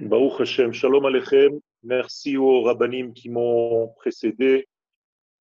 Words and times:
Baruch 0.00 0.40
Hashem, 0.40 0.72
Shalom 0.72 1.04
Alechem. 1.04 1.60
Merci 1.82 2.38
aux 2.38 2.62
rabbinim 2.62 3.12
qui 3.12 3.28
m'ont 3.28 3.88
précédé 3.96 4.66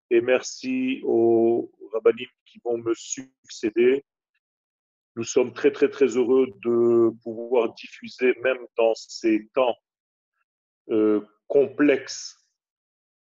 et 0.09 0.19
merci 0.19 1.01
aux 1.05 1.71
rabbinim 1.93 2.27
qui 2.45 2.59
vont 2.63 2.77
me 2.77 2.93
succéder. 2.93 4.03
Nous 5.15 5.23
sommes 5.23 5.53
très 5.53 5.71
très 5.71 5.89
très 5.89 6.17
heureux 6.17 6.47
de 6.65 7.11
pouvoir 7.23 7.73
diffuser 7.75 8.35
même 8.43 8.59
dans 8.77 8.93
ces 8.93 9.47
temps 9.53 9.75
euh, 10.89 11.21
complexes 11.47 12.37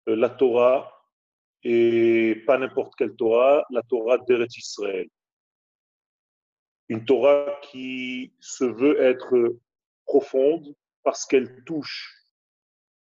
euh, 0.08 0.14
la 0.14 0.30
Torah 0.30 1.02
et 1.64 2.44
pas 2.46 2.58
n'importe 2.58 2.94
quelle 2.94 3.16
Torah, 3.16 3.66
la 3.70 3.82
Torah 3.82 4.18
d'Eretz 4.18 4.56
Israël. 4.56 5.08
Une 6.88 7.04
Torah 7.04 7.58
qui 7.62 8.32
se 8.38 8.64
veut 8.64 9.00
être 9.00 9.56
profonde 10.06 10.74
parce 11.08 11.24
qu'elle 11.24 11.64
touche 11.64 12.22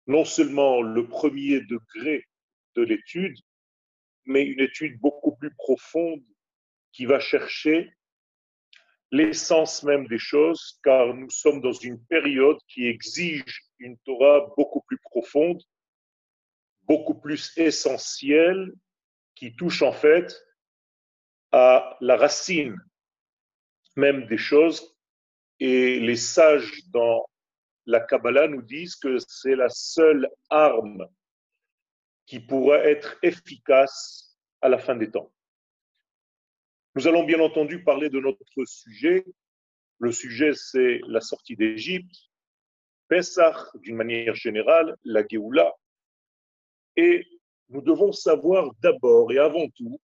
non 0.08 0.24
seulement 0.24 0.82
le 0.82 1.06
premier 1.06 1.60
degré 1.60 2.26
de 2.74 2.82
l'étude, 2.82 3.38
mais 4.24 4.42
une 4.42 4.58
étude 4.58 4.98
beaucoup 4.98 5.36
plus 5.36 5.54
profonde 5.54 6.24
qui 6.90 7.06
va 7.06 7.20
chercher 7.20 7.94
l'essence 9.12 9.84
même 9.84 10.08
des 10.08 10.18
choses, 10.18 10.80
car 10.82 11.14
nous 11.14 11.30
sommes 11.30 11.60
dans 11.60 11.72
une 11.72 12.04
période 12.06 12.58
qui 12.66 12.88
exige 12.88 13.62
une 13.78 13.96
Torah 13.98 14.52
beaucoup 14.56 14.80
plus 14.80 14.98
profonde, 14.98 15.62
beaucoup 16.82 17.14
plus 17.14 17.56
essentielle, 17.56 18.72
qui 19.36 19.54
touche 19.54 19.82
en 19.82 19.92
fait 19.92 20.36
à 21.52 21.96
la 22.00 22.16
racine 22.16 22.76
même 23.94 24.26
des 24.26 24.38
choses. 24.38 24.92
Et 25.60 26.00
les 26.00 26.16
sages 26.16 26.82
dans 26.88 27.24
la 27.86 28.00
Kabbalah 28.00 28.48
nous 28.48 28.62
disent 28.62 28.96
que 28.96 29.18
c'est 29.18 29.56
la 29.56 29.68
seule 29.68 30.28
arme 30.50 31.06
qui 32.26 32.40
pourra 32.40 32.78
être 32.78 33.18
efficace 33.22 34.38
à 34.60 34.68
la 34.68 34.78
fin 34.78 34.96
des 34.96 35.10
temps. 35.10 35.32
Nous 36.94 37.08
allons 37.08 37.24
bien 37.24 37.40
entendu 37.40 37.82
parler 37.82 38.10
de 38.10 38.20
notre 38.20 38.64
sujet. 38.64 39.24
Le 39.98 40.12
sujet, 40.12 40.52
c'est 40.54 41.00
la 41.08 41.20
sortie 41.20 41.56
d'Égypte, 41.56 42.14
Pessah 43.08 43.70
d'une 43.74 43.96
manière 43.96 44.34
générale, 44.34 44.96
la 45.04 45.26
Géoula. 45.26 45.72
Et 46.96 47.26
nous 47.68 47.80
devons 47.80 48.12
savoir 48.12 48.70
d'abord 48.80 49.32
et 49.32 49.38
avant 49.38 49.68
tout 49.70 50.00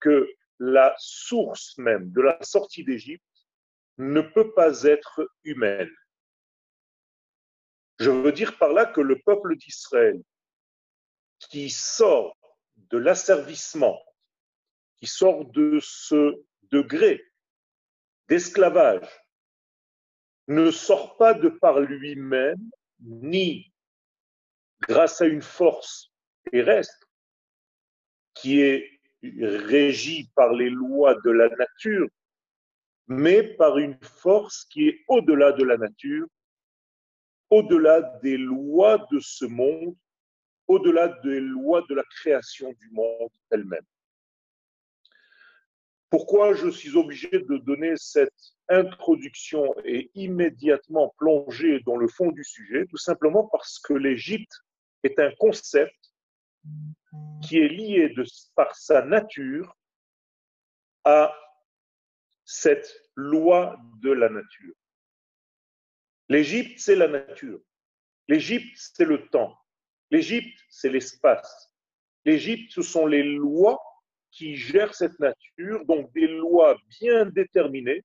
que 0.00 0.28
la 0.58 0.94
source 0.98 1.76
même 1.78 2.10
de 2.12 2.20
la 2.20 2.38
sortie 2.42 2.84
d'Égypte 2.84 3.24
ne 3.98 4.20
peut 4.20 4.52
pas 4.52 4.82
être 4.82 5.28
humaine. 5.44 5.90
Je 7.98 8.10
veux 8.10 8.32
dire 8.32 8.58
par 8.58 8.72
là 8.72 8.86
que 8.86 9.00
le 9.00 9.18
peuple 9.20 9.56
d'Israël 9.56 10.20
qui 11.38 11.70
sort 11.70 12.36
de 12.76 12.98
l'asservissement, 12.98 14.02
qui 14.98 15.06
sort 15.06 15.44
de 15.46 15.78
ce 15.80 16.34
degré 16.70 17.22
d'esclavage, 18.28 19.08
ne 20.48 20.70
sort 20.70 21.16
pas 21.16 21.34
de 21.34 21.48
par 21.48 21.80
lui-même, 21.80 22.70
ni 23.00 23.72
grâce 24.80 25.20
à 25.20 25.26
une 25.26 25.42
force 25.42 26.10
terrestre 26.50 27.08
qui 28.34 28.60
est 28.60 29.00
régie 29.22 30.30
par 30.34 30.52
les 30.52 30.70
lois 30.70 31.14
de 31.14 31.30
la 31.30 31.48
nature, 31.48 32.08
mais 33.06 33.42
par 33.42 33.78
une 33.78 33.98
force 34.02 34.64
qui 34.66 34.88
est 34.88 35.04
au-delà 35.08 35.52
de 35.52 35.64
la 35.64 35.78
nature, 35.78 36.26
au-delà 37.54 38.02
des 38.20 38.36
lois 38.36 39.06
de 39.12 39.20
ce 39.20 39.44
monde, 39.44 39.94
au-delà 40.66 41.06
des 41.22 41.38
lois 41.38 41.84
de 41.88 41.94
la 41.94 42.02
création 42.02 42.72
du 42.72 42.90
monde 42.90 43.30
elle-même. 43.52 43.86
Pourquoi 46.10 46.54
je 46.54 46.68
suis 46.68 46.96
obligé 46.96 47.28
de 47.30 47.56
donner 47.58 47.94
cette 47.96 48.42
introduction 48.68 49.72
et 49.84 50.10
immédiatement 50.14 51.14
plonger 51.16 51.78
dans 51.86 51.96
le 51.96 52.08
fond 52.08 52.32
du 52.32 52.42
sujet? 52.42 52.86
Tout 52.86 52.96
simplement 52.96 53.44
parce 53.52 53.78
que 53.78 53.94
l'Égypte 53.94 54.52
est 55.04 55.20
un 55.20 55.30
concept 55.38 56.12
qui 57.42 57.58
est 57.58 57.68
lié 57.68 58.12
par 58.56 58.74
sa 58.74 59.02
nature 59.02 59.76
à 61.04 61.32
cette 62.44 62.92
loi 63.14 63.76
de 64.02 64.10
la 64.10 64.28
nature. 64.28 64.74
L'Égypte, 66.28 66.78
c'est 66.78 66.96
la 66.96 67.08
nature. 67.08 67.60
L'Égypte, 68.28 68.76
c'est 68.76 69.04
le 69.04 69.28
temps. 69.28 69.56
L'Égypte, 70.10 70.58
c'est 70.68 70.88
l'espace. 70.88 71.72
L'Égypte, 72.24 72.72
ce 72.72 72.82
sont 72.82 73.06
les 73.06 73.22
lois 73.22 73.80
qui 74.30 74.56
gèrent 74.56 74.94
cette 74.94 75.18
nature, 75.20 75.84
donc 75.84 76.12
des 76.12 76.26
lois 76.26 76.76
bien 77.00 77.26
déterminées, 77.26 78.02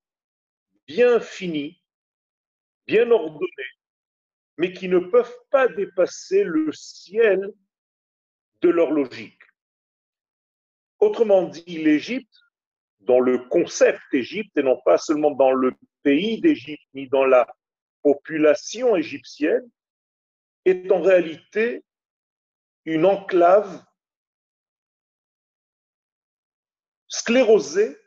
bien 0.85 1.19
finies, 1.19 1.81
bien 2.85 3.09
ordonnées, 3.09 3.73
mais 4.57 4.73
qui 4.73 4.89
ne 4.89 4.99
peuvent 4.99 5.37
pas 5.49 5.67
dépasser 5.67 6.43
le 6.43 6.71
ciel 6.73 7.53
de 8.61 8.69
leur 8.69 8.91
logique. 8.91 9.39
Autrement 10.99 11.43
dit, 11.43 11.77
l'Égypte, 11.77 12.35
dans 12.99 13.21
le 13.21 13.39
concept 13.39 14.01
Égypte, 14.11 14.55
et 14.57 14.63
non 14.63 14.79
pas 14.83 14.97
seulement 14.97 15.31
dans 15.31 15.53
le 15.53 15.73
pays 16.03 16.41
d'Égypte, 16.41 16.83
ni 16.93 17.07
dans 17.07 17.25
la 17.25 17.47
population 18.01 18.95
égyptienne 18.95 19.69
est 20.65 20.91
en 20.91 21.01
réalité 21.01 21.83
une 22.85 23.05
enclave 23.05 23.83
sclérosée 27.07 27.97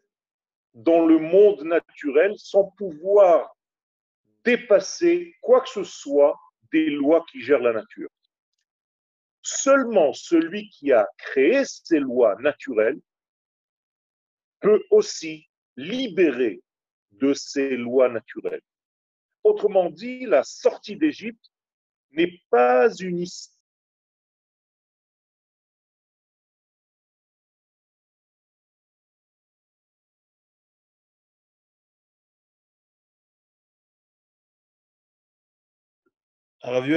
dans 0.75 1.04
le 1.04 1.19
monde 1.19 1.62
naturel 1.62 2.34
sans 2.38 2.64
pouvoir 2.72 3.54
dépasser 4.44 5.36
quoi 5.41 5.60
que 5.60 5.69
ce 5.69 5.84
soit 5.84 6.38
des 6.72 6.86
lois 6.91 7.25
qui 7.31 7.42
gèrent 7.42 7.60
la 7.60 7.72
nature. 7.72 8.08
Seulement 9.42 10.12
celui 10.12 10.69
qui 10.70 10.92
a 10.92 11.08
créé 11.19 11.64
ces 11.64 11.98
lois 11.98 12.36
naturelles 12.41 13.00
peut 14.60 14.82
aussi 14.91 15.48
libérer 15.76 16.62
de 17.12 17.34
ces 17.34 17.76
lois 17.76 18.08
naturelles. 18.08 18.62
Autrement 19.44 19.91
dit, 19.91 20.26
la 20.26 20.42
sortie 20.44 20.97
d'Égypte 20.97 21.50
n'est 22.12 22.41
pas 22.50 22.94
une 22.94 23.19
histoire 23.19 23.53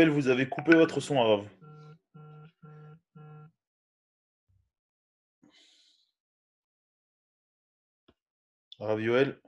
vous 0.09 0.27
avez 0.27 0.47
coupé 0.47 0.75
votre 0.75 0.99
son, 0.99 1.19
Arav. 1.19 1.47
Ravioel. 8.79 9.39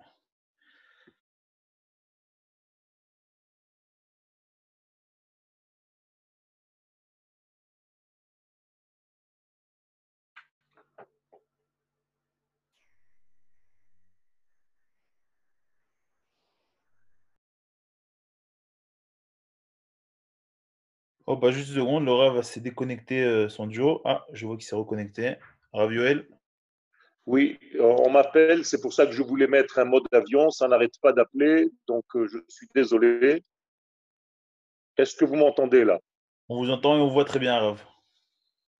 Oh, 21.29 21.35
bah 21.35 21.51
juste 21.51 21.69
une 21.69 21.75
seconde, 21.75 22.05
Laura 22.05 22.29
va 22.29 22.41
se 22.41 22.57
déconnecter 22.59 23.21
euh, 23.21 23.49
son 23.49 23.67
duo. 23.67 24.01
Ah, 24.05 24.25
je 24.31 24.45
vois 24.45 24.55
qu'il 24.55 24.65
s'est 24.65 24.77
reconnecté. 24.77 25.35
Ravioel. 25.73 26.25
Oui, 27.25 27.59
on 27.81 28.09
m'appelle, 28.09 28.63
c'est 28.63 28.79
pour 28.79 28.93
ça 28.93 29.05
que 29.05 29.11
je 29.11 29.21
voulais 29.21 29.47
mettre 29.47 29.77
un 29.79 29.83
mode 29.83 30.05
d'avion, 30.09 30.49
ça 30.49 30.69
n'arrête 30.69 30.97
pas 31.01 31.11
d'appeler, 31.11 31.67
donc 31.85 32.05
euh, 32.15 32.25
je 32.27 32.37
suis 32.47 32.69
désolé. 32.73 33.43
Est-ce 34.95 35.17
que 35.17 35.25
vous 35.25 35.35
m'entendez 35.35 35.83
là? 35.83 35.99
On 36.47 36.63
vous 36.63 36.71
entend 36.71 36.95
et 36.97 37.01
on 37.01 37.09
voit 37.09 37.25
très 37.25 37.39
bien, 37.39 37.59
Rav. 37.59 37.83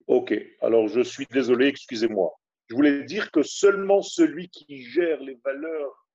Ok, 0.06 0.34
alors 0.62 0.88
je 0.88 1.02
suis 1.02 1.26
désolé, 1.26 1.66
excusez-moi. 1.66 2.32
Je 2.68 2.74
voulais 2.74 3.04
dire 3.04 3.30
que 3.30 3.42
seulement 3.42 4.00
celui 4.00 4.48
qui 4.48 4.82
gère 4.82 5.20
les 5.20 5.38
valeurs 5.44 6.06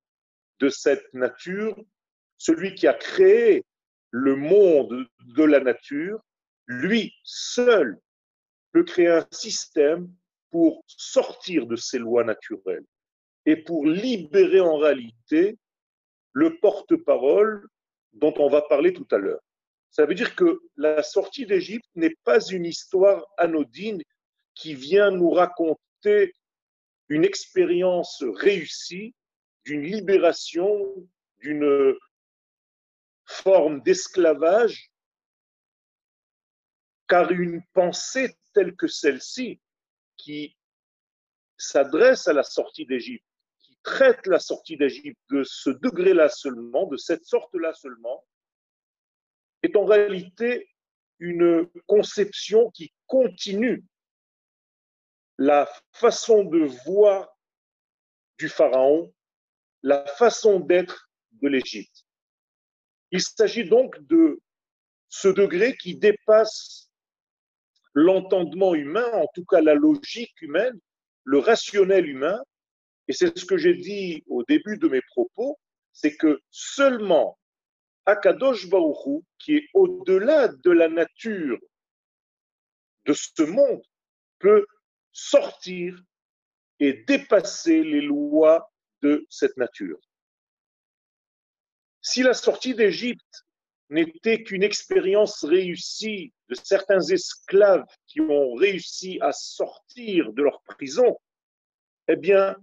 de 0.59 0.69
cette 0.69 1.13
nature, 1.13 1.77
celui 2.39 2.74
qui 2.74 2.88
a 2.88 2.95
créé 2.95 3.63
le 4.13 4.36
monde 4.36 5.07
de 5.25 5.44
la 5.44 5.60
nature, 5.60 6.24
lui 6.68 7.15
seul 7.24 8.00
peut 8.71 8.83
créer 8.83 9.07
un 9.07 9.25
système 9.31 10.07
pour 10.51 10.83
sortir 10.86 11.65
de 11.65 11.75
ces 11.75 11.98
lois 11.98 12.24
naturelles 12.24 12.86
et 13.48 13.56
pour 13.56 13.88
libérer 13.88 14.60
en 14.60 14.77
réalité 14.77 15.57
le 16.31 16.60
porte-parole 16.60 17.68
dont 18.13 18.36
on 18.38 18.50
va 18.50 18.62
parler 18.62 18.94
tout 18.94 19.07
à 19.10 19.18
l'heure. 19.18 19.42
Ça 19.89 20.06
veut 20.06 20.13
dire 20.13 20.36
que 20.36 20.62
la 20.77 21.01
sortie 21.01 21.48
d'Égypte 21.48 21.89
n'est 21.95 22.15
pas 22.24 22.39
une 22.39 22.65
histoire 22.65 23.25
anodine 23.38 24.04
qui 24.54 24.75
vient 24.75 25.10
nous 25.10 25.31
raconter 25.31 26.33
une 27.10 27.25
expérience 27.25 28.24
réussie 28.24 29.15
d'une 29.65 29.81
libération, 29.81 31.07
d'une 31.39 31.95
forme 33.25 33.81
d'esclavage, 33.81 34.92
car 37.08 37.31
une 37.31 37.62
pensée 37.74 38.36
telle 38.54 38.75
que 38.75 38.88
celle-ci, 38.88 39.62
qui 40.18 40.58
s'adresse 41.58 42.28
à 42.28 42.34
la 42.34 42.44
sortie 42.44 42.86
d'Égypte, 42.86 43.25
qui 43.60 43.78
traite 43.84 44.25
la 44.28 44.40
sortie 44.40 44.78
d'Égypte 44.78 45.20
de 45.30 45.44
ce 45.44 45.70
degré-là 45.70 46.30
seulement, 46.30 46.88
de 46.88 46.98
cette 46.98 47.25
sorte-là 47.25 47.74
seulement, 47.74 48.25
est 49.62 49.75
en 49.75 49.86
réalité 49.86 50.70
une 51.20 51.70
conception 51.88 52.70
qui 52.72 52.94
continue 53.08 53.86
la 55.38 55.70
façon 55.92 56.44
de 56.44 56.66
voir 56.86 57.30
du 58.38 58.50
Pharaon, 58.50 59.14
la 59.81 60.06
façon 60.06 60.60
d'être 60.60 61.10
de 61.31 61.48
l'Égypte. 61.48 62.02
Il 63.13 63.21
s'agit 63.21 63.63
donc 63.63 63.95
de 64.07 64.42
ce 65.07 65.27
degré 65.27 65.77
qui 65.77 65.95
dépasse 65.95 66.89
l'entendement 67.94 68.74
humain, 68.74 69.07
en 69.13 69.27
tout 69.36 69.45
cas 69.45 69.62
la 69.62 69.75
logique 69.75 70.42
humaine, 70.42 70.80
le 71.24 71.38
rationnel 71.38 72.10
humain, 72.10 72.42
et 73.07 73.13
c'est 73.13 73.38
ce 73.38 73.45
que 73.45 73.56
j'ai 73.56 73.75
dit 73.75 74.24
au 74.27 74.44
début 74.44 74.80
de 74.80 74.88
mes 74.88 75.01
propos, 75.01 75.60
c'est 75.92 76.18
que 76.18 76.42
seulement 76.50 77.38
Akadosh 78.07 78.68
Baruchou, 78.68 79.24
qui 79.38 79.57
est 79.57 79.69
au-delà 79.75 80.48
de 80.48 80.71
la 80.71 80.89
nature 80.89 81.60
de 83.06 83.13
ce 83.13 83.44
monde, 83.44 83.83
peut 84.39 84.65
sortir 85.12 86.01
et 86.80 86.94
dépasser 87.07 87.83
les 87.83 88.01
lois 88.01 88.71
de 89.04 89.24
cette 89.30 89.56
nature. 89.56 90.00
Si 92.03 92.21
la 92.21 92.33
sortie 92.33 92.75
d'Égypte 92.75 93.45
n'était 93.89 94.44
qu'une 94.44 94.61
expérience 94.61 95.45
réussie 95.45 96.33
de 96.50 96.55
certains 96.55 97.00
esclaves 97.00 97.85
qui 98.07 98.19
ont 98.19 98.53
réussi 98.55 99.19
à 99.21 99.31
sortir 99.31 100.33
de 100.33 100.44
leur 100.44 100.61
prison, 100.63 101.17
eh 102.09 102.17
bien, 102.17 102.57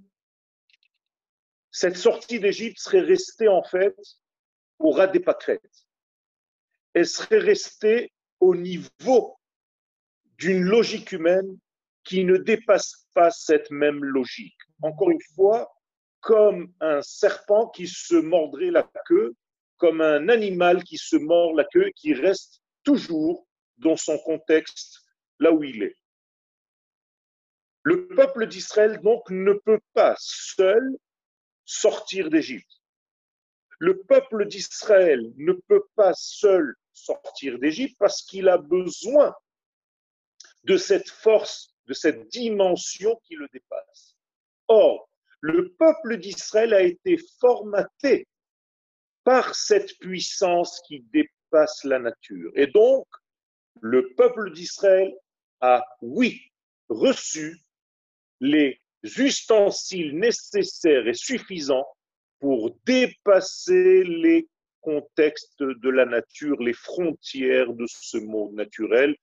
cette 1.70 1.96
sortie 1.96 2.38
d'Égypte 2.38 2.78
serait 2.78 3.00
restée 3.00 3.48
en 3.48 3.62
fait 3.62 3.96
au 4.78 4.90
ras 4.90 5.06
des 5.06 5.20
pâquerettes. 5.20 5.86
Elle 6.92 7.06
serait 7.06 7.38
restée 7.38 8.12
au 8.40 8.54
niveau 8.54 9.38
d'une 10.36 10.62
logique 10.62 11.12
humaine 11.12 11.58
qui 12.04 12.24
ne 12.24 12.36
dépasse 12.36 13.06
pas 13.14 13.30
cette 13.30 13.70
même 13.70 14.04
logique. 14.04 14.58
Encore 14.82 15.10
une 15.10 15.22
fois, 15.34 15.70
comme 16.20 16.72
un 16.80 17.02
serpent 17.02 17.68
qui 17.68 17.86
se 17.88 18.14
mordrait 18.14 18.70
la 18.70 18.88
queue, 19.06 19.34
comme 19.76 20.00
un 20.00 20.28
animal 20.28 20.84
qui 20.84 20.98
se 20.98 21.16
mord 21.16 21.54
la 21.54 21.64
queue, 21.64 21.90
qui 21.96 22.12
reste 22.12 22.60
toujours 22.84 23.46
dans 23.78 23.96
son 23.96 24.18
contexte 24.18 25.00
là 25.38 25.52
où 25.52 25.64
il 25.64 25.82
est. 25.82 25.96
Le 27.82 28.08
peuple 28.08 28.46
d'Israël 28.46 29.00
donc 29.00 29.28
ne 29.30 29.54
peut 29.54 29.80
pas 29.94 30.14
seul 30.18 30.96
sortir 31.64 32.28
d'Égypte. 32.28 32.70
Le 33.78 34.02
peuple 34.02 34.46
d'Israël 34.46 35.32
ne 35.36 35.54
peut 35.54 35.86
pas 35.94 36.12
seul 36.14 36.74
sortir 36.92 37.58
d'Égypte 37.58 37.96
parce 37.98 38.22
qu'il 38.22 38.48
a 38.50 38.58
besoin 38.58 39.34
de 40.64 40.76
cette 40.76 41.08
force, 41.08 41.74
de 41.86 41.94
cette 41.94 42.28
dimension 42.28 43.18
qui 43.24 43.36
le 43.36 43.48
dépasse. 43.52 44.16
Or, 44.68 45.09
le 45.40 45.72
peuple 45.72 46.18
d'Israël 46.18 46.74
a 46.74 46.82
été 46.82 47.18
formaté 47.40 48.26
par 49.24 49.54
cette 49.54 49.98
puissance 49.98 50.80
qui 50.86 51.00
dépasse 51.12 51.84
la 51.84 51.98
nature. 51.98 52.52
Et 52.56 52.66
donc, 52.66 53.06
le 53.80 54.14
peuple 54.14 54.52
d'Israël 54.52 55.14
a, 55.60 55.84
oui, 56.00 56.40
reçu 56.88 57.58
les 58.40 58.80
ustensiles 59.02 60.18
nécessaires 60.18 61.06
et 61.06 61.14
suffisants 61.14 61.86
pour 62.38 62.76
dépasser 62.84 64.02
les 64.04 64.48
contextes 64.80 65.62
de 65.62 65.90
la 65.90 66.06
nature, 66.06 66.60
les 66.62 66.72
frontières 66.72 67.72
de 67.72 67.86
ce 67.86 68.16
monde 68.16 68.54
naturel 68.54 69.14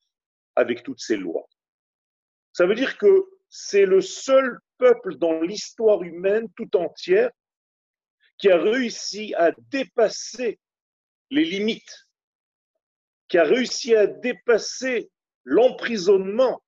avec 0.55 0.83
toutes 0.83 0.99
ses 0.99 1.17
lois. 1.17 1.47
Ça 2.53 2.65
veut 2.65 2.75
dire 2.75 2.97
que 2.97 3.25
c'est 3.49 3.85
le 3.85 4.01
seul 4.01 4.59
peuple 4.77 5.15
dans 5.15 5.41
l'histoire 5.41 6.03
humaine 6.03 6.47
tout 6.55 6.75
entière 6.75 7.31
qui 8.38 8.49
a 8.49 8.57
réussi 8.57 9.33
à 9.35 9.51
dépasser 9.69 10.59
les 11.31 11.44
limites, 11.44 12.07
qui 13.27 13.38
a 13.38 13.44
réussi 13.44 13.95
à 13.95 14.07
dépasser 14.07 15.09
l'emprisonnement, 15.44 16.61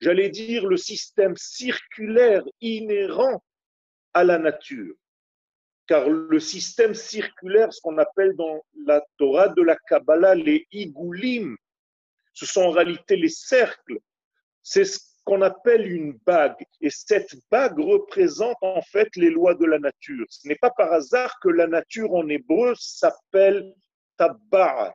j'allais 0.00 0.30
dire 0.30 0.66
le 0.66 0.76
système 0.76 1.36
circulaire 1.36 2.44
inhérent 2.60 3.42
à 4.12 4.24
la 4.24 4.38
nature 4.38 4.94
car 5.86 6.08
le 6.08 6.40
système 6.40 6.94
circulaire, 6.94 7.72
ce 7.72 7.80
qu'on 7.80 7.98
appelle 7.98 8.34
dans 8.36 8.64
la 8.86 9.04
Torah 9.18 9.48
de 9.48 9.62
la 9.62 9.76
Kabbalah 9.76 10.34
les 10.34 10.66
igoulim, 10.72 11.56
ce 12.32 12.46
sont 12.46 12.62
en 12.62 12.70
réalité 12.70 13.16
les 13.16 13.28
cercles. 13.28 13.98
C'est 14.62 14.84
ce 14.84 14.98
qu'on 15.24 15.42
appelle 15.42 15.90
une 15.90 16.12
bague. 16.26 16.64
Et 16.80 16.90
cette 16.90 17.34
bague 17.50 17.78
représente 17.78 18.56
en 18.60 18.82
fait 18.82 19.08
les 19.16 19.30
lois 19.30 19.54
de 19.54 19.64
la 19.64 19.78
nature. 19.78 20.26
Ce 20.28 20.46
n'est 20.46 20.56
pas 20.56 20.70
par 20.70 20.92
hasard 20.92 21.38
que 21.40 21.48
la 21.48 21.66
nature 21.66 22.12
en 22.14 22.28
hébreu 22.28 22.74
s'appelle 22.78 23.74
tabarat. 24.16 24.94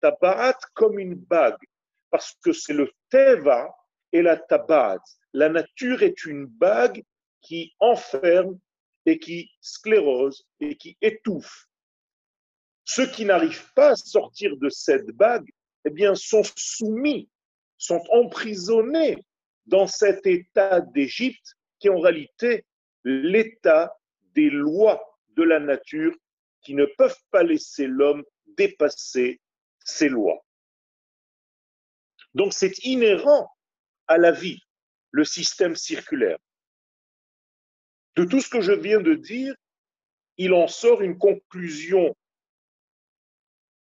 Tabarat 0.00 0.58
comme 0.74 0.98
une 0.98 1.14
bague, 1.14 1.58
parce 2.10 2.34
que 2.42 2.52
c'est 2.52 2.72
le 2.72 2.90
teva 3.10 3.74
et 4.12 4.22
la 4.22 4.36
tabarat. 4.36 5.02
La 5.32 5.48
nature 5.48 6.02
est 6.02 6.24
une 6.24 6.46
bague 6.46 7.02
qui 7.40 7.74
enferme 7.80 8.58
et 9.06 9.18
qui 9.18 9.50
sclérose 9.60 10.46
et 10.60 10.76
qui 10.76 10.96
étouffe. 11.02 11.66
Ceux 12.84 13.06
qui 13.06 13.24
n'arrivent 13.24 13.72
pas 13.74 13.90
à 13.90 13.96
sortir 13.96 14.56
de 14.56 14.68
cette 14.68 15.10
bague, 15.10 15.48
eh 15.84 15.90
bien, 15.90 16.14
sont 16.14 16.42
soumis, 16.56 17.28
sont 17.76 18.02
emprisonnés 18.10 19.18
dans 19.66 19.86
cet 19.86 20.26
état 20.26 20.80
d'Égypte 20.80 21.54
qui 21.78 21.88
est 21.88 21.90
en 21.90 22.00
réalité 22.00 22.64
l'état 23.04 23.96
des 24.34 24.50
lois 24.50 25.02
de 25.36 25.42
la 25.42 25.60
nature 25.60 26.14
qui 26.62 26.74
ne 26.74 26.86
peuvent 26.86 27.20
pas 27.30 27.42
laisser 27.42 27.86
l'homme 27.86 28.24
dépasser 28.56 29.40
ces 29.84 30.08
lois. 30.08 30.44
Donc 32.34 32.52
c'est 32.52 32.78
inhérent 32.84 33.50
à 34.06 34.18
la 34.18 34.32
vie, 34.32 34.60
le 35.10 35.24
système 35.24 35.76
circulaire. 35.76 36.38
De 38.16 38.24
tout 38.24 38.40
ce 38.40 38.48
que 38.48 38.60
je 38.60 38.72
viens 38.72 39.00
de 39.00 39.14
dire, 39.14 39.54
il 40.36 40.52
en 40.52 40.68
sort 40.68 41.02
une 41.02 41.18
conclusion 41.18 42.16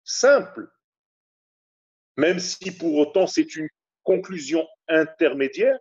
simple, 0.03 0.69
même 2.15 2.39
si 2.39 2.71
pour 2.71 2.95
autant 2.95 3.27
c'est 3.27 3.55
une 3.55 3.69
conclusion 4.07 4.65
intermédiaire, 4.87 5.77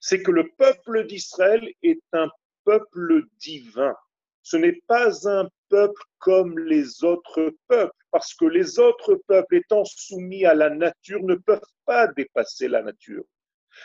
c'est 0.00 0.20
que 0.20 0.32
le 0.32 0.50
peuple 0.58 1.06
d'Israël 1.06 1.62
est 1.84 2.02
un 2.12 2.28
peuple 2.64 3.22
divin. 3.38 3.94
Ce 4.42 4.56
n'est 4.56 4.80
pas 4.88 5.28
un 5.28 5.48
peuple 5.68 6.02
comme 6.18 6.58
les 6.58 7.04
autres 7.04 7.54
peuples, 7.68 7.94
parce 8.10 8.34
que 8.34 8.46
les 8.46 8.80
autres 8.80 9.14
peuples 9.28 9.54
étant 9.54 9.84
soumis 9.84 10.44
à 10.44 10.54
la 10.54 10.70
nature 10.70 11.22
ne 11.22 11.36
peuvent 11.36 11.72
pas 11.84 12.08
dépasser 12.08 12.66
la 12.66 12.82
nature. 12.82 13.22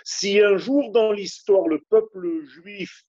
Si 0.04 0.42
un 0.42 0.58
jour 0.58 0.92
dans 0.92 1.12
l'histoire 1.12 1.68
le 1.68 1.80
peuple 1.88 2.44
juif 2.46 3.04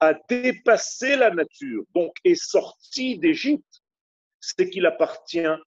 a 0.00 0.14
dépassé 0.26 1.16
la 1.16 1.30
nature, 1.30 1.84
donc 1.94 2.16
est 2.24 2.42
sorti 2.42 3.18
d'Égypte, 3.18 3.82
c'est 4.40 4.70
qu'il 4.70 4.86
appartient 4.86 5.44
à 5.44 5.60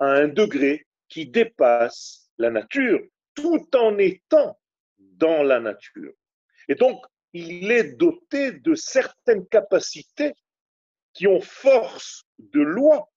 un 0.00 0.26
degré 0.26 0.84
qui 1.08 1.26
dépasse 1.26 2.28
la 2.38 2.50
nature, 2.50 3.00
tout 3.34 3.68
en 3.76 3.98
étant 3.98 4.58
dans 4.98 5.42
la 5.42 5.60
nature. 5.60 6.12
Et 6.68 6.74
donc, 6.74 7.04
il 7.32 7.70
est 7.70 7.92
doté 7.96 8.52
de 8.52 8.74
certaines 8.74 9.46
capacités 9.46 10.34
qui 11.12 11.26
ont 11.26 11.40
force 11.40 12.24
de 12.38 12.60
loi 12.60 13.10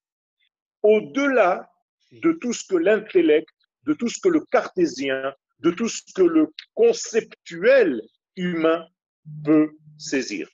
au-delà 0.81 1.71
de 2.11 2.31
tout 2.33 2.53
ce 2.53 2.65
que 2.67 2.75
l'intellect, 2.75 3.49
de 3.83 3.93
tout 3.93 4.09
ce 4.09 4.19
que 4.19 4.29
le 4.29 4.41
cartésien, 4.45 5.33
de 5.59 5.71
tout 5.71 5.87
ce 5.87 6.01
que 6.13 6.21
le 6.21 6.53
conceptuel 6.73 8.01
humain 8.35 8.87
peut 9.43 9.71
saisir. 9.97 10.49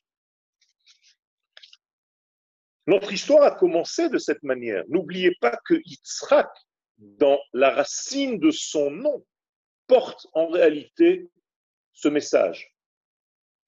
Notre 2.87 3.11
histoire 3.13 3.43
a 3.43 3.51
commencé 3.51 4.09
de 4.09 4.17
cette 4.17 4.41
manière. 4.43 4.83
N'oubliez 4.87 5.35
pas 5.41 5.59
que 5.65 5.75
Yitzhak 5.85 6.49
dans 6.97 7.39
la 7.53 7.69
racine 7.69 8.39
de 8.39 8.51
son 8.51 8.89
nom, 8.91 9.25
porte 9.89 10.27
en 10.33 10.47
réalité 10.47 11.27
ce 11.91 12.07
message. 12.07 12.73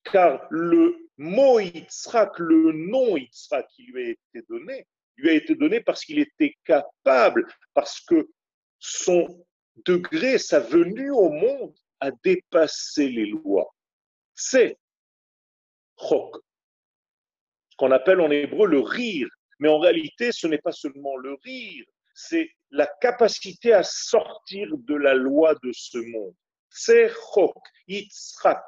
Car 0.04 0.48
le 0.50 1.10
mot 1.18 1.60
Yitzhak, 1.60 2.40
le 2.40 2.72
nom 2.72 3.18
Yitzhak 3.18 3.68
qui 3.76 3.84
lui 3.84 4.06
a 4.06 4.10
été 4.12 4.46
donné, 4.48 4.88
lui 5.18 5.30
a 5.30 5.34
été 5.34 5.56
donné 5.56 5.82
parce 5.82 6.06
qu'il 6.06 6.20
était 6.20 6.56
capable, 6.64 7.46
parce 7.74 8.00
que 8.00 8.30
son 8.80 9.46
degré, 9.86 10.38
sa 10.38 10.60
venue 10.60 11.12
au 11.12 11.30
monde 11.30 11.76
a 12.00 12.12
dépassé 12.24 13.10
les 13.10 13.26
lois. 13.26 13.74
C'est 14.34 14.78
chok, 16.00 16.38
ce 17.70 17.76
qu'on 17.78 17.92
appelle 17.92 18.22
en 18.22 18.32
hébreu 18.32 18.68
le 18.68 18.80
rire. 18.80 19.28
Mais 19.60 19.70
en 19.70 19.80
réalité, 19.80 20.32
ce 20.32 20.48
n'est 20.48 20.58
pas 20.58 20.72
seulement 20.72 21.18
le 21.18 21.34
rire, 21.44 21.86
c'est 22.14 22.50
la 22.72 22.88
capacité 22.88 23.74
à 23.74 23.84
sortir 23.84 24.70
de 24.78 24.96
la 24.96 25.14
loi 25.14 25.56
de 25.56 25.72
ce 25.74 25.98
monde. 25.98 26.36
C'est 26.70 27.10
chok, 27.10 27.56
Yitzhak. 27.88 28.64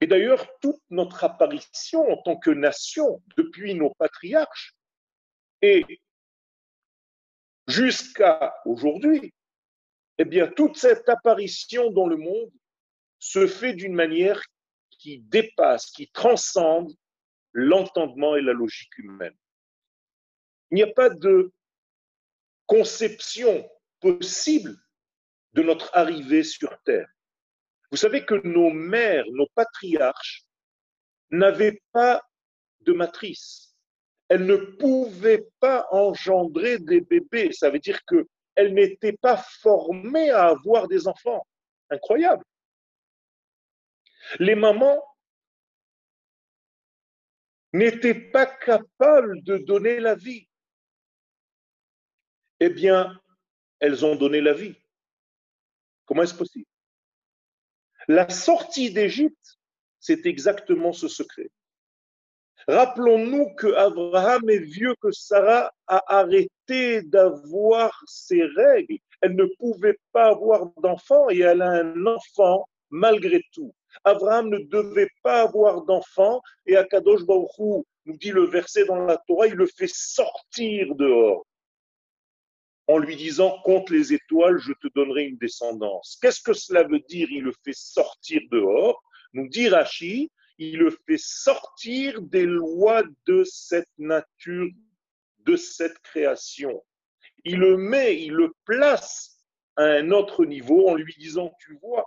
Et 0.00 0.06
d'ailleurs, 0.06 0.46
toute 0.60 0.80
notre 0.90 1.24
apparition 1.24 2.08
en 2.08 2.22
tant 2.22 2.36
que 2.36 2.50
nation, 2.50 3.22
depuis 3.36 3.74
nos 3.74 3.92
patriarches, 3.94 4.76
et 5.60 5.84
jusqu'à 7.66 8.54
aujourd'hui, 8.64 9.34
eh 10.18 10.24
bien, 10.24 10.46
toute 10.46 10.76
cette 10.76 11.08
apparition 11.08 11.90
dans 11.90 12.06
le 12.06 12.16
monde 12.16 12.52
se 13.18 13.46
fait 13.46 13.72
d'une 13.72 13.94
manière 13.94 14.40
qui 14.90 15.18
dépasse, 15.20 15.90
qui 15.90 16.08
transcende 16.10 16.92
l'entendement 17.52 18.36
et 18.36 18.42
la 18.42 18.52
logique 18.52 18.96
humaine. 18.98 19.36
Il 20.70 20.76
n'y 20.76 20.82
a 20.82 20.92
pas 20.92 21.08
de 21.08 21.52
conception 22.68 23.68
possible 23.98 24.76
de 25.54 25.62
notre 25.62 25.90
arrivée 25.94 26.44
sur 26.44 26.70
Terre. 26.84 27.08
Vous 27.90 27.96
savez 27.96 28.24
que 28.24 28.34
nos 28.46 28.70
mères, 28.70 29.24
nos 29.32 29.48
patriarches, 29.54 30.44
n'avaient 31.30 31.82
pas 31.92 32.22
de 32.82 32.92
matrice. 32.92 33.74
Elles 34.28 34.44
ne 34.44 34.56
pouvaient 34.56 35.48
pas 35.58 35.86
engendrer 35.90 36.78
des 36.78 37.00
bébés. 37.00 37.50
Ça 37.52 37.70
veut 37.70 37.78
dire 37.78 38.04
qu'elles 38.04 38.74
n'étaient 38.74 39.16
pas 39.16 39.38
formées 39.38 40.30
à 40.30 40.48
avoir 40.48 40.86
des 40.86 41.08
enfants. 41.08 41.46
Incroyable. 41.90 42.44
Les 44.38 44.54
mamans 44.54 45.02
n'étaient 47.72 48.30
pas 48.30 48.46
capables 48.46 49.42
de 49.44 49.56
donner 49.56 50.00
la 50.00 50.14
vie. 50.14 50.46
Eh 52.60 52.70
bien, 52.70 53.20
elles 53.78 54.04
ont 54.04 54.16
donné 54.16 54.40
la 54.40 54.52
vie. 54.52 54.74
Comment 56.06 56.22
est-ce 56.22 56.34
possible? 56.34 56.66
La 58.08 58.28
sortie 58.28 58.90
d'Égypte, 58.92 59.58
c'est 60.00 60.26
exactement 60.26 60.92
ce 60.92 61.08
secret. 61.08 61.50
Rappelons-nous 62.66 63.54
que 63.54 63.72
Abraham 63.74 64.48
est 64.50 64.58
vieux, 64.58 64.94
que 65.00 65.10
Sarah 65.12 65.70
a 65.86 66.18
arrêté 66.18 67.02
d'avoir 67.02 68.02
ses 68.06 68.42
règles. 68.44 68.98
Elle 69.20 69.36
ne 69.36 69.46
pouvait 69.58 69.98
pas 70.12 70.30
avoir 70.30 70.70
d'enfant 70.82 71.30
et 71.30 71.40
elle 71.40 71.62
a 71.62 71.70
un 71.70 72.06
enfant 72.06 72.68
malgré 72.90 73.42
tout. 73.52 73.74
Abraham 74.04 74.48
ne 74.48 74.58
devait 74.58 75.10
pas 75.22 75.42
avoir 75.42 75.82
d'enfant 75.84 76.42
et 76.66 76.76
Akadosh 76.76 77.24
Baruch 77.24 77.84
nous 78.04 78.16
dit 78.16 78.30
le 78.30 78.46
verset 78.46 78.84
dans 78.86 78.96
la 78.96 79.16
Torah, 79.26 79.46
il 79.46 79.54
le 79.54 79.66
fait 79.66 79.90
sortir 79.90 80.94
dehors 80.94 81.46
en 82.88 82.96
lui 82.96 83.16
disant 83.16 83.60
compte 83.64 83.90
les 83.90 84.14
étoiles, 84.14 84.58
je 84.58 84.72
te 84.72 84.88
donnerai 84.94 85.24
une 85.24 85.36
descendance. 85.36 86.18
Qu'est-ce 86.22 86.40
que 86.40 86.54
cela 86.54 86.84
veut 86.84 87.00
dire? 87.00 87.28
Il 87.30 87.44
le 87.44 87.52
fait 87.64 87.76
sortir 87.76 88.40
dehors. 88.50 89.02
Nous 89.34 89.46
dit 89.48 89.68
Rachi, 89.68 90.32
il 90.56 90.78
le 90.78 90.90
fait 91.06 91.18
sortir 91.18 92.22
des 92.22 92.46
lois 92.46 93.02
de 93.26 93.44
cette 93.44 93.90
nature, 93.98 94.70
de 95.40 95.56
cette 95.56 95.98
création. 95.98 96.82
Il 97.44 97.58
le 97.58 97.76
met, 97.76 98.22
il 98.22 98.32
le 98.32 98.54
place 98.64 99.36
à 99.76 99.84
un 99.84 100.10
autre 100.10 100.46
niveau 100.46 100.88
en 100.88 100.94
lui 100.94 101.14
disant, 101.18 101.52
tu 101.60 101.78
vois, 101.82 102.06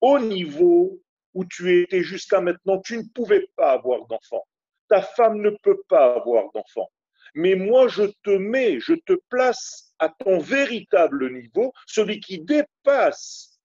au 0.00 0.18
niveau 0.18 1.00
où 1.32 1.44
tu 1.44 1.80
étais 1.80 2.02
jusqu'à 2.02 2.40
maintenant, 2.40 2.80
tu 2.80 2.98
ne 2.98 3.04
pouvais 3.14 3.46
pas 3.56 3.70
avoir 3.70 4.04
d'enfant. 4.08 4.44
Ta 4.88 5.00
femme 5.00 5.40
ne 5.40 5.50
peut 5.62 5.80
pas 5.88 6.16
avoir 6.16 6.50
d'enfant 6.52 6.90
mais 7.34 7.54
moi 7.54 7.88
je 7.88 8.04
te 8.24 8.30
mets, 8.30 8.80
je 8.80 8.94
te 8.94 9.14
place 9.28 9.91
à 10.02 10.08
ton 10.08 10.40
véritable 10.40 11.32
niveau, 11.32 11.72
celui 11.86 12.18
qui 12.18 12.40
dépasse 12.40 13.60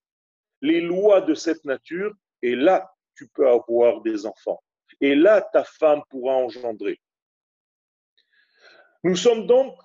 les 0.62 0.82
lois 0.82 1.22
de 1.22 1.34
cette 1.34 1.66
nature, 1.66 2.14
et 2.44 2.56
là 2.56 2.94
tu 3.16 3.28
peux 3.30 3.50
avoir 3.50 4.02
des 4.02 4.28
enfants. 4.28 4.62
Et 5.02 5.16
là 5.16 5.42
ta 5.42 5.64
femme 5.64 6.04
pourra 6.12 6.36
engendrer. 6.36 7.02
Nous 9.04 9.16
sommes 9.16 9.48
donc 9.48 9.76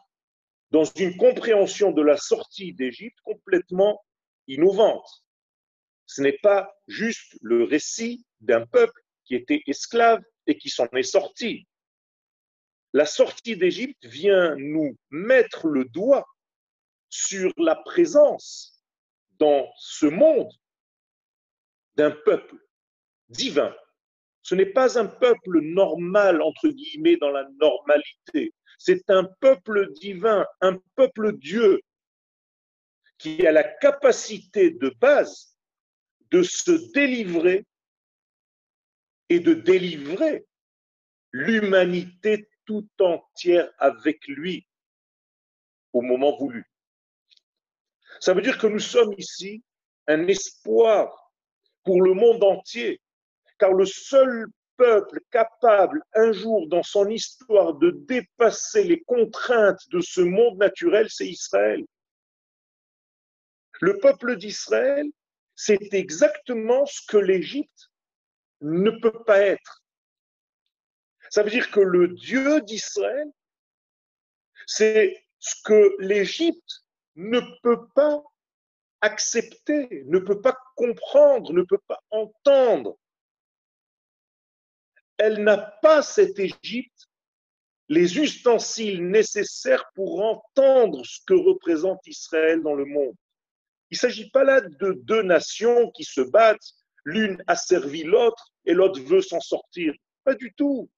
dans 0.70 0.84
une 0.84 1.16
compréhension 1.16 1.90
de 1.90 2.02
la 2.02 2.18
sortie 2.18 2.74
d'Égypte 2.74 3.18
complètement 3.24 4.04
innovante. 4.46 5.08
Ce 6.04 6.20
n'est 6.20 6.38
pas 6.42 6.70
juste 6.86 7.38
le 7.40 7.64
récit 7.64 8.26
d'un 8.42 8.66
peuple 8.66 9.00
qui 9.24 9.36
était 9.36 9.62
esclave 9.66 10.20
et 10.46 10.58
qui 10.58 10.68
s'en 10.68 10.86
est 10.88 11.02
sorti 11.02 11.66
la 12.92 13.06
sortie 13.06 13.56
d'Égypte 13.56 14.04
vient 14.04 14.54
nous 14.56 14.96
mettre 15.10 15.66
le 15.68 15.84
doigt 15.86 16.26
sur 17.12 17.52
la 17.58 17.76
présence 17.76 18.82
dans 19.38 19.70
ce 19.76 20.06
monde 20.06 20.50
d'un 21.94 22.10
peuple 22.10 22.56
divin. 23.28 23.76
Ce 24.40 24.54
n'est 24.54 24.72
pas 24.72 24.98
un 24.98 25.06
peuple 25.06 25.60
normal, 25.60 26.40
entre 26.40 26.68
guillemets, 26.68 27.18
dans 27.18 27.30
la 27.30 27.46
normalité. 27.60 28.54
C'est 28.78 29.10
un 29.10 29.24
peuple 29.40 29.92
divin, 29.92 30.46
un 30.62 30.78
peuple 30.96 31.36
Dieu, 31.36 31.82
qui 33.18 33.46
a 33.46 33.52
la 33.52 33.62
capacité 33.62 34.70
de 34.70 34.88
base 34.98 35.54
de 36.30 36.42
se 36.42 36.92
délivrer 36.92 37.66
et 39.28 39.38
de 39.38 39.52
délivrer 39.52 40.46
l'humanité 41.30 42.48
tout 42.64 42.88
entière 43.00 43.70
avec 43.78 44.26
lui 44.28 44.66
au 45.92 46.00
moment 46.00 46.36
voulu. 46.38 46.71
Ça 48.22 48.34
veut 48.34 48.42
dire 48.42 48.56
que 48.56 48.68
nous 48.68 48.78
sommes 48.78 49.12
ici 49.18 49.64
un 50.06 50.28
espoir 50.28 51.32
pour 51.82 52.02
le 52.02 52.14
monde 52.14 52.44
entier, 52.44 53.00
car 53.58 53.72
le 53.72 53.84
seul 53.84 54.46
peuple 54.76 55.18
capable 55.32 56.00
un 56.14 56.30
jour 56.30 56.68
dans 56.68 56.84
son 56.84 57.08
histoire 57.08 57.74
de 57.74 57.90
dépasser 57.90 58.84
les 58.84 59.02
contraintes 59.02 59.88
de 59.88 60.00
ce 60.00 60.20
monde 60.20 60.56
naturel, 60.58 61.08
c'est 61.10 61.26
Israël. 61.26 61.84
Le 63.80 63.98
peuple 63.98 64.36
d'Israël, 64.36 65.06
c'est 65.56 65.92
exactement 65.92 66.86
ce 66.86 67.04
que 67.08 67.16
l'Égypte 67.16 67.90
ne 68.60 68.92
peut 69.00 69.24
pas 69.24 69.40
être. 69.40 69.82
Ça 71.28 71.42
veut 71.42 71.50
dire 71.50 71.72
que 71.72 71.80
le 71.80 72.06
Dieu 72.06 72.60
d'Israël, 72.60 73.32
c'est 74.68 75.26
ce 75.40 75.56
que 75.64 75.96
l'Égypte 75.98 76.82
ne 77.16 77.40
peut 77.62 77.86
pas 77.94 78.22
accepter, 79.00 80.04
ne 80.06 80.18
peut 80.18 80.40
pas 80.40 80.56
comprendre, 80.76 81.52
ne 81.52 81.62
peut 81.62 81.80
pas 81.86 82.00
entendre. 82.10 82.96
Elle 85.18 85.42
n'a 85.42 85.58
pas, 85.58 86.02
cette 86.02 86.38
Égypte, 86.38 87.08
les 87.88 88.18
ustensiles 88.18 89.06
nécessaires 89.06 89.84
pour 89.94 90.22
entendre 90.22 91.04
ce 91.04 91.20
que 91.26 91.34
représente 91.34 92.06
Israël 92.06 92.62
dans 92.62 92.74
le 92.74 92.86
monde. 92.86 93.14
Il 93.90 93.96
ne 93.96 93.98
s'agit 93.98 94.30
pas 94.30 94.44
là 94.44 94.62
de 94.62 94.92
deux 94.92 95.22
nations 95.22 95.90
qui 95.90 96.04
se 96.04 96.22
battent, 96.22 96.72
l'une 97.04 97.42
a 97.46 97.56
servi 97.56 98.04
l'autre 98.04 98.52
et 98.64 98.72
l'autre 98.72 99.00
veut 99.02 99.20
s'en 99.20 99.40
sortir. 99.40 99.92
Pas 100.24 100.34
du 100.34 100.54
tout. 100.54 100.88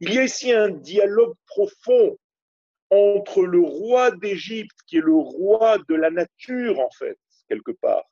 Il 0.00 0.12
y 0.12 0.18
a 0.18 0.24
ici 0.24 0.52
un 0.52 0.70
dialogue 0.70 1.34
profond 1.46 2.18
entre 2.90 3.42
le 3.42 3.60
roi 3.60 4.10
d'Égypte, 4.10 4.76
qui 4.86 4.98
est 4.98 5.02
le 5.02 5.14
roi 5.14 5.78
de 5.88 5.94
la 5.94 6.10
nature, 6.10 6.78
en 6.78 6.90
fait, 6.90 7.18
quelque 7.48 7.72
part, 7.72 8.04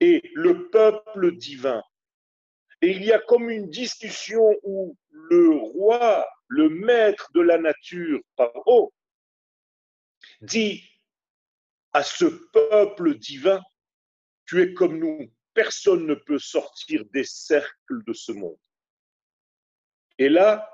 et 0.00 0.22
le 0.34 0.68
peuple 0.70 1.36
divin. 1.36 1.82
Et 2.80 2.90
il 2.90 3.04
y 3.04 3.12
a 3.12 3.20
comme 3.20 3.48
une 3.48 3.70
discussion 3.70 4.42
où 4.64 4.96
le 5.10 5.50
roi, 5.50 6.26
le 6.48 6.68
maître 6.68 7.30
de 7.34 7.40
la 7.40 7.58
nature, 7.58 8.20
par 8.36 8.52
haut, 8.66 8.92
dit 10.40 10.82
à 11.92 12.02
ce 12.02 12.24
peuple 12.24 13.14
divin, 13.14 13.62
tu 14.46 14.60
es 14.62 14.74
comme 14.74 14.98
nous, 14.98 15.32
personne 15.54 16.06
ne 16.06 16.14
peut 16.14 16.38
sortir 16.38 17.04
des 17.12 17.24
cercles 17.24 18.02
de 18.06 18.12
ce 18.12 18.32
monde. 18.32 18.58
Et 20.18 20.28
là, 20.28 20.68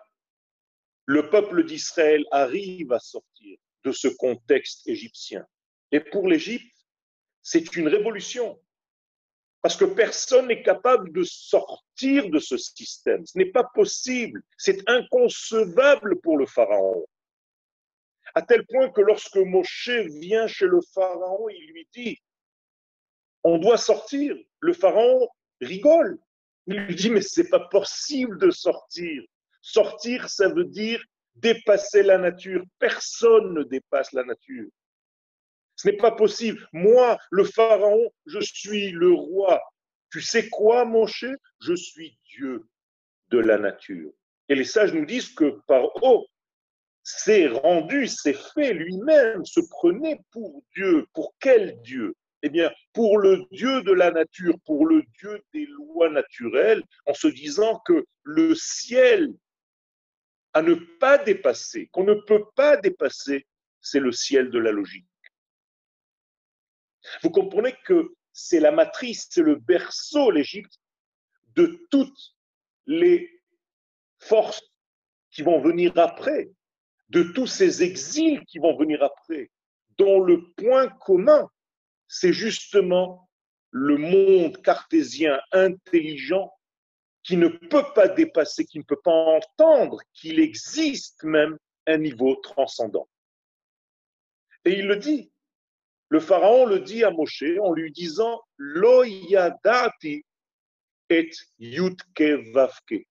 le 1.09 1.31
peuple 1.31 1.65
d'Israël 1.65 2.23
arrive 2.31 2.93
à 2.93 2.99
sortir. 2.99 3.59
de 3.85 3.93
ce 3.93 4.09
contexte 4.09 4.87
égyptien. 4.87 5.47
Et 5.93 6.01
pour 6.01 6.29
l'Égypte, 6.29 6.77
c'est 7.43 7.77
une 7.77 7.89
révolution. 7.89 8.61
Parce 9.63 9.77
que 9.77 9.87
personne 9.87 10.49
n'est 10.49 10.63
capable 10.63 11.13
de 11.13 11.23
sortir 11.23 12.29
de 12.29 12.39
ce 12.39 12.59
système. 12.59 13.25
Ce 13.25 13.39
n'est 13.39 13.53
pas 13.53 13.65
possible. 13.65 14.43
C'est 14.59 14.87
inconcevable 14.87 16.21
pour 16.21 16.37
le 16.37 16.45
Pharaon. 16.45 17.07
À 18.35 18.43
tel 18.43 18.67
point 18.67 18.91
que 18.91 19.01
lorsque 19.01 19.37
Moshe 19.37 19.89
vient 20.21 20.49
chez 20.49 20.67
le 20.67 20.81
Pharaon, 20.93 21.49
il 21.49 21.71
lui 21.73 21.89
dit, 21.95 22.19
on 23.45 23.57
doit 23.57 23.79
sortir. 23.79 24.37
Le 24.61 24.73
Pharaon 24.75 25.27
rigole. 25.63 26.19
Il 26.67 26.77
lui 26.81 26.95
dit, 26.95 27.11
mais 27.11 27.23
c'est 27.23 27.49
pas 27.49 27.67
possible 27.69 28.39
de 28.39 28.51
sortir. 28.51 29.23
Sortir, 29.71 30.31
ça 30.31 30.49
veut 30.49 30.65
dire 30.65 31.03
dépasser 31.35 32.03
la 32.03 32.17
nature. 32.17 32.65
Personne 32.79 33.53
ne 33.53 33.63
dépasse 33.65 34.13
la 34.13 34.25
nature. 34.25 34.67
Ce 35.77 35.89
n'est 35.89 35.97
pas 35.99 36.13
possible. 36.13 36.67
Moi, 36.73 37.19
le 37.31 37.45
Pharaon, 37.45 38.11
je 38.25 38.41
suis 38.41 38.91
le 38.93 39.13
roi. 39.13 39.61
Tu 40.11 40.23
sais 40.23 40.49
quoi, 40.49 40.87
mon 40.87 41.07
cher? 41.07 41.37
Je 41.61 41.75
suis 41.75 42.19
Dieu 42.25 42.65
de 43.29 43.39
la 43.39 43.59
nature. 43.59 44.11
Et 44.49 44.55
les 44.55 44.65
sages 44.65 44.95
nous 44.95 45.05
disent 45.05 45.35
que 45.35 45.61
par 45.67 45.85
haut, 46.03 46.27
c'est 47.03 47.47
rendu, 47.49 48.07
c'est 48.07 48.39
fait 48.55 48.73
lui-même, 48.73 49.45
se 49.45 49.61
prenait 49.69 50.21
pour 50.31 50.63
Dieu. 50.75 51.07
Pour 51.13 51.35
quel 51.41 51.79
Dieu? 51.83 52.15
Eh 52.43 52.49
bien, 52.49 52.73
pour 52.95 53.19
le 53.19 53.45
Dieu 53.51 53.83
de 53.83 53.93
la 53.93 54.11
nature, 54.13 54.55
pour 54.65 54.87
le 54.87 55.03
Dieu 55.19 55.43
des 55.53 55.67
lois 55.67 56.09
naturelles, 56.09 56.83
en 57.05 57.13
se 57.13 57.29
disant 57.29 57.79
que 57.85 58.07
le 58.23 58.55
ciel 58.55 59.29
à 60.53 60.63
ne 60.63 60.75
pas 60.75 61.19
dépasser, 61.19 61.89
qu'on 61.93 62.05
ne 62.05 62.15
peut 62.15 62.45
pas 62.57 62.77
dépasser, 62.77 63.47
c'est 63.81 64.01
le 64.01 64.13
ciel 64.13 64.51
de 64.51 64.59
la 64.59 64.73
logique. 64.73 65.07
Vous 67.23 67.31
comprenez 67.31 67.75
que 67.85 68.15
c'est 68.33 68.61
la 68.61 68.71
matrice, 68.71 69.27
c'est 69.31 69.43
le 69.43 69.57
berceau, 69.57 70.31
l'Égypte, 70.31 70.79
de 71.55 71.87
toutes 71.91 72.37
les 72.87 73.43
forces 74.19 74.63
qui 75.31 75.43
vont 75.43 75.61
venir 75.61 75.93
après, 75.99 76.51
de 77.09 77.23
tous 77.23 77.47
ces 77.47 77.83
exils 77.83 78.45
qui 78.47 78.59
vont 78.59 78.77
venir 78.77 79.03
après, 79.03 79.51
dont 79.97 80.21
le 80.21 80.51
point 80.53 80.89
commun, 80.89 81.49
c'est 82.07 82.33
justement 82.33 83.29
le 83.71 83.97
monde 83.97 84.61
cartésien 84.63 85.41
intelligent 85.53 86.53
qui 87.29 87.37
ne 87.37 87.49
peut 87.49 87.85
pas 87.95 88.09
dépasser, 88.09 88.65
qui 88.65 88.79
ne 88.79 88.85
peut 88.85 89.03
pas 89.05 89.13
entendre 89.13 90.01
qu'il 90.15 90.41
existe 90.41 91.25
même 91.25 91.59
un 91.87 91.99
niveau 91.99 92.37
transcendant. 92.37 93.07
Et 94.65 94.79
il 94.79 94.87
le 94.87 94.97
dit, 94.97 95.31
le 96.09 96.21
pharaon 96.21 96.65
le 96.65 96.81
dit 96.81 97.05
à 97.05 97.11
Moshe 97.11 97.45
en 97.63 97.75
lui 97.75 97.93
disant 97.93 98.41
Lo 98.57 99.05
yadati 99.05 100.25
et 101.11 101.31
yutke 101.59 102.51
vavke. 102.55 103.07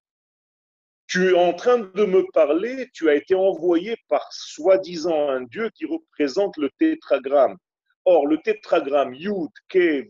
Tu 1.06 1.30
es 1.30 1.34
en 1.36 1.54
train 1.54 1.78
de 1.78 2.06
me 2.06 2.26
parler, 2.32 2.90
tu 2.96 3.12
as 3.12 3.14
été 3.14 3.36
envoyé 3.36 3.98
par 4.08 4.34
soi-disant 4.34 5.30
un 5.30 5.44
Dieu 5.44 5.70
qui 5.76 5.86
représente 5.86 6.58
le 6.58 6.72
tétragramme. 6.80 7.56
Or, 8.04 8.26
le 8.26 8.40
tétragramme 8.40 9.14
Yud, 9.14 9.52
Ke, 9.70 10.10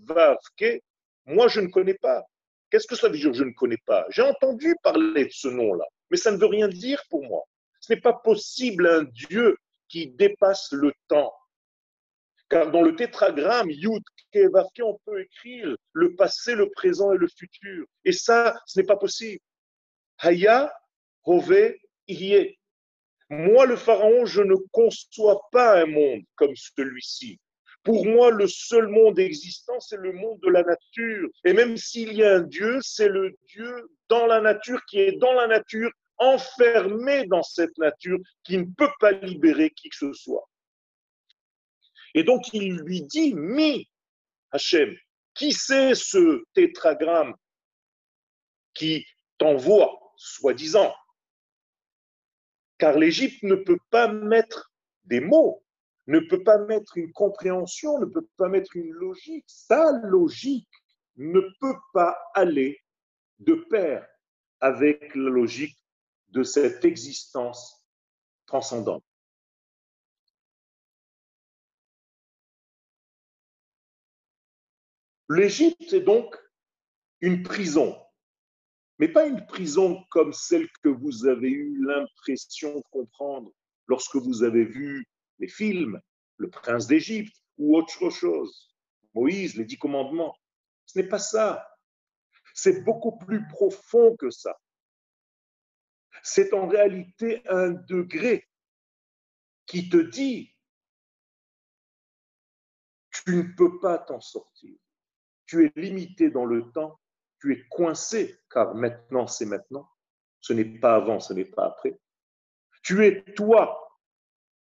moi 1.25 1.49
je 1.49 1.59
ne 1.59 1.67
connais 1.67 1.95
pas. 1.95 2.23
Qu'est-ce 2.69 2.87
que 2.87 2.95
ça 2.95 3.07
veut 3.07 3.17
dire 3.17 3.33
je 3.33 3.43
ne 3.43 3.51
connais 3.51 3.81
pas? 3.85 4.05
J'ai 4.09 4.21
entendu 4.21 4.75
parler 4.83 5.25
de 5.25 5.31
ce 5.31 5.47
nom-là, 5.47 5.85
mais 6.09 6.17
ça 6.17 6.31
ne 6.31 6.37
veut 6.37 6.47
rien 6.47 6.67
dire 6.67 7.01
pour 7.09 7.23
moi. 7.23 7.43
Ce 7.79 7.93
n'est 7.93 8.01
pas 8.01 8.13
possible 8.13 8.87
un 8.87 9.03
Dieu 9.03 9.57
qui 9.87 10.07
dépasse 10.09 10.71
le 10.71 10.91
temps. 11.07 11.33
Car 12.49 12.71
dans 12.71 12.81
le 12.81 12.95
tétragramme 12.95 13.69
Yud, 13.69 14.03
Kevavke, 14.31 14.81
on 14.81 14.97
peut 15.05 15.21
écrire 15.21 15.75
le 15.93 16.15
passé, 16.15 16.55
le 16.55 16.69
présent 16.69 17.11
et 17.13 17.17
le 17.17 17.27
futur. 17.27 17.85
Et 18.05 18.13
ça, 18.13 18.57
ce 18.65 18.79
n'est 18.79 18.85
pas 18.85 18.95
possible. 18.95 19.41
Haya, 20.19 20.73
Hove, 21.25 21.73
Iye. 22.07 22.57
Moi, 23.29 23.65
le 23.65 23.75
pharaon, 23.75 24.25
je 24.25 24.41
ne 24.41 24.55
conçois 24.71 25.41
pas 25.51 25.81
un 25.81 25.85
monde 25.85 26.21
comme 26.35 26.55
celui-ci. 26.55 27.39
Pour 27.87 28.05
moi, 28.05 28.31
le 28.31 28.49
seul 28.49 28.89
monde 28.89 29.17
existant, 29.17 29.79
c'est 29.79 29.95
le 29.95 30.11
monde 30.11 30.41
de 30.41 30.49
la 30.49 30.61
nature. 30.61 31.29
Et 31.45 31.53
même 31.53 31.77
s'il 31.77 32.11
y 32.11 32.21
a 32.21 32.35
un 32.35 32.41
Dieu, 32.41 32.79
c'est 32.81 33.07
le 33.07 33.33
Dieu 33.47 33.89
dans 34.09 34.25
la 34.25 34.41
nature 34.41 34.83
qui 34.87 34.99
est 34.99 35.13
dans 35.13 35.31
la 35.31 35.47
nature, 35.47 35.89
enfermé 36.17 37.25
dans 37.27 37.43
cette 37.43 37.77
nature, 37.77 38.19
qui 38.43 38.57
ne 38.57 38.65
peut 38.65 38.91
pas 38.99 39.13
libérer 39.13 39.69
qui 39.69 39.87
que 39.87 39.95
ce 39.95 40.11
soit. 40.11 40.49
Et 42.13 42.25
donc 42.25 42.51
il 42.51 42.75
lui 42.75 43.03
dit, 43.03 43.33
Mi 43.33 43.89
Hachem, 44.51 44.93
qui 45.33 45.53
c'est 45.53 45.95
ce 45.95 46.43
tétragramme 46.55 47.35
qui 48.73 49.05
t'envoie, 49.37 49.97
soi-disant? 50.17 50.93
Car 52.79 52.97
l'Égypte 52.97 53.43
ne 53.43 53.55
peut 53.55 53.79
pas 53.89 54.09
mettre 54.09 54.73
des 55.05 55.21
mots, 55.21 55.63
ne 56.07 56.19
peut 56.19 56.43
pas 56.43 56.57
mettre 56.57 56.97
une 56.97 57.11
compréhension, 57.11 57.99
ne 57.99 58.05
peut 58.05 58.27
pas 58.37 58.47
mettre 58.49 58.75
une 58.75 58.91
logique. 58.91 59.45
Sa 59.47 59.91
logique 60.03 60.69
ne 61.17 61.41
peut 61.59 61.77
pas 61.93 62.17
aller 62.33 62.79
de 63.39 63.55
pair 63.69 64.07
avec 64.61 65.13
la 65.15 65.29
logique 65.29 65.77
de 66.29 66.43
cette 66.43 66.83
existence 66.85 67.85
transcendante. 68.45 69.03
L'Égypte 75.29 75.91
est 75.91 76.01
donc 76.01 76.37
une 77.19 77.43
prison, 77.43 78.01
mais 78.97 79.09
pas 79.09 79.25
une 79.25 79.45
prison 79.45 80.05
comme 80.09 80.31
celle 80.31 80.69
que 80.83 80.89
vous 80.89 81.25
avez 81.27 81.49
eu 81.49 81.85
l'impression 81.85 82.77
de 82.77 82.83
comprendre 82.91 83.51
lorsque 83.87 84.15
vous 84.15 84.43
avez 84.43 84.63
vu 84.63 85.05
les 85.39 85.47
films, 85.47 86.01
le 86.37 86.49
prince 86.49 86.87
d'Égypte 86.87 87.35
ou 87.57 87.77
autre 87.77 88.09
chose, 88.09 88.75
Moïse, 89.13 89.55
les 89.55 89.65
dix 89.65 89.77
commandements. 89.77 90.35
Ce 90.85 90.99
n'est 90.99 91.07
pas 91.07 91.19
ça. 91.19 91.67
C'est 92.53 92.83
beaucoup 92.83 93.17
plus 93.17 93.47
profond 93.47 94.15
que 94.17 94.29
ça. 94.29 94.59
C'est 96.23 96.53
en 96.53 96.67
réalité 96.67 97.41
un 97.47 97.69
degré 97.69 98.47
qui 99.65 99.89
te 99.89 99.97
dit, 99.97 100.55
tu 103.11 103.35
ne 103.35 103.43
peux 103.55 103.79
pas 103.79 103.97
t'en 103.97 104.21
sortir 104.21 104.77
tu 105.47 105.65
es 105.65 105.71
limité 105.75 106.29
dans 106.29 106.45
le 106.45 106.69
temps, 106.71 106.99
tu 107.39 107.53
es 107.53 107.67
coincé, 107.69 108.39
car 108.51 108.75
maintenant 108.75 109.25
c'est 109.25 109.45
maintenant, 109.45 109.89
ce 110.41 110.53
n'est 110.53 110.65
pas 110.65 110.95
avant, 110.95 111.19
ce 111.19 111.33
n'est 111.33 111.45
pas 111.45 111.65
après. 111.65 111.99
Tu 112.83 113.05
es 113.05 113.23
toi 113.33 113.86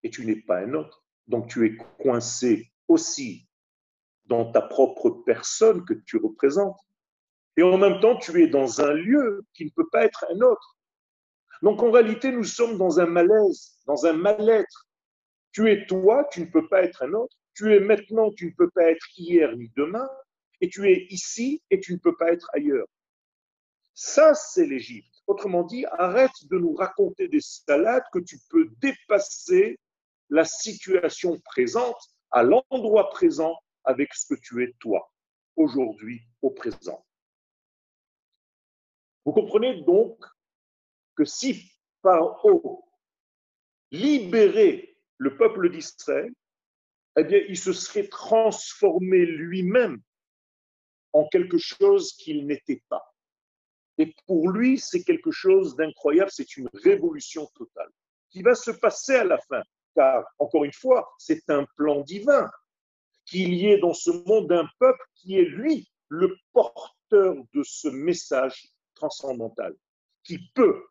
et 0.02 0.10
tu 0.10 0.24
n'es 0.24 0.36
pas 0.36 0.58
un 0.58 0.74
autre, 0.74 1.04
donc 1.26 1.48
tu 1.48 1.66
es 1.66 1.76
coincé 1.98 2.70
aussi 2.88 3.48
dans 4.26 4.50
ta 4.50 4.62
propre 4.62 5.10
personne 5.10 5.84
que 5.84 5.94
tu 5.94 6.16
représentes. 6.16 6.78
Et 7.56 7.62
en 7.62 7.76
même 7.78 8.00
temps, 8.00 8.16
tu 8.16 8.42
es 8.42 8.46
dans 8.46 8.80
un 8.80 8.92
lieu 8.92 9.44
qui 9.54 9.64
ne 9.64 9.70
peut 9.70 9.88
pas 9.90 10.04
être 10.04 10.24
un 10.30 10.40
autre. 10.40 10.78
Donc 11.62 11.82
en 11.82 11.90
réalité, 11.90 12.32
nous 12.32 12.44
sommes 12.44 12.78
dans 12.78 13.00
un 13.00 13.06
malaise, 13.06 13.78
dans 13.86 14.06
un 14.06 14.12
mal-être. 14.12 14.88
Tu 15.52 15.70
es 15.70 15.84
toi, 15.86 16.26
tu 16.30 16.40
ne 16.40 16.46
peux 16.46 16.68
pas 16.68 16.82
être 16.82 17.02
un 17.02 17.12
autre. 17.12 17.36
Tu 17.54 17.74
es 17.74 17.80
maintenant, 17.80 18.30
tu 18.32 18.46
ne 18.46 18.52
peux 18.52 18.70
pas 18.70 18.84
être 18.90 19.06
hier 19.16 19.54
ni 19.56 19.70
demain 19.76 20.08
et 20.60 20.68
tu 20.68 20.88
es 20.88 21.06
ici 21.10 21.62
et 21.70 21.80
tu 21.80 21.92
ne 21.92 21.98
peux 21.98 22.16
pas 22.16 22.32
être 22.32 22.48
ailleurs. 22.54 22.86
Ça, 23.94 24.34
c'est 24.34 24.66
l'Égypte. 24.66 25.22
Autrement 25.26 25.64
dit, 25.64 25.84
arrête 25.86 26.30
de 26.50 26.56
nous 26.56 26.74
raconter 26.74 27.28
des 27.28 27.40
salades 27.40 28.04
que 28.12 28.20
tu 28.20 28.38
peux 28.48 28.68
dépasser 28.80 29.78
la 30.30 30.44
situation 30.44 31.38
présente 31.40 32.00
à 32.30 32.42
l'endroit 32.42 33.10
présent 33.10 33.58
avec 33.84 34.14
ce 34.14 34.34
que 34.34 34.40
tu 34.40 34.62
es 34.64 34.72
toi, 34.78 35.12
aujourd'hui, 35.56 36.22
au 36.42 36.50
présent. 36.50 37.04
Vous 39.24 39.32
comprenez 39.32 39.82
donc 39.82 40.24
que 41.16 41.24
si 41.24 41.70
par 42.02 42.44
haut 42.44 42.84
libérer 43.90 44.96
le 45.18 45.36
peuple 45.36 45.70
d'Israël, 45.70 46.32
eh 47.16 47.24
bien, 47.24 47.40
il 47.48 47.58
se 47.58 47.72
serait 47.72 48.08
transformé 48.08 49.26
lui-même 49.26 50.00
en 51.12 51.26
quelque 51.28 51.58
chose 51.58 52.12
qu'il 52.14 52.46
n'était 52.46 52.82
pas. 52.88 53.04
Et 53.98 54.14
pour 54.26 54.48
lui, 54.48 54.78
c'est 54.78 55.02
quelque 55.02 55.32
chose 55.32 55.76
d'incroyable, 55.76 56.30
c'est 56.30 56.56
une 56.56 56.70
révolution 56.72 57.46
totale 57.54 57.90
qui 58.30 58.42
va 58.42 58.54
se 58.54 58.70
passer 58.70 59.16
à 59.16 59.24
la 59.24 59.38
fin. 59.38 59.62
Car, 59.94 60.24
encore 60.38 60.64
une 60.64 60.72
fois, 60.72 61.12
c'est 61.18 61.48
un 61.50 61.66
plan 61.76 62.00
divin 62.00 62.50
qu'il 63.26 63.54
y 63.54 63.66
ait 63.66 63.78
dans 63.78 63.94
ce 63.94 64.10
monde 64.10 64.50
un 64.52 64.68
peuple 64.78 65.02
qui 65.14 65.36
est, 65.36 65.44
lui, 65.44 65.90
le 66.08 66.36
porteur 66.52 67.36
de 67.52 67.62
ce 67.62 67.88
message 67.88 68.68
transcendantal, 68.94 69.74
qui 70.24 70.38
peut 70.54 70.84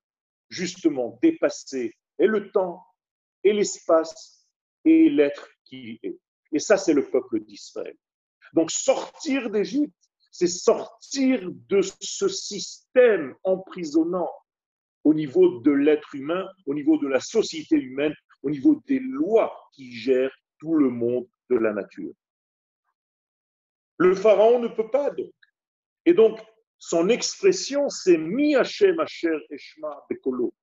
justement 0.49 1.19
dépasser 1.21 1.95
et 2.17 2.27
le 2.27 2.51
temps, 2.51 2.83
et 3.43 3.53
l'espace, 3.53 4.47
et 4.85 5.09
l'être 5.09 5.49
qui 5.65 5.99
est. 6.03 6.19
Et 6.51 6.59
ça, 6.59 6.77
c'est 6.77 6.93
le 6.93 7.09
peuple 7.09 7.41
d'Israël. 7.41 7.95
Donc 8.53 8.71
sortir 8.71 9.49
d'Égypte, 9.49 9.93
c'est 10.31 10.47
sortir 10.47 11.41
de 11.67 11.81
ce 12.01 12.27
système 12.27 13.35
emprisonnant 13.43 14.31
au 15.03 15.13
niveau 15.13 15.59
de 15.59 15.71
l'être 15.71 16.13
humain, 16.15 16.47
au 16.65 16.73
niveau 16.73 16.97
de 16.97 17.07
la 17.07 17.19
société 17.19 17.75
humaine, 17.75 18.13
au 18.43 18.49
niveau 18.49 18.81
des 18.87 18.99
lois 18.99 19.53
qui 19.73 19.91
gèrent 19.91 20.35
tout 20.59 20.75
le 20.75 20.89
monde 20.89 21.27
de 21.49 21.57
la 21.57 21.73
nature. 21.73 22.13
Le 23.97 24.15
pharaon 24.15 24.59
ne 24.59 24.67
peut 24.67 24.89
pas 24.89 25.09
donc. 25.11 25.33
Et 26.05 26.13
donc, 26.13 26.39
son 26.77 27.09
expression, 27.09 27.89
c'est 27.89 28.17
Mi 28.17 28.55
Hashem 28.55 28.99
Asher 28.99 29.37
Eshma 29.49 30.05
Bekolo. 30.09 30.53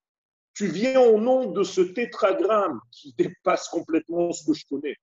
Tu 0.54 0.66
viens 0.68 1.00
au 1.00 1.20
nom 1.20 1.50
de 1.50 1.62
ce 1.62 1.82
tétragramme 1.82 2.80
qui 2.90 3.14
dépasse 3.18 3.68
complètement 3.68 4.32
ce 4.32 4.46
que 4.46 4.54
je 4.54 4.64
connais. 4.66 4.96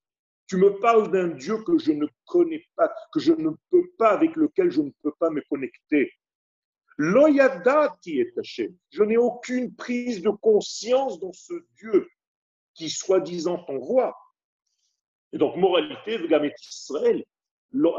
Tu 0.48 0.58
me 0.58 0.80
parles 0.80 1.12
d'un 1.12 1.28
Dieu 1.28 1.64
que 1.64 1.78
je 1.78 1.92
ne 1.92 2.08
connais 2.26 2.66
pas, 2.76 2.92
que 3.14 3.20
je 3.20 3.34
ne 3.34 3.52
peux 3.70 3.88
pas, 4.00 4.10
avec 4.10 4.36
lequel 4.36 4.72
je 4.72 4.82
ne 4.82 4.90
peux 5.04 5.14
pas 5.20 5.30
me 5.30 5.42
connecter. 5.50 6.12
Loyadati 6.98 8.20
est 8.20 8.38
Hashem. 8.38 8.76
Je 8.90 9.04
n'ai 9.04 9.18
aucune 9.18 9.76
prise 9.76 10.22
de 10.22 10.30
conscience 10.30 11.20
dans 11.20 11.34
ce 11.34 11.54
Dieu 11.78 12.08
qui 12.74 12.90
soi-disant 12.90 13.64
t'envoie. 13.64 14.16
Et 15.32 15.38
donc, 15.38 15.56
moralité, 15.56 16.18
Vgamet 16.18 16.54
Israël, 16.70 17.24
lo 17.72 17.96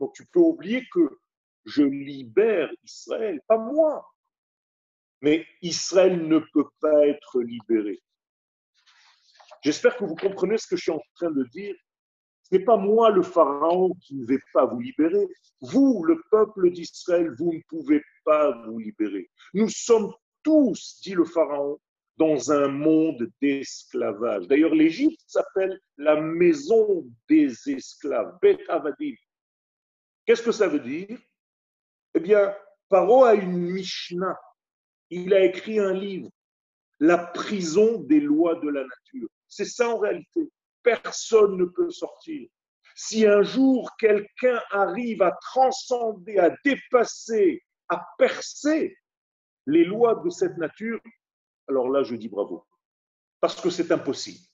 Donc, 0.00 0.14
tu 0.14 0.26
peux 0.26 0.40
oublier 0.40 0.86
que 0.92 1.18
je 1.64 1.82
libère 1.82 2.70
Israël, 2.84 3.40
pas 3.48 3.58
moi. 3.58 4.06
Mais 5.22 5.46
Israël 5.62 6.26
ne 6.26 6.38
peut 6.38 6.68
pas 6.80 7.06
être 7.06 7.40
libéré. 7.40 8.00
J'espère 9.62 9.96
que 9.96 10.04
vous 10.04 10.14
comprenez 10.14 10.58
ce 10.58 10.66
que 10.68 10.76
je 10.76 10.82
suis 10.82 10.92
en 10.92 11.02
train 11.16 11.30
de 11.30 11.42
dire. 11.44 11.74
Ce 12.42 12.54
n'est 12.54 12.64
pas 12.64 12.76
moi 12.76 13.10
le 13.10 13.22
pharaon 13.22 13.94
qui 13.94 14.14
ne 14.14 14.24
vais 14.24 14.38
pas 14.52 14.66
vous 14.66 14.78
libérer. 14.78 15.26
Vous, 15.60 16.04
le 16.04 16.22
peuple 16.30 16.70
d'Israël, 16.70 17.34
vous 17.36 17.52
ne 17.52 17.60
pouvez 17.68 18.00
pas 18.24 18.52
vous 18.66 18.78
libérer. 18.78 19.28
Nous 19.54 19.68
sommes 19.68 20.12
tous, 20.44 21.00
dit 21.02 21.14
le 21.14 21.24
pharaon, 21.24 21.80
dans 22.16 22.50
un 22.50 22.68
monde 22.68 23.30
d'esclavage. 23.40 24.46
D'ailleurs, 24.48 24.74
l'Égypte 24.74 25.20
s'appelle 25.26 25.78
la 25.98 26.20
maison 26.20 27.06
des 27.28 27.54
esclaves, 27.70 28.38
Bet 28.40 28.58
Avadim. 28.68 29.14
Qu'est-ce 30.24 30.42
que 30.42 30.52
ça 30.52 30.66
veut 30.66 30.80
dire? 30.80 31.18
Eh 32.14 32.20
bien, 32.20 32.54
Paro 32.88 33.24
a 33.24 33.34
une 33.34 33.58
Mishnah. 33.58 34.38
Il 35.10 35.34
a 35.34 35.44
écrit 35.44 35.78
un 35.78 35.92
livre, 35.92 36.30
La 36.98 37.18
prison 37.18 38.00
des 38.00 38.20
lois 38.20 38.56
de 38.56 38.68
la 38.68 38.82
nature. 38.82 39.28
C'est 39.48 39.66
ça 39.66 39.90
en 39.90 39.98
réalité. 39.98 40.48
Personne 40.82 41.56
ne 41.56 41.66
peut 41.66 41.90
sortir. 41.90 42.48
Si 42.94 43.26
un 43.26 43.42
jour 43.42 43.94
quelqu'un 43.98 44.60
arrive 44.70 45.20
à 45.20 45.32
transcender, 45.42 46.38
à 46.38 46.56
dépasser, 46.64 47.62
à 47.88 48.02
percer 48.18 48.96
les 49.66 49.84
lois 49.84 50.14
de 50.24 50.30
cette 50.30 50.56
nature, 50.56 50.98
alors 51.68 51.88
là, 51.88 52.02
je 52.02 52.14
dis 52.14 52.28
bravo. 52.28 52.64
Parce 53.40 53.60
que 53.60 53.70
c'est 53.70 53.90
impossible. 53.92 54.44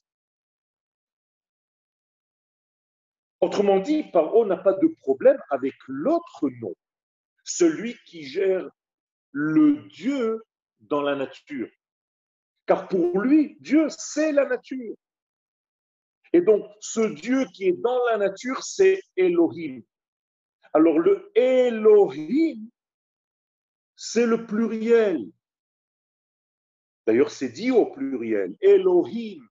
Autrement 3.41 3.79
dit, 3.79 4.03
Paro 4.03 4.45
n'a 4.45 4.57
pas 4.57 4.73
de 4.73 4.87
problème 5.01 5.37
avec 5.49 5.73
l'autre 5.87 6.49
nom, 6.61 6.73
celui 7.43 7.97
qui 8.05 8.23
gère 8.23 8.69
le 9.31 9.87
Dieu 9.89 10.41
dans 10.79 11.01
la 11.01 11.15
nature. 11.15 11.69
Car 12.65 12.87
pour 12.87 13.19
lui, 13.19 13.57
Dieu, 13.59 13.87
c'est 13.89 14.31
la 14.31 14.45
nature. 14.45 14.95
Et 16.31 16.41
donc, 16.41 16.65
ce 16.79 17.01
Dieu 17.01 17.45
qui 17.53 17.65
est 17.65 17.81
dans 17.81 18.05
la 18.05 18.17
nature, 18.17 18.63
c'est 18.63 19.01
Elohim. 19.17 19.81
Alors, 20.73 20.97
le 20.97 21.29
Elohim, 21.35 22.69
c'est 23.95 24.25
le 24.25 24.45
pluriel. 24.45 25.29
D'ailleurs, 27.05 27.31
c'est 27.31 27.49
dit 27.49 27.71
au 27.71 27.87
pluriel, 27.87 28.55
Elohim. 28.61 29.45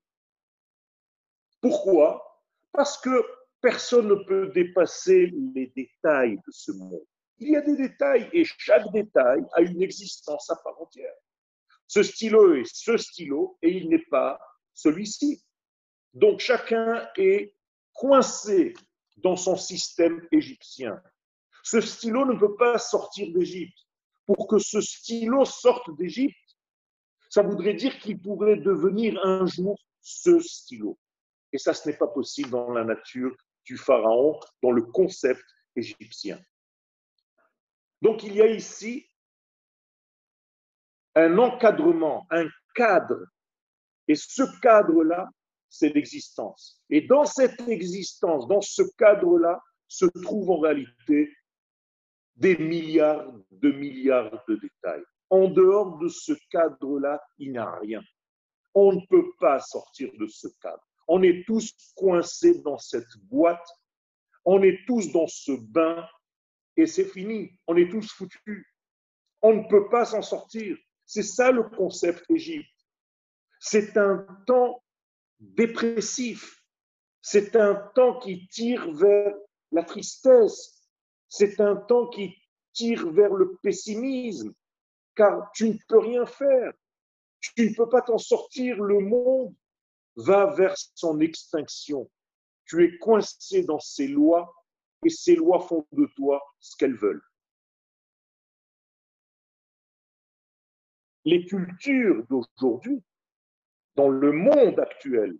Pourquoi? 1.61 2.43
Parce 2.73 2.99
que 2.99 3.25
personne 3.61 4.09
ne 4.09 4.15
peut 4.15 4.49
dépasser 4.49 5.33
les 5.55 5.73
détails 5.77 6.37
de 6.37 6.51
ce 6.51 6.73
monde. 6.73 7.05
Il 7.39 7.51
y 7.51 7.57
a 7.57 7.61
des 7.61 7.77
détails 7.77 8.29
et 8.33 8.45
chaque 8.45 8.91
détail 8.93 9.45
a 9.53 9.61
une 9.61 9.83
existence 9.83 10.51
à 10.51 10.57
part 10.57 10.81
entière. 10.81 11.15
Ce 11.87 12.03
stylo 12.03 12.55
est 12.55 12.65
ce 12.73 12.97
stylo 12.97 13.59
et 13.63 13.71
il 13.71 13.89
n'est 13.89 14.07
pas 14.11 14.41
celui-ci. 14.75 15.45
Donc 16.15 16.41
chacun 16.41 17.09
est 17.17 17.55
coincé 17.93 18.75
dans 19.19 19.37
son 19.37 19.57
système 19.57 20.27
égyptien. 20.33 21.01
Ce 21.63 21.81
stylo 21.81 22.25
ne 22.25 22.39
peut 22.39 22.57
pas 22.57 22.79
sortir 22.79 23.33
d'Égypte. 23.33 23.79
Pour 24.27 24.47
que 24.47 24.59
ce 24.59 24.81
stylo 24.81 25.45
sorte 25.45 25.95
d'Égypte, 25.97 26.37
ça 27.33 27.43
voudrait 27.43 27.73
dire 27.73 27.99
qu'il 27.99 28.21
pourrait 28.21 28.59
devenir 28.59 29.19
un 29.25 29.47
jour 29.47 29.81
ce 30.03 30.39
stylo. 30.41 30.99
Et 31.51 31.57
ça, 31.57 31.73
ce 31.73 31.89
n'est 31.89 31.97
pas 31.97 32.09
possible 32.09 32.51
dans 32.51 32.71
la 32.73 32.85
nature 32.85 33.35
du 33.65 33.79
pharaon, 33.79 34.39
dans 34.63 34.71
le 34.71 34.83
concept 34.83 35.43
égyptien. 35.75 36.39
Donc 38.03 38.23
il 38.23 38.35
y 38.35 38.43
a 38.43 38.49
ici 38.49 39.09
un 41.15 41.39
encadrement, 41.39 42.27
un 42.31 42.47
cadre. 42.75 43.25
Et 44.09 44.15
ce 44.15 44.43
cadre-là, 44.61 45.31
c'est 45.71 45.89
l'existence. 45.89 46.83
Et 46.91 47.01
dans 47.01 47.25
cette 47.25 47.67
existence, 47.67 48.47
dans 48.47 48.61
ce 48.61 48.83
cadre-là, 48.99 49.59
se 49.89 50.05
trouvent 50.23 50.51
en 50.51 50.59
réalité 50.59 51.35
des 52.37 52.59
milliards 52.59 53.33
de 53.51 53.73
milliards 53.73 54.45
de 54.47 54.57
détails. 54.57 55.05
En 55.33 55.49
dehors 55.49 55.97
de 55.97 56.09
ce 56.09 56.35
cadre-là, 56.51 57.19
il 57.39 57.53
n'y 57.53 57.59
a 57.59 57.79
rien. 57.79 58.03
On 58.75 58.93
ne 58.93 59.01
peut 59.09 59.33
pas 59.41 59.61
sortir 59.61 60.11
de 60.21 60.27
ce 60.27 60.47
cadre. 60.61 60.87
On 61.09 61.23
est 61.23 61.47
tous 61.47 61.75
coincés 61.97 62.61
dans 62.61 62.77
cette 62.77 63.17
boîte, 63.31 63.67
on 64.45 64.63
est 64.63 64.85
tous 64.87 65.11
dans 65.11 65.27
ce 65.27 65.53
bain 65.53 66.07
et 66.77 66.85
c'est 66.87 67.07
fini. 67.07 67.51
On 67.67 67.79
est 67.79 67.91
tous 67.91 68.13
foutus. 68.13 68.67
On 69.41 69.55
ne 69.55 69.69
peut 69.69 69.89
pas 69.89 70.05
s'en 70.05 70.21
sortir. 70.21 70.77
C'est 71.07 71.23
ça 71.23 71.51
le 71.51 71.63
concept 71.63 72.31
Égypte. 72.31 72.69
C'est 73.59 73.97
un 73.97 74.27
temps 74.47 74.83
dépressif. 75.41 76.63
C'est 77.23 77.57
un 77.57 77.75
temps 77.95 78.19
qui 78.19 78.49
tire 78.49 78.93
vers 78.93 79.35
la 79.71 79.83
tristesse. 79.83 80.87
C'est 81.31 81.59
un 81.59 81.77
temps 81.77 82.09
qui 82.09 82.37
tire 82.75 83.11
vers 83.11 83.33
le 83.33 83.57
pessimisme, 83.63 84.53
car 85.15 85.51
tu 85.53 85.71
ne 85.71 85.79
peux 85.89 85.99
rien 85.99 86.27
faire. 86.27 86.73
Tu 87.41 87.71
ne 87.71 87.75
peux 87.75 87.89
pas 87.89 88.03
t'en 88.03 88.19
sortir. 88.19 88.81
Le 88.81 89.01
monde 89.01 89.55
va 90.17 90.55
vers 90.55 90.75
son 90.95 91.21
extinction. 91.21 92.11
Tu 92.65 92.85
es 92.85 92.99
coincé 92.99 93.65
dans 93.65 93.81
ces 93.81 94.09
lois 94.09 94.55
et 95.05 95.11
ces 95.11 95.35
lois 95.35 95.61
font 95.61 95.87
de 95.93 96.07
toi 96.15 96.43
ce 96.61 96.77
qu'elles 96.77 96.97
veulent. 96.97 97.25
Les 101.25 101.45
cultures 101.45 102.25
d'aujourd'hui, 102.29 103.03
dans 103.95 104.09
le 104.09 104.33
monde 104.33 104.79
actuel, 104.81 105.39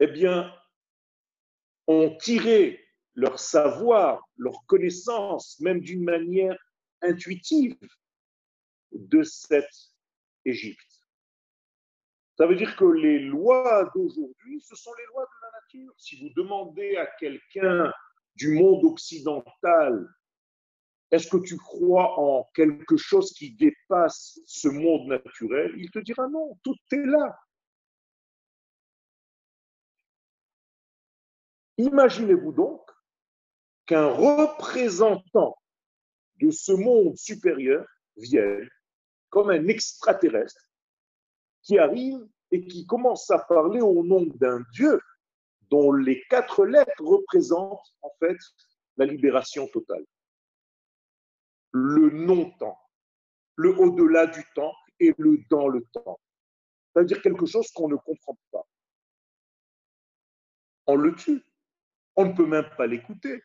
eh 0.00 0.06
bien, 0.08 0.52
ont 1.86 2.16
tiré 2.16 2.84
leur 3.14 3.38
savoir, 3.38 4.28
leur 4.36 4.64
connaissance, 4.66 5.58
même 5.60 5.80
d'une 5.80 6.04
manière 6.04 6.58
intuitive, 7.00 7.76
de 8.94 9.22
cette 9.22 9.92
Égypte. 10.44 11.04
Ça 12.36 12.46
veut 12.46 12.56
dire 12.56 12.74
que 12.76 12.84
les 12.84 13.20
lois 13.20 13.90
d'aujourd'hui, 13.94 14.60
ce 14.60 14.74
sont 14.74 14.92
les 14.98 15.06
lois 15.06 15.24
de 15.24 15.46
la 15.46 15.60
nature. 15.60 15.94
Si 15.98 16.20
vous 16.20 16.30
demandez 16.34 16.96
à 16.96 17.06
quelqu'un 17.18 17.92
du 18.34 18.54
monde 18.54 18.84
occidental, 18.84 20.08
est-ce 21.10 21.28
que 21.28 21.36
tu 21.36 21.56
crois 21.56 22.18
en 22.18 22.50
quelque 22.54 22.96
chose 22.96 23.32
qui 23.34 23.54
dépasse 23.54 24.40
ce 24.46 24.68
monde 24.68 25.06
naturel 25.06 25.72
Il 25.76 25.90
te 25.90 26.00
dira 26.00 26.26
non, 26.28 26.58
tout 26.64 26.76
est 26.90 27.06
là. 27.06 27.38
Imaginez-vous 31.78 32.52
donc 32.52 32.90
qu'un 33.86 34.08
représentant 34.08 35.56
de 36.40 36.50
ce 36.50 36.72
monde 36.72 37.16
supérieur 37.16 37.86
vienne 38.16 38.68
comme 39.34 39.50
un 39.50 39.66
extraterrestre 39.66 40.70
qui 41.62 41.76
arrive 41.76 42.24
et 42.52 42.64
qui 42.64 42.86
commence 42.86 43.28
à 43.32 43.40
parler 43.40 43.80
au 43.80 44.04
nom 44.04 44.24
d'un 44.36 44.62
Dieu 44.72 45.00
dont 45.72 45.92
les 45.92 46.22
quatre 46.30 46.64
lettres 46.64 47.02
représentent 47.02 47.94
en 48.02 48.10
fait 48.20 48.36
la 48.96 49.06
libération 49.06 49.66
totale. 49.66 50.04
Le 51.72 52.10
non-temps, 52.10 52.78
le 53.56 53.76
au-delà 53.76 54.28
du 54.28 54.44
temps 54.54 54.74
et 55.00 55.12
le 55.18 55.38
dans 55.50 55.66
le 55.66 55.84
temps. 55.92 56.20
C'est-à-dire 56.92 57.20
quelque 57.20 57.46
chose 57.46 57.68
qu'on 57.72 57.88
ne 57.88 57.96
comprend 57.96 58.38
pas. 58.52 58.64
on 60.86 60.94
le 60.94 61.12
tue. 61.16 61.42
On 62.14 62.26
ne 62.26 62.32
peut 62.34 62.46
même 62.46 62.70
pas 62.76 62.86
l'écouter. 62.86 63.42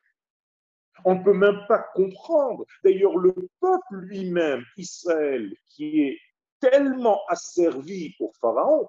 On 1.05 1.15
ne 1.15 1.23
peut 1.23 1.33
même 1.33 1.61
pas 1.67 1.85
comprendre. 1.93 2.65
D'ailleurs, 2.83 3.17
le 3.17 3.33
peuple 3.59 3.95
lui-même, 3.95 4.63
Israël, 4.77 5.53
qui 5.67 6.01
est 6.01 6.19
tellement 6.59 7.21
asservi 7.27 8.15
au 8.19 8.31
Pharaon, 8.41 8.87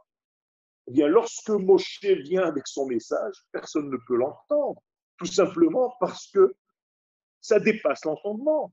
eh 0.89 0.93
bien, 0.93 1.07
lorsque 1.07 1.51
Moshe 1.51 2.01
vient 2.03 2.43
avec 2.43 2.67
son 2.67 2.87
message, 2.87 3.35
personne 3.53 3.91
ne 3.91 3.97
peut 4.07 4.17
l'entendre. 4.17 4.81
Tout 5.19 5.27
simplement 5.27 5.95
parce 6.01 6.27
que 6.29 6.55
ça 7.41 7.61
dépasse 7.61 8.05
l'entendement. 8.05 8.73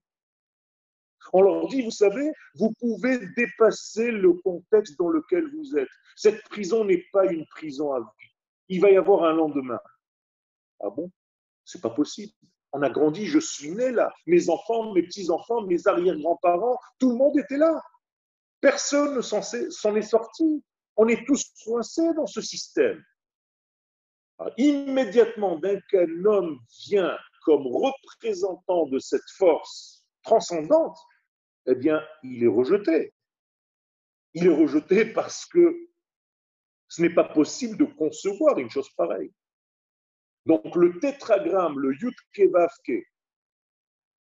On 1.34 1.42
leur 1.42 1.68
dit, 1.68 1.82
vous 1.82 1.92
savez, 1.92 2.32
vous 2.56 2.74
pouvez 2.80 3.20
dépasser 3.36 4.12
le 4.12 4.34
contexte 4.34 4.98
dans 4.98 5.10
lequel 5.10 5.50
vous 5.56 5.78
êtes. 5.78 5.90
Cette 6.16 6.42
prison 6.44 6.86
n'est 6.86 7.06
pas 7.12 7.26
une 7.26 7.46
prison 7.48 7.94
à 7.94 8.00
vie. 8.00 8.30
Il 8.70 8.82
va 8.82 8.90
y 8.90 8.98
avoir 8.98 9.26
un 9.26 9.34
lendemain. 9.34 9.80
Ah 10.80 10.90
bon? 10.90 11.12
C'est 11.66 11.82
pas 11.82 11.90
possible. 11.90 12.34
On 12.74 12.82
a 12.82 12.90
grandi, 12.90 13.26
je 13.26 13.40
suis 13.40 13.72
né 13.72 13.92
là. 13.92 14.14
Mes 14.26 14.50
enfants, 14.50 14.94
mes 14.94 15.04
petits-enfants, 15.04 15.62
mes 15.62 15.88
arrière-grands-parents, 15.88 16.78
tout 17.00 17.12
le 17.12 17.16
monde 17.16 17.38
était 17.40 17.58
là. 17.58 17.82
Personne 18.60 19.16
ne 19.16 19.22
s'en 19.22 19.96
est 19.96 20.02
sorti. 20.02 20.64
On 20.96 21.08
est 21.08 21.26
tous 21.26 21.54
coincés 21.64 22.14
dans 22.16 22.26
ce 22.26 22.42
système. 22.42 23.02
Ah, 24.40 24.50
immédiatement, 24.58 25.58
dès 25.58 25.82
qu'un 25.90 26.26
homme 26.26 26.60
vient 26.88 27.18
comme 27.44 27.66
représentant 27.68 28.88
de 28.88 29.00
cette 29.00 29.30
force 29.38 30.06
transcendante, 30.24 30.98
eh 31.66 31.76
bien, 31.76 32.04
il 32.24 32.44
est 32.44 32.48
rejeté. 32.48 33.14
Il 34.34 34.48
est 34.48 34.56
rejeté 34.56 35.06
parce 35.06 35.46
que 35.46 35.76
ce 36.88 37.02
n'est 37.02 37.14
pas 37.14 37.24
possible 37.24 37.78
de 37.78 37.86
concevoir 37.86 38.58
une 38.60 38.70
chose 38.70 38.90
pareille. 38.96 39.32
Donc 40.48 40.76
le 40.78 40.98
tétragramme, 41.00 41.78
le 41.78 41.94
Yudke 41.94 42.54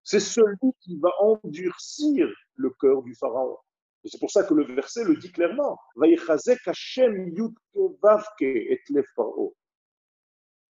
c'est 0.03 0.19
celui 0.19 0.73
qui 0.81 0.99
va 0.99 1.09
endurcir 1.21 2.27
le 2.55 2.69
cœur 2.81 3.01
du 3.01 3.15
pharaon. 3.15 3.57
C'est 4.03 4.19
pour 4.19 4.29
ça 4.29 4.43
que 4.43 4.53
le 4.53 4.65
verset 4.65 5.05
le 5.05 5.15
dit 5.15 5.31
clairement. 5.31 5.79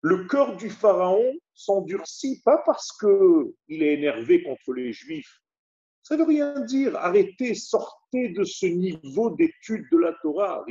Le 0.01 0.27
cœur 0.27 0.57
du 0.57 0.69
pharaon 0.69 1.33
s'endurcit 1.55 2.39
pas 2.43 2.61
parce 2.63 2.91
qu'il 2.99 3.81
est 3.83 3.93
énervé 3.93 4.43
contre 4.43 4.73
les 4.73 4.93
Juifs. 4.93 5.41
Ça 6.03 6.15
ne 6.15 6.21
veut 6.21 6.27
rien 6.27 6.59
dire. 6.65 6.95
Arrêtez, 6.97 7.55
sortez 7.55 8.29
de 8.29 8.43
ce 8.43 8.67
niveau 8.67 9.31
d'étude 9.31 9.87
de 9.91 9.97
la 9.97 10.13
Torah. 10.21 10.63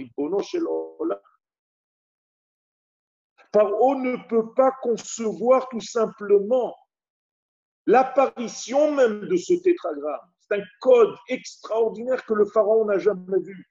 Paro 3.52 3.94
ne 3.96 4.16
peut 4.28 4.52
pas 4.54 4.72
concevoir 4.82 5.68
tout 5.68 5.80
simplement 5.80 6.76
l'apparition 7.86 8.92
même 8.92 9.20
de 9.28 9.36
ce 9.36 9.54
tétragramme. 9.54 10.32
C'est 10.40 10.58
un 10.58 10.64
code 10.80 11.14
extraordinaire 11.28 12.24
que 12.24 12.34
le 12.34 12.46
pharaon 12.46 12.84
n'a 12.84 12.98
jamais 12.98 13.40
vu. 13.40 13.68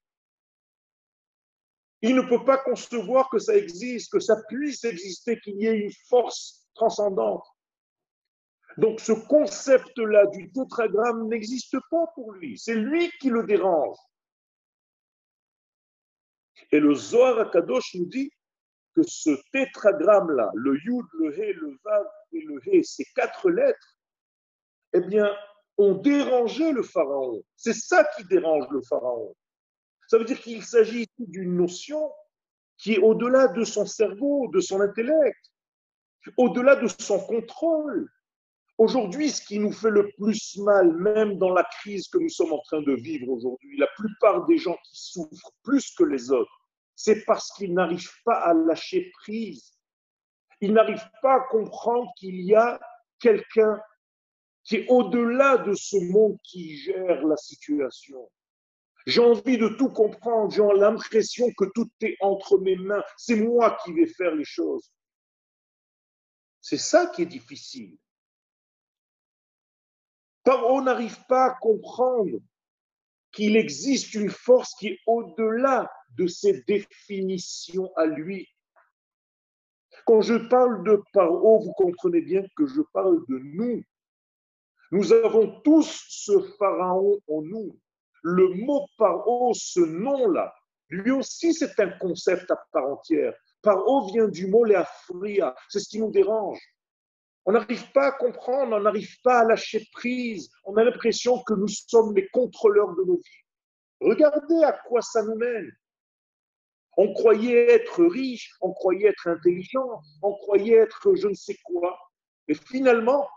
Il 2.02 2.16
ne 2.16 2.22
peut 2.22 2.44
pas 2.44 2.58
concevoir 2.58 3.30
que 3.30 3.40
ça 3.40 3.56
existe, 3.56 4.12
que 4.12 4.20
ça 4.20 4.36
puisse 4.48 4.84
exister, 4.84 5.40
qu'il 5.40 5.56
y 5.62 5.68
ait 5.68 5.78
une 5.78 5.94
force 6.10 6.68
transcendante. 6.76 7.46
Donc 8.78 9.00
ce 9.00 9.14
concept-là 9.14 10.28
du 10.28 10.52
tétragramme 10.52 11.30
n'existe 11.30 11.78
pas 11.90 12.08
pour 12.14 12.34
lui. 12.34 12.58
C'est 12.58 12.76
lui 12.76 13.10
qui 13.22 13.30
le 13.30 13.44
dérange. 13.44 13.98
Et 16.72 16.80
le 16.80 16.94
Zohar 16.94 17.40
Akadosh 17.40 17.96
nous 17.96 18.06
dit 18.06 18.30
que 18.96 19.04
ce 19.04 19.32
tétragramme-là, 19.52 20.52
le 20.56 20.78
Yud, 20.80 21.06
le 21.20 21.38
He, 21.38 21.54
le 21.54 21.78
Vav 21.84 22.06
et 22.32 22.42
le 22.42 22.60
He, 22.66 22.84
ces 22.84 23.06
quatre 23.16 23.50
lettres, 23.50 23.98
eh 24.94 25.02
bien, 25.02 25.30
ont 25.78 25.96
dérangé 25.96 26.72
le 26.72 26.84
Pharaon. 26.84 27.44
C'est 27.56 27.74
ça 27.74 28.08
qui 28.16 28.24
dérange 28.26 28.66
le 28.72 28.82
Pharaon. 28.82 29.36
Ça 30.08 30.18
veut 30.18 30.26
dire 30.26 30.40
qu'il 30.40 30.64
s'agit 30.64 31.08
d'une 31.18 31.58
notion 31.58 32.12
qui 32.78 32.94
est 32.94 33.00
au-delà 33.00 33.48
de 33.50 33.64
son 33.64 33.86
cerveau, 33.86 34.50
de 34.54 34.60
son 34.60 34.82
intellect, 34.82 35.40
au-delà 36.38 36.76
de 36.76 36.88
son 36.88 37.20
contrôle. 37.20 38.10
Aujourd'hui, 38.78 39.30
ce 39.30 39.42
qui 39.42 39.60
nous 39.60 39.72
fait 39.72 39.90
le 39.90 40.12
plus 40.18 40.58
mal, 40.58 40.94
même 40.98 41.38
dans 41.38 41.54
la 41.54 41.64
crise 41.64 42.08
que 42.08 42.18
nous 42.18 42.30
sommes 42.30 42.54
en 42.54 42.62
train 42.62 42.82
de 42.82 42.94
vivre 42.94 43.30
aujourd'hui, 43.30 43.78
la 43.78 43.88
plupart 43.96 44.46
des 44.46 44.58
gens 44.58 44.78
qui 44.84 44.98
souffrent 44.98 45.52
plus 45.64 45.94
que 45.96 46.04
les 46.04 46.32
autres, 46.32 46.65
c'est 46.96 47.26
parce 47.26 47.52
qu'ils 47.52 47.74
n'arrivent 47.74 48.24
pas 48.24 48.40
à 48.40 48.54
lâcher 48.54 49.12
prise. 49.12 49.74
Ils 50.62 50.74
n'arrivent 50.74 51.10
pas 51.22 51.36
à 51.36 51.40
comprendre 51.42 52.12
qu'il 52.18 52.42
y 52.42 52.56
a 52.56 52.80
quelqu'un 53.20 53.82
qui 54.64 54.78
est 54.78 54.88
au-delà 54.90 55.58
de 55.58 55.74
ce 55.74 55.98
monde 56.12 56.38
qui 56.44 56.78
gère 56.78 57.24
la 57.26 57.38
situation. 57.38 58.30
J'ai 59.06 59.22
envie 59.22 59.58
de 59.58 59.68
tout 59.68 59.90
comprendre, 59.90 60.52
j'ai 60.52 60.64
l'impression 60.80 61.52
que 61.56 61.66
tout 61.76 61.90
est 62.02 62.18
entre 62.22 62.58
mes 62.58 62.76
mains, 62.76 63.04
c'est 63.18 63.36
moi 63.36 63.78
qui 63.84 63.94
vais 63.94 64.08
faire 64.08 64.34
les 64.34 64.46
choses. 64.46 64.92
C'est 66.62 66.80
ça 66.80 67.06
qui 67.08 67.22
est 67.22 67.28
difficile. 67.28 67.96
On 70.48 70.82
n'arrive 70.82 71.24
pas 71.28 71.46
à 71.46 71.58
comprendre 71.60 72.40
qu'il 73.32 73.56
existe 73.56 74.14
une 74.16 74.32
force 74.32 74.74
qui 74.76 74.88
est 74.88 75.00
au-delà 75.06 75.92
de 76.18 76.28
ses 76.28 76.62
définitions 76.68 77.92
à 77.96 78.06
lui. 78.06 78.48
Quand 80.06 80.22
je 80.22 80.36
parle 80.36 80.84
de 80.84 81.02
Paro, 81.14 81.60
vous 81.60 81.74
comprenez 81.74 82.22
bien 82.22 82.44
que 82.56 82.68
je 82.68 82.82
parle 82.94 83.26
de 83.28 83.40
nous. 83.40 83.84
Nous 84.92 85.14
avons 85.14 85.62
tous 85.62 86.06
ce 86.10 86.40
pharaon 86.60 87.20
en 87.28 87.42
nous. 87.42 87.80
Le 88.24 88.50
mot 88.66 88.86
Paro, 88.98 89.54
ce 89.54 89.80
nom-là, 89.80 90.54
lui 90.90 91.12
aussi 91.12 91.54
c'est 91.54 91.80
un 91.80 91.90
concept 91.98 92.50
à 92.52 92.58
part 92.72 92.88
entière. 92.88 93.34
Paro 93.62 94.08
vient 94.08 94.28
du 94.28 94.48
mot 94.48 94.64
léafria, 94.64 95.56
c'est 95.70 95.80
ce 95.80 95.90
qui 95.90 96.00
nous 96.00 96.12
dérange. 96.12 96.60
On 97.46 97.52
n'arrive 97.52 97.92
pas 97.92 98.08
à 98.08 98.12
comprendre, 98.12 98.76
on 98.76 98.80
n'arrive 98.80 99.22
pas 99.24 99.40
à 99.40 99.46
lâcher 99.46 99.88
prise. 99.92 100.50
On 100.64 100.78
a 100.78 100.84
l'impression 100.84 101.44
que 101.44 101.54
nous 101.54 101.68
sommes 101.68 102.16
les 102.16 102.28
contrôleurs 102.30 102.96
de 102.96 103.04
nos 103.04 103.18
vies. 103.18 103.46
Regardez 104.02 104.64
à 104.64 104.74
quoi 104.74 105.02
ça 105.02 105.24
nous 105.24 105.36
mène. 105.36 105.72
On 106.98 107.14
croyait 107.14 107.72
être 107.72 108.06
riche, 108.06 108.54
on 108.62 108.74
croyait 108.74 109.10
être 109.10 109.28
intelligent, 109.28 110.02
on 110.22 110.34
croyait 110.34 110.78
être 110.78 111.16
je 111.16 111.28
ne 111.28 111.34
sais 111.34 111.58
quoi. 111.64 112.00
Et 112.48 112.54
finalement, 112.54 113.28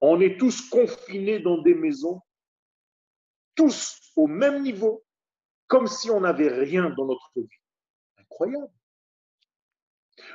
on 0.00 0.20
est 0.20 0.38
tous 0.38 0.68
confinés 0.68 1.38
dans 1.38 1.62
des 1.62 1.74
maisons, 1.74 2.20
tous 3.54 4.12
au 4.16 4.26
même 4.26 4.62
niveau, 4.62 5.04
comme 5.66 5.86
si 5.86 6.10
on 6.10 6.20
n'avait 6.20 6.48
rien 6.48 6.90
dans 6.90 7.06
notre 7.06 7.32
vie. 7.36 7.48
Incroyable. 8.18 8.72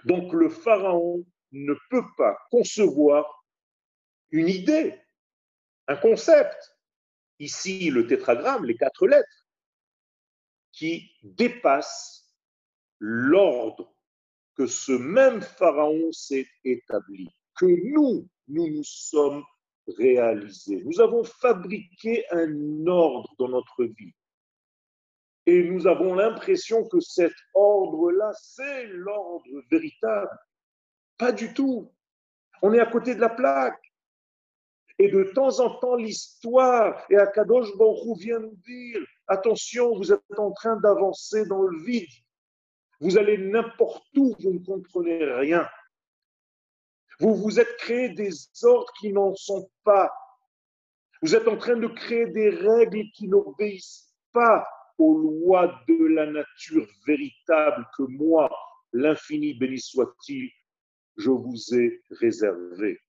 Donc 0.05 0.33
le 0.33 0.49
Pharaon 0.49 1.23
ne 1.51 1.73
peut 1.89 2.05
pas 2.17 2.37
concevoir 2.49 3.45
une 4.31 4.49
idée, 4.49 4.99
un 5.87 5.95
concept. 5.95 6.75
Ici, 7.39 7.89
le 7.89 8.05
tétragramme, 8.05 8.65
les 8.65 8.75
quatre 8.75 9.07
lettres, 9.07 9.38
qui 10.71 11.11
dépasse 11.23 12.35
l'ordre 12.99 13.93
que 14.55 14.65
ce 14.67 14.91
même 14.91 15.41
Pharaon 15.41 16.11
s'est 16.11 16.47
établi, 16.63 17.29
que 17.57 17.65
nous, 17.65 18.27
nous 18.47 18.67
nous 18.67 18.83
sommes 18.83 19.43
réalisés. 19.97 20.83
Nous 20.85 20.99
avons 20.99 21.23
fabriqué 21.23 22.25
un 22.31 22.85
ordre 22.87 23.33
dans 23.39 23.47
notre 23.47 23.85
vie. 23.85 24.13
Et 25.45 25.63
nous 25.63 25.87
avons 25.87 26.13
l'impression 26.13 26.87
que 26.87 26.99
cet 26.99 27.33
ordre-là, 27.53 28.31
c'est 28.33 28.87
l'ordre 28.87 29.63
véritable. 29.71 30.37
Pas 31.17 31.31
du 31.31 31.53
tout. 31.53 31.91
On 32.61 32.73
est 32.73 32.79
à 32.79 32.85
côté 32.85 33.15
de 33.15 33.21
la 33.21 33.29
plaque. 33.29 33.81
Et 34.99 35.09
de 35.09 35.23
temps 35.23 35.59
en 35.61 35.79
temps, 35.79 35.95
l'histoire, 35.95 37.05
et 37.09 37.15
Akadosh 37.15 37.75
Baruch 37.77 38.19
vient 38.19 38.39
nous 38.39 38.57
dire, 38.57 38.99
attention, 39.29 39.95
vous 39.95 40.11
êtes 40.11 40.21
en 40.37 40.51
train 40.51 40.75
d'avancer 40.77 41.45
dans 41.45 41.61
le 41.61 41.81
vide. 41.83 42.09
Vous 42.99 43.17
allez 43.17 43.37
n'importe 43.37 44.05
où, 44.17 44.35
vous 44.39 44.53
ne 44.53 44.59
comprenez 44.59 45.23
rien. 45.23 45.67
Vous 47.19 47.35
vous 47.35 47.59
êtes 47.59 47.75
créé 47.77 48.09
des 48.09 48.31
ordres 48.63 48.91
qui 48.99 49.13
n'en 49.13 49.33
sont 49.35 49.69
pas. 49.83 50.11
Vous 51.21 51.35
êtes 51.35 51.47
en 51.47 51.57
train 51.57 51.77
de 51.77 51.87
créer 51.87 52.27
des 52.27 52.49
règles 52.49 53.09
qui 53.13 53.27
n'obéissent 53.27 54.13
pas 54.31 54.65
aux 54.97 55.17
lois 55.17 55.81
de 55.87 56.07
la 56.07 56.25
nature 56.25 56.87
véritable 57.05 57.87
que 57.97 58.03
moi, 58.03 58.49
l'infini 58.93 59.53
béni 59.53 59.79
soit-il, 59.79 60.49
je 61.17 61.29
vous 61.29 61.75
ai 61.75 62.01
réservé. 62.11 62.99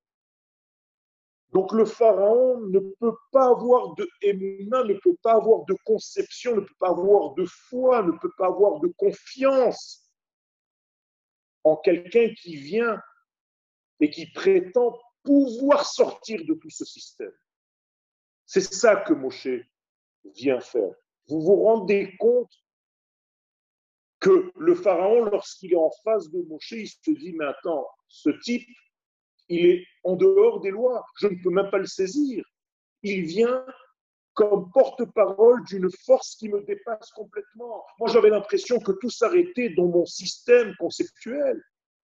Donc 1.52 1.72
le 1.72 1.84
pharaon 1.84 2.60
ne 2.68 2.78
peut 2.78 3.16
pas 3.32 3.48
avoir 3.48 3.94
de 3.94 4.08
émuna, 4.22 4.84
ne 4.84 4.94
peut 4.94 5.16
pas 5.22 5.34
avoir 5.34 5.64
de 5.64 5.74
conception, 5.84 6.54
ne 6.54 6.60
peut 6.60 6.74
pas 6.78 6.90
avoir 6.90 7.34
de 7.34 7.44
foi, 7.44 8.02
ne 8.02 8.12
peut 8.12 8.30
pas 8.38 8.46
avoir 8.46 8.78
de 8.80 8.88
confiance 8.96 10.08
en 11.64 11.76
quelqu'un 11.76 12.32
qui 12.34 12.56
vient 12.56 13.00
et 13.98 14.10
qui 14.10 14.30
prétend 14.30 14.96
pouvoir 15.24 15.84
sortir 15.84 16.40
de 16.44 16.54
tout 16.54 16.70
ce 16.70 16.84
système. 16.84 17.32
C'est 18.46 18.60
ça 18.60 18.96
que 18.96 19.12
Moshe 19.12 19.48
vient 20.36 20.60
faire. 20.60 20.94
Vous 21.28 21.40
vous 21.40 21.62
rendez 21.64 22.16
compte 22.18 22.52
que 24.20 24.52
le 24.56 24.74
pharaon, 24.74 25.24
lorsqu'il 25.24 25.72
est 25.72 25.76
en 25.76 25.90
face 26.04 26.30
de 26.30 26.42
Moshe, 26.42 26.72
il 26.72 26.88
se 26.88 27.10
dit, 27.10 27.32
mais 27.32 27.46
attends, 27.46 27.88
ce 28.08 28.30
type, 28.30 28.68
il 29.50 29.66
est 29.66 29.86
en 30.04 30.16
dehors 30.16 30.60
des 30.60 30.70
lois, 30.70 31.04
je 31.18 31.26
ne 31.26 31.36
peux 31.42 31.50
même 31.50 31.70
pas 31.70 31.78
le 31.78 31.86
saisir. 31.86 32.44
Il 33.02 33.22
vient 33.22 33.66
comme 34.34 34.70
porte-parole 34.72 35.64
d'une 35.64 35.90
force 36.06 36.36
qui 36.36 36.48
me 36.48 36.62
dépasse 36.62 37.10
complètement. 37.10 37.84
Moi, 37.98 38.08
j'avais 38.10 38.30
l'impression 38.30 38.78
que 38.78 38.92
tout 38.92 39.10
s'arrêtait 39.10 39.70
dans 39.70 39.88
mon 39.88 40.06
système 40.06 40.74
conceptuel. 40.76 41.62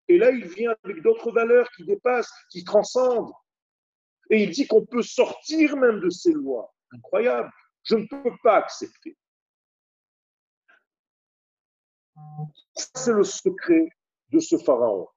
Et 0.07 0.17
là, 0.17 0.31
il 0.31 0.47
vient 0.47 0.73
avec 0.83 1.01
d'autres 1.03 1.31
valeurs 1.31 1.69
qui 1.75 1.85
dépassent, 1.85 2.31
qui 2.49 2.63
transcendent. 2.63 3.31
Et 4.29 4.43
il 4.43 4.51
dit 4.51 4.65
qu'on 4.67 4.85
peut 4.85 5.03
sortir 5.03 5.75
même 5.75 5.99
de 5.99 6.09
ces 6.09 6.31
lois. 6.31 6.73
Incroyable. 6.93 7.51
Je 7.83 7.95
ne 7.95 8.07
peux 8.07 8.35
pas 8.41 8.57
accepter. 8.57 9.17
C'est 12.95 13.13
le 13.13 13.23
secret 13.23 13.89
de 14.29 14.39
ce 14.39 14.57
pharaon. 14.57 15.07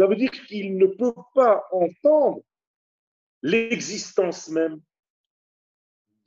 Ça 0.00 0.06
veut 0.06 0.16
dire 0.16 0.30
qu'il 0.30 0.78
ne 0.78 0.86
peut 0.86 1.12
pas 1.34 1.68
entendre 1.72 2.42
l'existence 3.42 4.48
même 4.48 4.80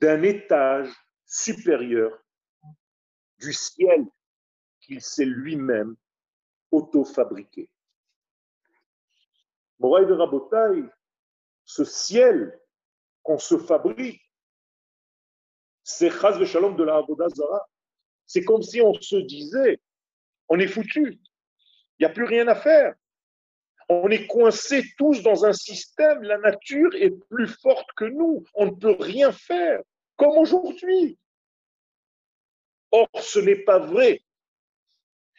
d'un 0.00 0.22
étage 0.22 0.94
supérieur 1.26 2.16
du 3.40 3.52
ciel 3.52 4.06
qu'il 4.80 5.00
s'est 5.00 5.24
lui-même 5.24 5.96
auto-fabriqué. 6.70 7.68
Moraï 9.80 10.06
de 10.06 10.12
Rabotaï, 10.12 10.88
ce 11.64 11.84
ciel 11.84 12.56
qu'on 13.24 13.38
se 13.38 13.58
fabrique, 13.58 14.22
c'est 15.82 16.10
Chaz 16.10 16.44
Shalom 16.44 16.76
de 16.76 16.84
la 16.84 16.98
Avodazara. 16.98 17.68
C'est 18.24 18.44
comme 18.44 18.62
si 18.62 18.80
on 18.80 18.94
se 18.94 19.16
disait, 19.16 19.80
on 20.48 20.60
est 20.60 20.68
foutu, 20.68 21.18
il 21.98 22.06
n'y 22.06 22.06
a 22.06 22.10
plus 22.10 22.22
rien 22.22 22.46
à 22.46 22.54
faire. 22.54 22.94
On 23.88 24.08
est 24.08 24.26
coincés 24.26 24.84
tous 24.96 25.22
dans 25.22 25.44
un 25.44 25.52
système, 25.52 26.22
la 26.22 26.38
nature 26.38 26.94
est 26.94 27.10
plus 27.28 27.48
forte 27.48 27.88
que 27.96 28.04
nous, 28.04 28.44
on 28.54 28.66
ne 28.66 28.70
peut 28.70 28.96
rien 28.98 29.32
faire, 29.32 29.80
comme 30.16 30.38
aujourd'hui. 30.38 31.18
Or, 32.90 33.08
ce 33.20 33.40
n'est 33.40 33.62
pas 33.64 33.78
vrai. 33.78 34.22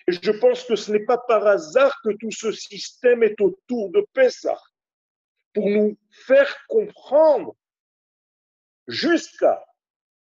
Et 0.07 0.11
je 0.11 0.31
pense 0.31 0.63
que 0.65 0.75
ce 0.75 0.91
n'est 0.91 1.05
pas 1.05 1.17
par 1.17 1.47
hasard 1.47 1.93
que 2.03 2.11
tout 2.19 2.31
ce 2.31 2.51
système 2.51 3.23
est 3.23 3.39
autour 3.41 3.89
de 3.91 4.05
Pessah, 4.13 4.61
pour 5.53 5.69
nous 5.69 5.97
faire 6.11 6.53
comprendre 6.67 7.55
jusqu'à 8.87 9.65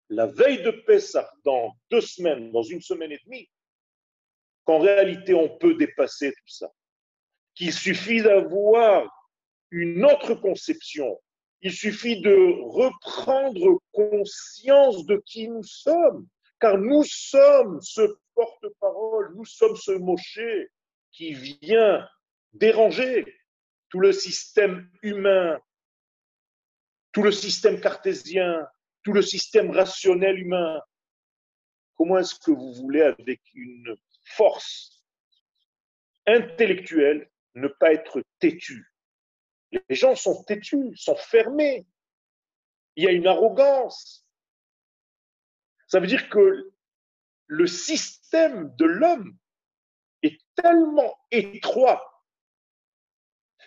la 0.08 0.26
veille 0.26 0.62
de 0.62 0.70
Pessah, 0.70 1.28
dans 1.44 1.72
deux 1.90 2.02
semaines, 2.02 2.52
dans 2.52 2.62
une 2.62 2.82
semaine 2.82 3.12
et 3.12 3.20
demie, 3.24 3.50
qu'en 4.64 4.78
réalité 4.78 5.34
on 5.34 5.48
peut 5.48 5.74
dépasser 5.74 6.30
tout 6.30 6.48
ça 6.48 6.70
qu'il 7.62 7.72
suffit 7.72 8.20
d'avoir 8.22 9.08
une 9.70 10.04
autre 10.04 10.34
conception. 10.34 11.22
Il 11.60 11.72
suffit 11.72 12.20
de 12.20 12.60
reprendre 12.60 13.78
conscience 13.92 15.06
de 15.06 15.22
qui 15.24 15.46
nous 15.48 15.62
sommes, 15.62 16.26
car 16.58 16.76
nous 16.76 17.04
sommes 17.04 17.80
ce 17.80 18.16
porte-parole, 18.34 19.36
nous 19.36 19.44
sommes 19.44 19.76
ce 19.76 19.92
moché 19.92 20.70
qui 21.12 21.34
vient 21.34 22.08
déranger 22.52 23.32
tout 23.90 24.00
le 24.00 24.10
système 24.10 24.90
humain, 25.02 25.60
tout 27.12 27.22
le 27.22 27.30
système 27.30 27.80
cartésien, 27.80 28.66
tout 29.04 29.12
le 29.12 29.22
système 29.22 29.70
rationnel 29.70 30.36
humain. 30.36 30.80
Comment 31.94 32.18
est-ce 32.18 32.34
que 32.34 32.50
vous 32.50 32.74
voulez, 32.74 33.02
avec 33.02 33.40
une 33.54 33.96
force 34.24 35.04
intellectuelle, 36.26 37.28
ne 37.54 37.68
pas 37.68 37.92
être 37.92 38.22
têtu. 38.38 38.92
Les 39.70 39.94
gens 39.94 40.14
sont 40.14 40.44
têtus, 40.44 40.96
sont 40.96 41.16
fermés. 41.16 41.86
Il 42.96 43.04
y 43.04 43.08
a 43.08 43.12
une 43.12 43.26
arrogance. 43.26 44.26
Ça 45.86 46.00
veut 46.00 46.06
dire 46.06 46.28
que 46.28 46.72
le 47.46 47.66
système 47.66 48.74
de 48.76 48.84
l'homme 48.84 49.36
est 50.22 50.40
tellement 50.54 51.18
étroit 51.30 52.02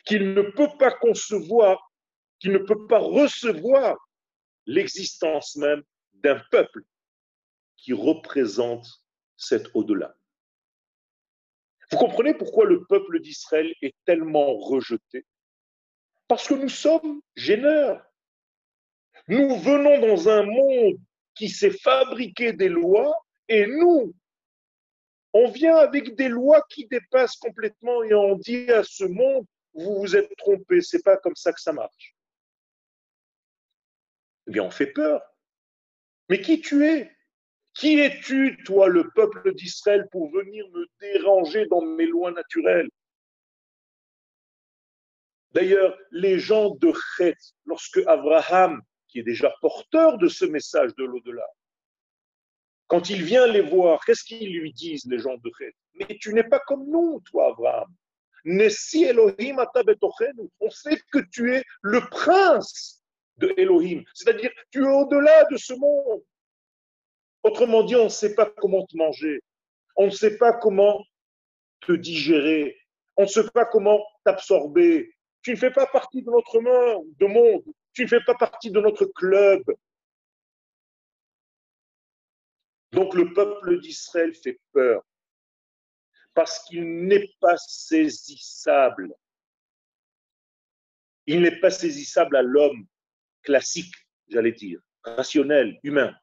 qu'il 0.05 0.33
ne 0.33 0.41
peut 0.41 0.77
pas 0.77 0.91
concevoir, 0.91 1.91
qu'il 2.39 2.51
ne 2.51 2.59
peut 2.59 2.87
pas 2.87 2.99
recevoir 2.99 3.97
l'existence 4.65 5.55
même 5.55 5.83
d'un 6.13 6.39
peuple 6.51 6.83
qui 7.77 7.93
représente 7.93 8.87
cet 9.37 9.67
au-delà. 9.75 10.15
Vous 11.91 11.97
comprenez 11.97 12.33
pourquoi 12.33 12.65
le 12.65 12.85
peuple 12.85 13.19
d'Israël 13.19 13.73
est 13.81 13.95
tellement 14.05 14.57
rejeté? 14.57 15.25
Parce 16.27 16.47
que 16.47 16.55
nous 16.55 16.69
sommes 16.69 17.21
gêneurs. 17.35 18.03
Nous 19.27 19.55
venons 19.57 19.99
dans 19.99 20.29
un 20.29 20.43
monde 20.43 20.97
qui 21.35 21.49
s'est 21.49 21.71
fabriqué 21.71 22.53
des 22.53 22.69
lois 22.69 23.15
et 23.47 23.67
nous, 23.67 24.15
on 25.33 25.49
vient 25.49 25.75
avec 25.75 26.15
des 26.15 26.29
lois 26.29 26.63
qui 26.69 26.87
dépassent 26.87 27.37
complètement 27.37 28.03
et 28.03 28.13
on 28.13 28.35
dit 28.35 28.71
à 28.71 28.83
ce 28.83 29.03
monde, 29.03 29.45
vous 29.73 29.97
vous 29.99 30.15
êtes 30.15 30.33
trompé, 30.37 30.81
c'est 30.81 31.03
pas 31.03 31.17
comme 31.17 31.35
ça 31.35 31.51
que 31.51 31.59
ça 31.59 31.73
marche. 31.73 32.15
Eh 34.47 34.51
bien, 34.51 34.63
on 34.63 34.71
fait 34.71 34.87
peur. 34.87 35.21
Mais 36.29 36.41
qui 36.41 36.61
tu 36.61 36.85
es? 36.85 37.14
Qui 37.75 37.99
es-tu, 37.99 38.57
toi, 38.63 38.87
le 38.87 39.09
peuple 39.11 39.53
d'Israël, 39.53 40.07
pour 40.11 40.31
venir 40.31 40.65
me 40.71 40.87
déranger 41.01 41.65
dans 41.67 41.81
mes 41.81 42.07
lois 42.07 42.31
naturelles? 42.31 42.89
D'ailleurs, 45.51 45.97
les 46.11 46.39
gens 46.39 46.71
de 46.71 46.91
Chet, 47.15 47.35
lorsque 47.65 47.99
Abraham, 48.07 48.81
qui 49.07 49.19
est 49.19 49.23
déjà 49.23 49.53
porteur 49.61 50.17
de 50.17 50.27
ce 50.27 50.45
message 50.45 50.95
de 50.95 51.03
l'au-delà, 51.03 51.47
quand 52.87 53.09
il 53.09 53.23
vient 53.23 53.47
les 53.47 53.61
voir, 53.61 54.03
qu'est-ce 54.05 54.23
qu'ils 54.23 54.57
lui 54.57 54.71
disent, 54.71 55.05
les 55.05 55.19
gens 55.19 55.35
de 55.35 55.51
Chet? 55.57 55.75
Mais 55.95 56.17
tu 56.19 56.33
n'es 56.33 56.43
pas 56.43 56.59
comme 56.59 56.87
nous, 56.87 57.21
toi, 57.29 57.51
Abraham. 57.51 57.93
Elohim 58.45 59.57
On 60.59 60.69
sait 60.69 60.99
que 61.11 61.19
tu 61.31 61.55
es 61.55 61.63
le 61.81 62.01
prince 62.09 63.03
de 63.37 63.53
Elohim, 63.57 64.03
c'est-à-dire 64.13 64.51
tu 64.71 64.83
es 64.83 64.87
au-delà 64.87 65.45
de 65.45 65.57
ce 65.57 65.73
monde. 65.73 66.23
Autrement 67.45 67.83
dit, 67.83 67.95
on 67.95 68.05
ne 68.05 68.09
sait 68.09 68.33
pas 68.33 68.49
comment 68.57 68.87
te 68.87 68.97
manger, 68.97 69.39
on 69.95 70.07
ne 70.07 70.09
sait 70.09 70.35
pas 70.39 70.51
comment 70.51 71.05
te 71.81 71.91
digérer, 71.91 72.75
on 73.17 73.21
ne 73.21 73.27
sait 73.27 73.47
pas 73.51 73.65
comment 73.65 74.03
t'absorber. 74.23 75.13
Tu 75.43 75.51
ne 75.51 75.55
fais 75.55 75.69
pas 75.69 75.85
partie 75.85 76.23
de 76.23 76.31
notre 76.31 76.59
monde, 76.59 77.63
tu 77.93 78.01
ne 78.01 78.07
fais 78.07 78.23
pas 78.25 78.33
partie 78.33 78.71
de 78.71 78.79
notre 78.81 79.05
club. 79.05 79.61
Donc 82.93 83.13
le 83.13 83.31
peuple 83.31 83.79
d'Israël 83.79 84.33
fait 84.33 84.59
peur 84.71 85.03
parce 86.33 86.63
qu'il 86.63 87.05
n'est 87.05 87.29
pas 87.39 87.57
saisissable. 87.57 89.13
Il 91.27 91.41
n'est 91.41 91.59
pas 91.59 91.69
saisissable 91.69 92.37
à 92.37 92.41
l'homme 92.41 92.87
classique, 93.43 93.93
j'allais 94.29 94.51
dire, 94.51 94.79
rationnel, 95.03 95.79
humain. 95.83 96.15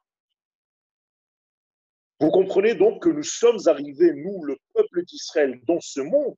Vous 2.23 2.31
comprenez 2.31 2.73
donc 2.73 3.03
que 3.03 3.09
nous 3.09 3.21
sommes 3.21 3.59
arrivés, 3.65 4.13
nous, 4.13 4.45
le 4.45 4.57
peuple 4.73 5.03
d'Israël, 5.03 5.59
dans 5.65 5.81
ce 5.81 5.99
monde, 5.99 6.37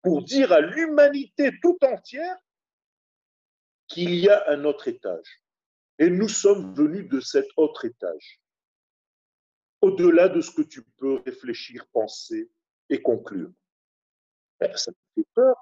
pour 0.00 0.22
dire 0.22 0.50
à 0.50 0.60
l'humanité 0.60 1.50
tout 1.60 1.76
entière 1.82 2.38
qu'il 3.86 4.14
y 4.14 4.30
a 4.30 4.48
un 4.48 4.64
autre 4.64 4.88
étage. 4.88 5.42
Et 5.98 6.08
nous 6.08 6.30
sommes 6.30 6.74
venus 6.74 7.06
de 7.06 7.20
cet 7.20 7.44
autre 7.58 7.84
étage, 7.84 8.40
au-delà 9.82 10.30
de 10.30 10.40
ce 10.40 10.50
que 10.50 10.62
tu 10.62 10.82
peux 10.96 11.20
réfléchir, 11.26 11.86
penser 11.92 12.50
et 12.88 13.02
conclure. 13.02 13.52
Ben, 14.58 14.74
ça 14.74 14.90
me 14.90 15.22
fait 15.22 15.28
peur. 15.34 15.54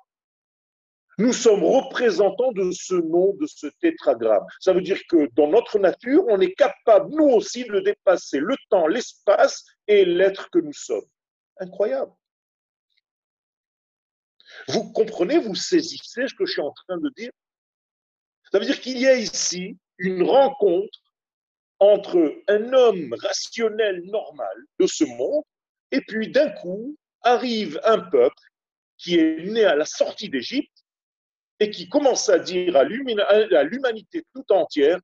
Nous 1.18 1.32
sommes 1.32 1.62
représentants 1.62 2.52
de 2.52 2.70
ce 2.70 2.94
nom, 2.94 3.34
de 3.34 3.46
ce 3.46 3.66
tétragramme. 3.80 4.44
Ça 4.60 4.72
veut 4.72 4.80
dire 4.80 5.00
que 5.08 5.28
dans 5.34 5.48
notre 5.48 5.78
nature, 5.78 6.24
on 6.28 6.40
est 6.40 6.54
capable, 6.54 7.14
nous 7.14 7.28
aussi, 7.28 7.64
de 7.64 7.80
dépasser 7.80 8.38
le 8.38 8.56
temps, 8.70 8.86
l'espace 8.86 9.64
et 9.86 10.04
l'être 10.04 10.48
que 10.50 10.58
nous 10.58 10.72
sommes. 10.72 11.04
Incroyable. 11.58 12.12
Vous 14.68 14.90
comprenez, 14.92 15.38
vous 15.38 15.54
saisissez 15.54 16.28
ce 16.28 16.34
que 16.34 16.46
je 16.46 16.52
suis 16.52 16.60
en 16.62 16.72
train 16.72 16.98
de 16.98 17.10
dire? 17.16 17.30
Ça 18.50 18.58
veut 18.58 18.64
dire 18.64 18.80
qu'il 18.80 18.98
y 18.98 19.06
a 19.06 19.14
ici 19.14 19.76
une 19.98 20.22
rencontre 20.22 20.98
entre 21.78 22.42
un 22.48 22.72
homme 22.72 23.14
rationnel 23.22 24.02
normal 24.04 24.56
de 24.78 24.86
ce 24.86 25.04
monde 25.04 25.44
et 25.90 26.00
puis 26.00 26.30
d'un 26.30 26.50
coup 26.50 26.96
arrive 27.22 27.80
un 27.84 27.98
peuple 27.98 28.34
qui 28.98 29.18
est 29.18 29.44
né 29.44 29.64
à 29.64 29.74
la 29.74 29.84
sortie 29.84 30.28
d'Égypte 30.28 30.81
et 31.62 31.70
qui 31.70 31.88
commence 31.88 32.28
à 32.28 32.40
dire 32.40 32.76
à 32.76 32.82
l'humanité 32.82 34.26
tout 34.34 34.52
entière, 34.52 34.98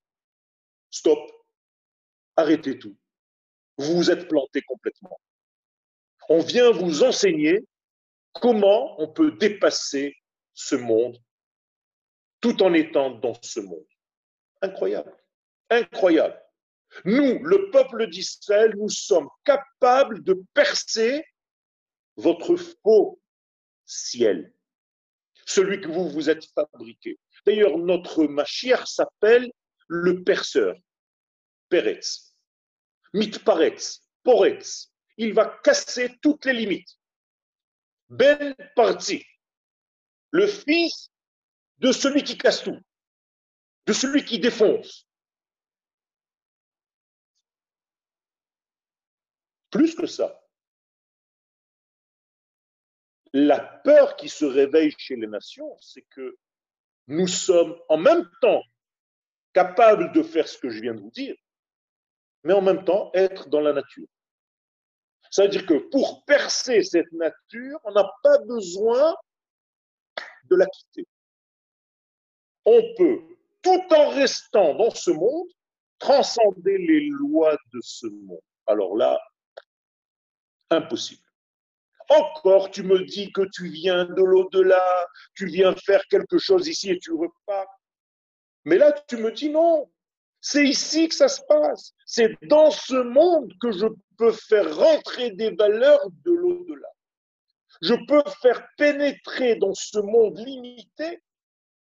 stop, 0.91 1.21
arrêtez 2.35 2.77
tout. 2.77 2.97
Vous 3.77 3.95
vous 3.95 4.11
êtes 4.11 4.27
planté 4.27 4.63
complètement. 4.63 5.21
On 6.29 6.41
vient 6.41 6.73
vous 6.73 7.05
enseigner 7.05 7.65
comment 8.33 9.01
on 9.01 9.07
peut 9.07 9.31
dépasser 9.31 10.17
ce 10.53 10.75
monde 10.75 11.17
tout 12.41 12.61
en 12.61 12.75
étant 12.75 13.11
dans 13.11 13.41
ce 13.41 13.61
monde. 13.61 13.87
Incroyable, 14.61 15.17
incroyable. 15.71 16.43
Nous, 17.05 17.39
le 17.45 17.71
peuple 17.71 18.09
d'Israël, 18.09 18.75
nous 18.77 18.89
sommes 18.89 19.29
capables 19.45 20.25
de 20.25 20.43
percer 20.55 21.25
votre 22.17 22.57
faux 22.57 23.21
ciel, 23.85 24.53
celui 25.49 25.81
que 25.81 25.89
vous 25.89 26.11
vous 26.11 26.29
êtes 26.29 26.45
fabriqué. 26.53 27.19
D'ailleurs, 27.47 27.79
notre 27.79 28.25
machère 28.27 28.87
s'appelle 28.87 29.51
le 29.89 30.23
perceur, 30.23 30.77
Peretz, 31.71 32.37
Mitparetz, 33.15 34.03
Poretz. 34.23 34.93
Il 35.17 35.33
va 35.33 35.47
casser 35.65 36.17
toutes 36.21 36.45
les 36.45 36.53
limites. 36.53 36.97
Ben 38.11 38.55
Parti, 38.77 39.25
le 40.31 40.47
fils 40.47 41.11
de 41.79 41.93
celui 41.93 42.23
qui 42.23 42.37
casse 42.37 42.63
tout, 42.63 42.79
de 43.87 43.93
celui 43.93 44.25
qui 44.25 44.39
défonce. 44.39 45.07
Plus 49.71 49.95
que 49.95 50.07
ça, 50.07 50.41
la 53.33 53.61
peur 53.61 54.17
qui 54.17 54.29
se 54.29 54.45
réveille 54.45 54.95
chez 54.97 55.17
les 55.17 55.27
nations, 55.27 55.77
c'est 55.81 56.07
que 56.11 56.37
nous 57.07 57.27
sommes 57.27 57.77
en 57.89 57.97
même 57.97 58.29
temps 58.41 58.63
capables 59.53 60.13
de 60.13 60.23
faire 60.23 60.47
ce 60.47 60.59
que 60.59 60.71
je 60.71 60.81
viens 60.81 60.95
de 60.95 61.01
vous 61.01 61.11
dire, 61.11 61.37
mais 62.45 62.53
en 62.53 62.63
même 62.63 62.85
temps 62.85 63.11
être 63.15 63.49
dans 63.49 63.61
la 63.61 63.73
nature. 63.73 64.07
Ça 65.31 65.43
veut 65.43 65.49
dire 65.49 65.67
que 65.67 65.89
pour 65.91 66.25
percer 66.25 66.83
cette 66.83 67.13
nature, 67.13 67.79
on 67.85 67.93
n'a 67.93 68.11
pas 68.23 68.39
besoin 68.39 69.15
de 70.45 70.57
la 70.57 70.67
quitter. 70.67 71.07
On 72.65 72.81
peut, 72.97 73.21
tout 73.63 73.95
en 73.95 74.11
restant 74.11 74.75
dans 74.75 74.91
ce 74.91 75.11
monde, 75.11 75.49
transcender 75.99 76.79
les 76.79 77.09
lois 77.09 77.57
de 77.73 77.81
ce 77.83 78.07
monde. 78.07 78.41
Alors 78.67 78.97
là, 78.97 79.19
impossible. 80.71 81.28
Encore, 82.09 82.71
tu 82.71 82.83
me 82.83 83.05
dis 83.05 83.33
que 83.33 83.43
tu 83.53 83.69
viens 83.69 84.05
de 84.05 84.23
l'au-delà, 84.23 85.07
tu 85.35 85.47
viens 85.47 85.75
faire 85.75 86.03
quelque 86.09 86.39
chose 86.39 86.67
ici 86.67 86.91
et 86.91 86.99
tu 86.99 87.13
repars. 87.13 87.67
Mais 88.65 88.79
là, 88.79 88.93
tu 89.09 89.17
me 89.19 89.31
dis 89.31 89.51
non, 89.51 89.91
c'est 90.41 90.65
ici 90.65 91.09
que 91.09 91.15
ça 91.15 91.29
se 91.29 91.43
passe. 91.43 91.93
C'est 92.07 92.37
dans 92.47 92.71
ce 92.71 92.95
monde 92.95 93.53
que 93.61 93.73
je 93.73 93.87
peux 94.17 94.33
faire 94.33 94.75
rentrer 94.75 95.33
des 95.33 95.51
valeurs 95.51 96.05
de 96.25 96.33
l'au-delà. 96.33 96.89
Je 97.83 97.95
peux 98.07 98.23
faire 98.43 98.67
pénétrer 98.77 99.57
dans 99.57 99.75
ce 99.75 99.99
monde 99.99 100.39
limité, 100.39 101.23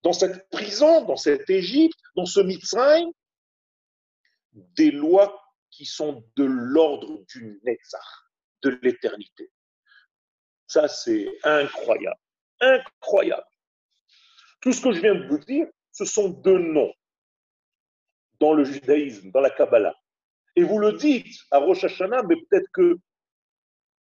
dans 0.03 0.13
cette 0.13 0.49
prison, 0.49 1.03
dans 1.05 1.15
cette 1.15 1.49
Égypte, 1.49 1.97
dans 2.15 2.25
ce 2.25 2.41
Mitzrayim, 2.41 3.11
des 4.51 4.91
lois 4.91 5.41
qui 5.71 5.85
sont 5.85 6.23
de 6.35 6.43
l'ordre 6.43 7.23
du 7.29 7.59
Netzach, 7.63 8.25
de 8.63 8.77
l'éternité. 8.81 9.49
Ça, 10.69 10.87
c'est 10.87 11.27
incroyable. 11.43 12.19
Incroyable. 12.61 13.47
Tout 14.61 14.71
ce 14.71 14.79
que 14.79 14.91
je 14.91 15.01
viens 15.01 15.15
de 15.15 15.27
vous 15.27 15.39
dire, 15.39 15.67
ce 15.91 16.05
sont 16.05 16.29
deux 16.29 16.59
noms 16.59 16.93
dans 18.39 18.53
le 18.53 18.63
judaïsme, 18.63 19.31
dans 19.31 19.41
la 19.41 19.49
Kabbalah. 19.49 19.95
Et 20.55 20.63
vous 20.63 20.77
le 20.77 20.93
dites 20.93 21.39
à 21.49 21.57
Rosh 21.57 21.85
Hashanah, 21.85 22.21
mais 22.23 22.35
peut-être 22.35 22.69
que 22.71 22.99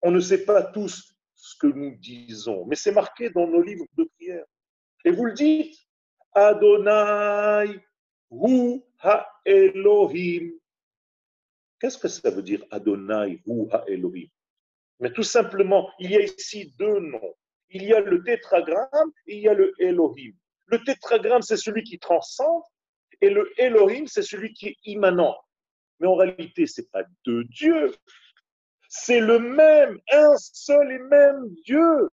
on 0.02 0.12
ne 0.12 0.20
sait 0.20 0.44
pas 0.44 0.62
tous 0.62 1.16
ce 1.36 1.56
que 1.56 1.68
nous 1.68 1.96
disons, 1.96 2.66
mais 2.66 2.76
c'est 2.76 2.92
marqué 2.92 3.30
dans 3.30 3.48
nos 3.48 3.62
livres 3.62 3.86
de 3.98 4.04
prière. 4.18 4.46
Et 5.06 5.12
vous 5.12 5.26
le 5.26 5.34
dites, 5.34 5.78
Adonai 6.34 7.80
Hu 8.30 8.82
Ha 9.00 9.26
Elohim. 9.46 10.52
Qu'est-ce 11.80 11.98
que 11.98 12.10
ça 12.10 12.30
veut 12.30 12.44
dire 12.44 12.66
Adonai 12.72 13.42
Hu 13.46 13.70
Ha 13.72 13.86
Elohim 13.88 14.28
mais 15.00 15.12
tout 15.12 15.24
simplement, 15.24 15.92
il 16.00 16.12
y 16.12 16.16
a 16.16 16.22
ici 16.22 16.74
deux 16.78 17.00
noms. 17.00 17.36
Il 17.70 17.84
y 17.84 17.94
a 17.94 18.00
le 18.00 18.24
tétragramme 18.24 19.12
et 19.28 19.36
il 19.36 19.42
y 19.42 19.48
a 19.48 19.54
le 19.54 19.74
Elohim. 19.80 20.34
Le 20.68 20.84
tétragramme, 20.84 21.42
c'est 21.42 21.58
celui 21.58 21.84
qui 21.84 22.00
transcende 22.00 22.64
et 23.22 23.30
le 23.30 23.52
Elohim, 23.58 24.06
c'est 24.08 24.22
celui 24.22 24.54
qui 24.54 24.70
est 24.70 24.78
immanent. 24.86 25.38
Mais 26.00 26.08
en 26.08 26.16
réalité, 26.16 26.66
ce 26.66 26.82
n'est 26.82 26.88
pas 26.88 27.04
deux 27.26 27.44
dieux. 27.46 27.94
C'est 28.90 29.20
le 29.20 29.40
même, 29.40 30.00
un 30.12 30.36
seul 30.38 30.92
et 30.92 31.00
même 31.00 31.50
Dieu 31.66 32.10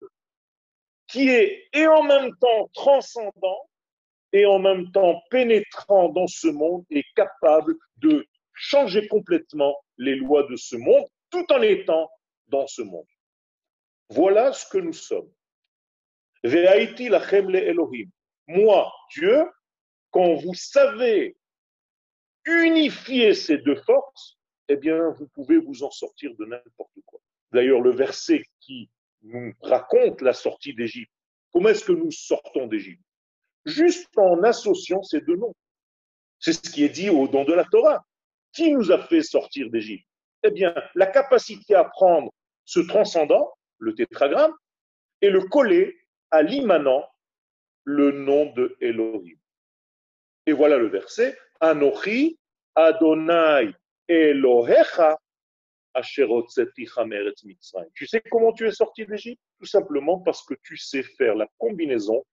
qui 1.08 1.28
est 1.28 1.68
et 1.72 1.86
en 1.86 2.02
même 2.02 2.34
temps 2.40 2.70
transcendant 2.72 3.68
et 4.32 4.46
en 4.46 4.58
même 4.58 4.90
temps 4.92 5.22
pénétrant 5.30 6.08
dans 6.08 6.26
ce 6.26 6.48
monde 6.48 6.84
et 6.90 7.04
capable 7.14 7.74
de 7.98 8.26
changer 8.54 9.06
complètement 9.08 9.76
les 9.98 10.14
lois 10.14 10.44
de 10.44 10.56
ce 10.56 10.76
monde 10.76 11.04
tout 11.30 11.44
en 11.52 11.60
étant 11.60 12.10
dans 12.52 12.66
ce 12.66 12.82
monde. 12.82 13.06
Voilà 14.10 14.52
ce 14.52 14.66
que 14.66 14.78
nous 14.78 14.92
sommes. 14.92 15.32
Elohim. 16.44 18.10
Moi, 18.46 18.92
Dieu, 19.14 19.44
quand 20.10 20.34
vous 20.34 20.54
savez 20.54 21.36
unifier 22.44 23.34
ces 23.34 23.58
deux 23.58 23.80
forces, 23.82 24.38
eh 24.68 24.76
bien, 24.76 25.10
vous 25.10 25.28
pouvez 25.28 25.58
vous 25.58 25.82
en 25.82 25.90
sortir 25.90 26.32
de 26.38 26.44
n'importe 26.44 26.98
quoi. 27.06 27.20
D'ailleurs, 27.52 27.80
le 27.80 27.92
verset 27.92 28.42
qui 28.60 28.90
nous 29.22 29.52
raconte 29.62 30.20
la 30.20 30.32
sortie 30.32 30.74
d'Égypte, 30.74 31.12
comment 31.52 31.70
est-ce 31.70 31.84
que 31.84 31.92
nous 31.92 32.10
sortons 32.10 32.66
d'Égypte? 32.66 33.02
Juste 33.64 34.16
en 34.18 34.42
associant 34.42 35.02
ces 35.02 35.20
deux 35.20 35.36
noms. 35.36 35.54
C'est 36.38 36.52
ce 36.52 36.70
qui 36.70 36.84
est 36.84 36.88
dit 36.88 37.08
au 37.08 37.28
don 37.28 37.44
de 37.44 37.52
la 37.52 37.64
Torah. 37.64 38.04
Qui 38.52 38.72
nous 38.72 38.90
a 38.90 39.06
fait 39.06 39.22
sortir 39.22 39.70
d'Égypte? 39.70 40.06
Eh 40.42 40.50
bien, 40.50 40.74
la 40.94 41.06
capacité 41.06 41.74
à 41.74 41.84
prendre 41.84 42.32
ce 42.64 42.80
transcendant, 42.80 43.52
le 43.78 43.94
tétragramme, 43.94 44.54
et 45.20 45.30
le 45.30 45.42
coller 45.42 45.96
à 46.30 46.42
l'immanent, 46.42 47.08
le 47.84 48.12
nom 48.12 48.52
de 48.52 48.76
Elohim. 48.80 49.36
Et 50.46 50.52
voilà 50.52 50.76
le 50.76 50.88
verset 50.88 51.36
Anochi 51.60 52.38
Adonai 52.74 53.74
Elohecha 54.08 55.18
tu 57.94 58.06
sais 58.06 58.22
comment 58.30 58.52
tu 58.52 58.66
es 58.66 58.72
sorti 58.72 59.04
d'Égypte? 59.04 59.42
Tout 59.58 59.66
simplement 59.66 60.20
parce 60.20 60.44
que 60.44 60.54
tu 60.62 60.76
sais 60.76 61.02
faire 61.02 61.34
la 61.34 61.46
combinaison 61.58 62.24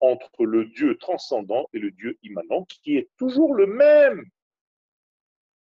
entre 0.00 0.44
le 0.44 0.66
Dieu 0.66 0.96
transcendant 0.98 1.68
et 1.72 1.78
le 1.78 1.90
Dieu 1.90 2.18
immanent, 2.22 2.64
qui 2.64 2.96
est 2.96 3.10
toujours 3.16 3.54
le 3.54 3.66
même. 3.66 4.24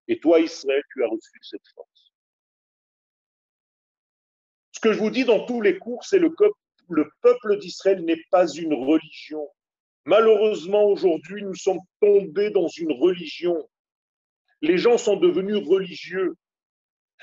Et 0.08 0.20
toi, 0.20 0.40
Israël, 0.40 0.84
tu 0.92 1.04
as 1.04 1.08
reçu 1.08 1.40
cette 1.42 1.68
force. 1.74 1.90
Ce 4.82 4.90
que 4.90 4.94
je 4.94 5.00
vous 5.00 5.12
dis 5.12 5.26
dans 5.26 5.46
tous 5.46 5.62
les 5.62 5.78
cours, 5.78 6.04
c'est 6.04 6.18
le, 6.18 6.34
le 6.90 7.12
peuple 7.22 7.60
d'Israël 7.60 8.04
n'est 8.04 8.24
pas 8.32 8.48
une 8.48 8.74
religion. 8.74 9.48
Malheureusement, 10.06 10.86
aujourd'hui, 10.86 11.44
nous 11.44 11.54
sommes 11.54 11.82
tombés 12.00 12.50
dans 12.50 12.68
une 12.68 12.92
religion. 12.92 13.70
Les 14.64 14.80
gens 14.80 14.98
sont 14.98 15.18
devenus 15.18 15.58
religieux. 15.68 16.34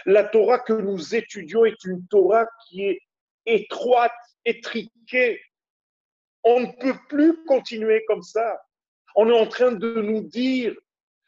La 0.07 0.23
Torah 0.23 0.61
que 0.61 0.73
nous 0.73 1.17
étudions 1.17 1.65
est 1.65 1.83
une 1.85 2.07
Torah 2.07 2.47
qui 2.69 2.85
est 2.85 3.01
étroite, 3.45 4.13
étriquée. 4.45 5.41
On 6.45 6.61
ne 6.61 6.73
peut 6.79 6.97
plus 7.09 7.45
continuer 7.45 8.05
comme 8.07 8.23
ça. 8.23 8.57
On 9.17 9.29
est 9.29 9.37
en 9.37 9.49
train 9.49 9.73
de 9.73 10.01
nous 10.01 10.23
dire, 10.23 10.77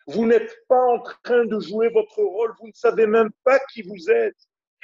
vous 0.06 0.26
n'êtes 0.26 0.56
pas 0.68 0.80
en 0.80 1.02
train 1.24 1.44
de 1.44 1.58
jouer 1.58 1.88
votre 1.88 2.22
rôle, 2.22 2.54
vous 2.60 2.68
ne 2.68 2.72
savez 2.72 3.08
même 3.08 3.30
pas 3.42 3.58
qui 3.72 3.82
vous 3.82 4.08
êtes. 4.10 4.36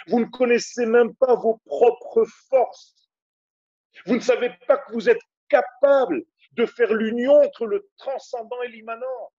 Vous 0.09 0.21
ne 0.21 0.27
connaissez 0.27 0.87
même 0.87 1.15
pas 1.17 1.35
vos 1.35 1.61
propres 1.65 2.25
forces. 2.49 3.11
Vous 4.07 4.15
ne 4.15 4.21
savez 4.21 4.51
pas 4.67 4.79
que 4.79 4.93
vous 4.93 5.09
êtes 5.09 5.21
capable 5.49 6.25
de 6.53 6.67
faire 6.67 6.93
l'union 6.93 7.35
entre 7.43 7.67
le 7.67 7.89
transcendant 7.97 8.63
et 8.63 8.69
l'immanent. 8.69 9.33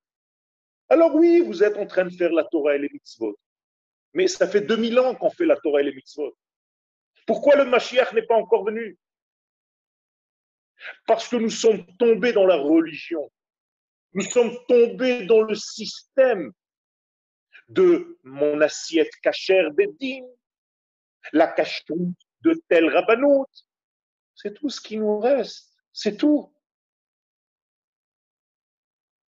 Alors 0.90 1.14
oui, 1.16 1.42
vous 1.42 1.64
êtes 1.64 1.78
en 1.78 1.86
train 1.86 2.06
de 2.06 2.10
faire 2.10 2.32
la 2.32 2.44
Torah 2.46 2.76
et 2.76 2.80
les 2.80 2.90
mitzvot. 2.90 3.38
Mais 4.14 4.28
ça 4.28 4.48
fait 4.48 4.62
2000 4.62 5.00
ans 5.00 5.16
qu'on 5.16 5.30
fait 5.30 5.46
la 5.46 5.58
Torah 5.58 5.82
et 5.82 5.84
les 5.84 5.94
mitzvot. 5.94 6.36
Pourquoi 7.26 7.56
le 7.56 7.66
Mashiach 7.66 8.14
n'est 8.14 8.26
pas 8.26 8.36
encore 8.36 8.64
venu? 8.64 8.98
Parce 11.06 11.28
que 11.28 11.36
nous 11.36 11.50
sommes 11.50 11.86
tombés 11.98 12.34
dans 12.34 12.46
la 12.46 12.56
religion. 12.56 13.30
Nous 14.14 14.24
sommes 14.24 14.56
tombés 14.68 15.26
dans 15.26 15.42
le 15.42 15.56
système 15.56 16.52
de 17.68 18.18
mon 18.24 18.62
assiette 18.62 19.14
cachère 19.22 19.72
d'Edim, 19.72 20.26
la 21.34 21.48
cacheroute 21.48 22.18
de 22.42 22.62
tel 22.68 22.90
rabbanout, 22.90 23.48
C'est 24.36 24.54
tout 24.54 24.70
ce 24.70 24.80
qui 24.80 24.98
nous 24.98 25.20
reste. 25.20 25.74
C'est 25.94 26.18
tout. 26.18 26.54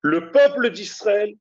Le 0.02 0.30
peuple 0.32 0.70
d'Israël 0.70 1.34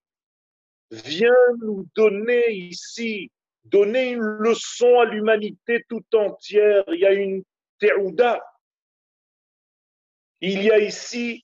vient 0.91 1.33
nous 1.59 1.87
donner 1.95 2.51
ici, 2.51 3.31
donner 3.65 4.11
une 4.11 4.21
leçon 4.21 4.99
à 4.99 5.05
l'humanité 5.05 5.83
tout 5.89 6.05
entière. 6.13 6.83
Il 6.87 6.99
y 6.99 7.05
a 7.05 7.13
une 7.13 7.43
teouda. 7.79 8.43
Il 10.41 10.61
y 10.61 10.71
a 10.71 10.79
ici 10.79 11.43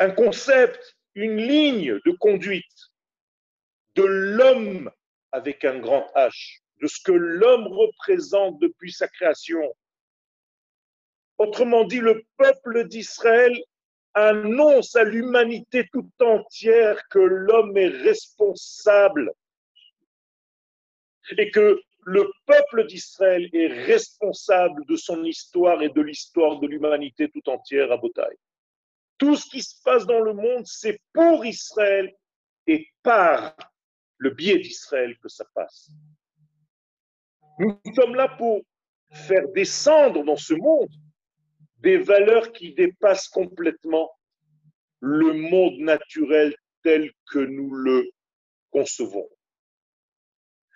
un 0.00 0.10
concept, 0.10 0.96
une 1.14 1.36
ligne 1.36 2.00
de 2.04 2.10
conduite 2.18 2.90
de 3.94 4.02
l'homme 4.02 4.90
avec 5.32 5.64
un 5.64 5.78
grand 5.78 6.10
H, 6.14 6.60
de 6.80 6.86
ce 6.86 7.00
que 7.02 7.12
l'homme 7.12 7.66
représente 7.66 8.58
depuis 8.60 8.92
sa 8.92 9.08
création. 9.08 9.74
Autrement 11.38 11.84
dit, 11.84 12.00
le 12.00 12.24
peuple 12.36 12.86
d'Israël 12.88 13.56
annonce 14.14 14.94
à 14.94 15.04
l'humanité 15.04 15.88
tout 15.92 16.10
entière 16.20 17.08
que 17.08 17.18
l'homme 17.18 17.76
est 17.76 17.88
responsable 17.88 19.32
et 21.36 21.50
que 21.50 21.80
le 22.06 22.30
peuple 22.46 22.86
d'Israël 22.86 23.48
est 23.52 23.86
responsable 23.86 24.84
de 24.86 24.96
son 24.96 25.24
histoire 25.24 25.82
et 25.82 25.88
de 25.88 26.00
l'histoire 26.00 26.60
de 26.60 26.66
l'humanité 26.66 27.30
tout 27.30 27.48
entière 27.48 27.90
à 27.90 27.96
Botaï. 27.96 28.36
Tout 29.18 29.36
ce 29.36 29.48
qui 29.48 29.62
se 29.62 29.80
passe 29.82 30.06
dans 30.06 30.20
le 30.20 30.34
monde, 30.34 30.66
c'est 30.66 31.00
pour 31.12 31.44
Israël 31.44 32.14
et 32.66 32.88
par 33.02 33.56
le 34.18 34.30
biais 34.30 34.58
d'Israël 34.58 35.16
que 35.18 35.28
ça 35.28 35.44
passe. 35.54 35.90
Nous 37.58 37.80
sommes 37.94 38.14
là 38.14 38.28
pour 38.28 38.62
faire 39.10 39.48
descendre 39.48 40.24
dans 40.24 40.36
ce 40.36 40.54
monde 40.54 40.90
des 41.78 41.98
valeurs 41.98 42.52
qui 42.52 42.74
dépassent 42.74 43.28
complètement 43.28 44.10
le 45.00 45.34
monde 45.34 45.78
naturel 45.78 46.54
tel 46.82 47.12
que 47.30 47.38
nous 47.38 47.74
le 47.74 48.10
concevons. 48.70 49.28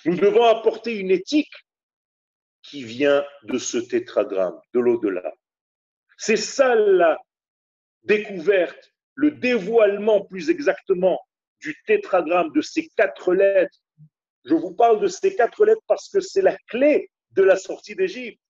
Nous 0.05 0.17
devons 0.17 0.45
apporter 0.45 0.99
une 0.99 1.11
éthique 1.11 1.53
qui 2.63 2.85
vient 2.85 3.25
de 3.45 3.59
ce 3.59 3.79
tétragramme, 3.79 4.61
de 4.75 4.81
l'au-delà. 4.81 5.33
C'est 6.17 6.37
ça 6.37 6.75
la 6.75 7.19
découverte, 8.05 8.93
le 9.15 9.31
dévoilement 9.31 10.25
plus 10.25 10.51
exactement 10.51 11.19
du 11.61 11.75
tétragramme, 11.87 12.53
de 12.53 12.61
ces 12.61 12.89
quatre 12.97 13.35
lettres. 13.35 13.79
Je 14.45 14.55
vous 14.55 14.75
parle 14.75 15.01
de 15.01 15.09
ces 15.09 15.35
quatre 15.35 15.65
lettres 15.65 15.83
parce 15.87 16.09
que 16.09 16.21
c'est 16.21 16.43
la 16.43 16.57
clé 16.69 17.11
de 17.33 17.43
la 17.43 17.57
sortie 17.57 17.95
d'Égypte. 17.95 18.41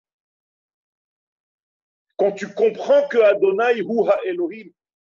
Quand 2.17 2.33
tu 2.33 2.53
comprends 2.53 3.07
que 3.09 3.19
Adonai 3.19 3.79
Huha 3.79 4.19
Elohim, 4.25 4.71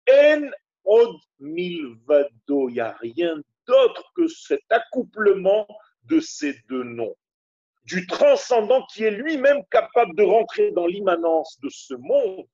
En 0.10 0.50
Od 0.84 1.18
Milvado, 1.40 2.70
il 2.70 2.74
n'y 2.74 2.80
a 2.80 2.92
rien 2.94 3.42
d'autre 3.68 4.12
que 4.16 4.28
cet 4.28 4.62
accouplement 4.70 5.68
de 6.04 6.20
ces 6.20 6.56
deux 6.70 6.84
noms, 6.84 7.16
du 7.84 8.06
transcendant 8.08 8.86
qui 8.88 9.04
est 9.04 9.12
lui-même 9.12 9.64
capable 9.72 10.16
de 10.16 10.24
rentrer 10.24 10.72
dans 10.72 10.86
l'immanence 10.86 11.60
de 11.62 11.70
ce 11.70 11.96
monde 11.96 12.48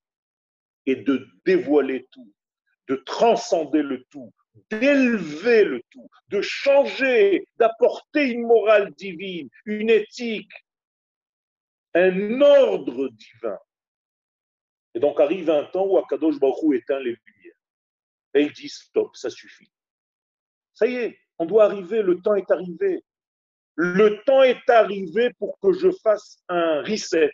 et 0.86 0.96
de 0.96 1.28
dévoiler 1.46 2.08
tout, 2.12 2.32
de 2.88 2.96
transcender 2.96 3.82
le 3.82 4.04
tout, 4.06 4.34
d'élever 4.70 5.64
le 5.64 5.82
tout, 5.90 6.10
de 6.30 6.42
changer, 6.42 7.46
d'apporter 7.58 8.30
une 8.30 8.46
morale 8.46 8.94
divine, 8.96 9.50
une 9.66 9.90
éthique, 9.90 10.52
un 11.94 12.42
ordre 12.42 13.10
divin. 13.10 13.58
Et 14.94 15.00
donc 15.00 15.20
arrive 15.20 15.50
un 15.50 15.64
temps 15.66 15.86
où 15.86 15.98
Akadosh 15.98 16.40
Baruch 16.40 16.76
éteint 16.76 17.00
les 17.00 17.16
lumières. 17.16 17.56
Et 18.34 18.42
il 18.44 18.52
dit 18.52 18.70
stop, 18.70 19.16
ça 19.16 19.30
suffit. 19.30 19.72
Ça 20.74 20.88
y 20.88 20.96
est, 20.96 21.20
on 21.38 21.46
doit 21.46 21.66
arriver, 21.66 22.02
le 22.02 22.22
temps 22.22 22.36
est 22.36 22.50
arrivé. 22.52 23.04
Le 23.76 24.22
temps 24.24 24.44
est 24.44 24.70
arrivé 24.70 25.32
pour 25.40 25.58
que 25.60 25.72
je 25.74 25.90
fasse 26.04 26.44
un 26.50 26.82
reset, 26.82 27.32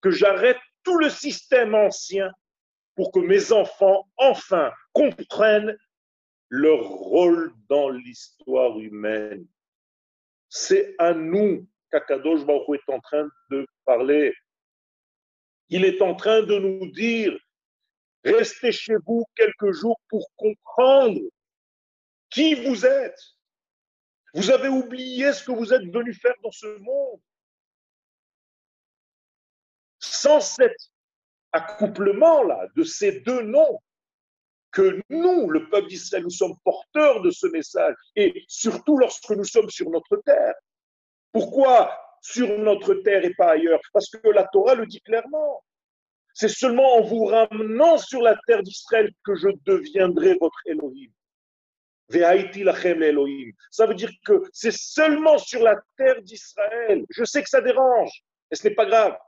que 0.00 0.10
j'arrête 0.10 0.58
tout 0.82 0.98
le 0.98 1.08
système 1.08 1.74
ancien 1.74 2.30
pour 2.94 3.12
que 3.12 3.20
mes 3.20 3.52
enfants, 3.52 4.08
enfin, 4.16 4.72
comprennent 4.92 5.76
leur 6.48 6.80
rôle 6.86 7.52
dans 7.68 7.90
l'histoire 7.90 8.78
humaine. 8.78 9.46
C'est 10.48 10.94
à 10.98 11.12
nous 11.12 11.68
qu'Akadosh 11.90 12.44
Baruch 12.44 12.80
est 12.86 12.92
en 12.92 13.00
train 13.00 13.28
de 13.50 13.66
parler. 13.84 14.34
Il 15.68 15.84
est 15.84 16.00
en 16.00 16.14
train 16.14 16.42
de 16.42 16.58
nous 16.58 16.90
dire, 16.90 17.38
restez 18.24 18.72
chez 18.72 18.94
vous 19.06 19.24
quelques 19.36 19.72
jours 19.72 20.00
pour 20.08 20.30
comprendre 20.36 21.20
qui 22.30 22.54
vous 22.54 22.86
êtes. 22.86 23.20
Vous 24.34 24.50
avez 24.50 24.68
oublié 24.68 25.32
ce 25.32 25.44
que 25.44 25.52
vous 25.52 25.72
êtes 25.72 25.84
venu 25.92 26.14
faire 26.14 26.34
dans 26.42 26.50
ce 26.50 26.78
monde. 26.78 27.20
Sans 30.00 30.40
cet 30.40 30.76
accouplement-là 31.52 32.68
de 32.76 32.84
ces 32.84 33.20
deux 33.20 33.42
noms, 33.42 33.80
que 34.78 35.00
nous, 35.10 35.50
le 35.50 35.68
peuple 35.68 35.88
d'Israël, 35.88 36.22
nous 36.22 36.30
sommes 36.30 36.54
porteurs 36.62 37.20
de 37.22 37.30
ce 37.30 37.48
message, 37.48 37.96
et 38.14 38.44
surtout 38.46 38.96
lorsque 38.96 39.30
nous 39.30 39.44
sommes 39.44 39.70
sur 39.70 39.90
notre 39.90 40.18
terre. 40.24 40.54
Pourquoi 41.32 41.98
sur 42.22 42.56
notre 42.58 42.94
terre 42.94 43.24
et 43.24 43.34
pas 43.34 43.52
ailleurs? 43.52 43.80
Parce 43.92 44.08
que 44.08 44.28
la 44.28 44.44
Torah 44.44 44.76
le 44.76 44.86
dit 44.86 45.00
clairement. 45.00 45.64
C'est 46.32 46.48
seulement 46.48 46.98
en 46.98 47.02
vous 47.02 47.24
ramenant 47.24 47.98
sur 47.98 48.22
la 48.22 48.36
terre 48.46 48.62
d'Israël 48.62 49.10
que 49.24 49.34
je 49.34 49.48
deviendrai 49.66 50.36
votre 50.40 50.60
Elohim. 50.66 51.10
Ça 53.70 53.86
veut 53.86 53.94
dire 53.94 54.12
que 54.24 54.44
c'est 54.52 54.72
seulement 54.72 55.38
sur 55.38 55.60
la 55.60 55.74
terre 55.96 56.22
d'Israël. 56.22 57.04
Je 57.10 57.24
sais 57.24 57.42
que 57.42 57.48
ça 57.48 57.60
dérange, 57.60 58.22
et 58.52 58.54
ce 58.54 58.68
n'est 58.68 58.74
pas 58.74 58.86
grave. 58.86 59.18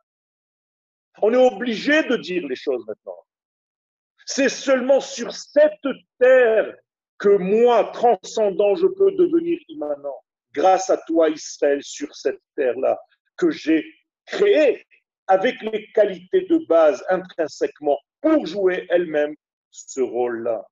On 1.21 1.33
est 1.33 1.53
obligé 1.53 2.05
de 2.05 2.17
dire 2.17 2.47
les 2.47 2.55
choses 2.55 2.87
maintenant. 2.87 3.19
C'est 4.33 4.49
seulement 4.49 5.01
sur 5.01 5.33
cette 5.33 5.89
terre 6.21 6.77
que 7.19 7.31
moi, 7.31 7.91
transcendant, 7.93 8.77
je 8.77 8.87
peux 8.87 9.11
devenir 9.17 9.59
immanent. 9.67 10.23
Grâce 10.53 10.89
à 10.89 10.99
toi, 10.99 11.29
Israël, 11.31 11.81
sur 11.83 12.15
cette 12.15 12.39
terre-là, 12.55 12.97
que 13.37 13.51
j'ai 13.51 13.85
créée 14.27 14.87
avec 15.27 15.61
les 15.63 15.85
qualités 15.97 16.43
de 16.43 16.65
base 16.69 17.05
intrinsèquement 17.09 17.99
pour 18.21 18.47
jouer 18.47 18.87
elle-même 18.91 19.35
ce 19.73 20.01
rôle-là. 20.01 20.65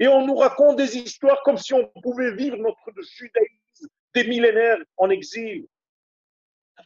Et 0.00 0.08
on 0.08 0.26
nous 0.26 0.36
raconte 0.36 0.76
des 0.76 0.96
histoires 0.96 1.42
comme 1.42 1.58
si 1.58 1.74
on 1.74 1.86
pouvait 2.02 2.34
vivre 2.34 2.56
notre 2.56 2.90
judaïsme 3.02 3.88
des 4.14 4.24
millénaires 4.24 4.78
en 4.96 5.10
exil. 5.10 5.66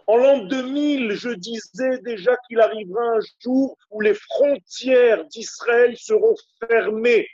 En 0.08 0.16
l'an 0.16 0.38
2000, 0.38 1.12
je 1.12 1.28
disais 1.28 1.98
déjà 1.98 2.34
qu'il 2.48 2.58
arrivera 2.60 3.02
un 3.02 3.20
jour 3.42 3.76
où 3.90 4.00
les 4.00 4.14
frontières 4.14 5.26
d'Israël 5.26 5.98
seront 5.98 6.34
fermées. 6.66 7.28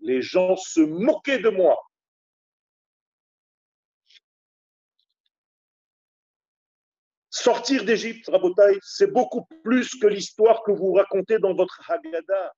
Les 0.00 0.20
gens 0.20 0.56
se 0.56 0.80
moquaient 0.80 1.38
de 1.38 1.48
moi. 1.48 1.80
Sortir 7.30 7.84
d'Égypte, 7.84 8.28
Rabotai, 8.28 8.80
c'est 8.82 9.12
beaucoup 9.12 9.46
plus 9.62 9.94
que 9.94 10.08
l'histoire 10.08 10.64
que 10.64 10.72
vous 10.72 10.94
racontez 10.94 11.38
dans 11.38 11.54
votre 11.54 11.88
Haggadah. 11.88 12.52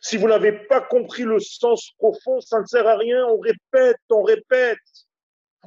Si 0.00 0.16
vous 0.16 0.26
n'avez 0.26 0.66
pas 0.66 0.80
compris 0.80 1.22
le 1.22 1.38
sens 1.38 1.92
profond, 1.98 2.40
ça 2.40 2.60
ne 2.60 2.66
sert 2.66 2.88
à 2.88 2.96
rien. 2.96 3.26
On 3.28 3.38
répète, 3.38 4.00
on 4.10 4.24
répète. 4.24 4.78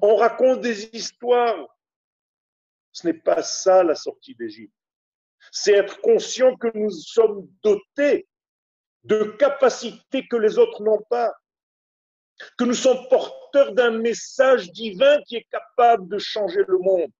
On 0.02 0.18
raconte 0.18 0.60
des 0.60 0.94
histoires. 0.94 1.77
Ce 2.98 3.06
n'est 3.06 3.14
pas 3.14 3.44
ça 3.44 3.84
la 3.84 3.94
sortie 3.94 4.34
d'Égypte. 4.34 4.74
C'est 5.52 5.74
être 5.74 6.02
conscient 6.02 6.56
que 6.56 6.76
nous 6.76 6.90
sommes 6.90 7.48
dotés 7.62 8.28
de 9.04 9.36
capacités 9.38 10.28
que 10.28 10.36
les 10.36 10.58
autres 10.58 10.82
n'ont 10.82 11.04
pas, 11.08 11.32
que 12.58 12.64
nous 12.64 12.74
sommes 12.74 13.08
porteurs 13.08 13.74
d'un 13.74 13.92
message 13.92 14.72
divin 14.72 15.22
qui 15.28 15.36
est 15.36 15.48
capable 15.52 16.08
de 16.10 16.18
changer 16.18 16.64
le 16.68 16.80
monde. 16.80 17.12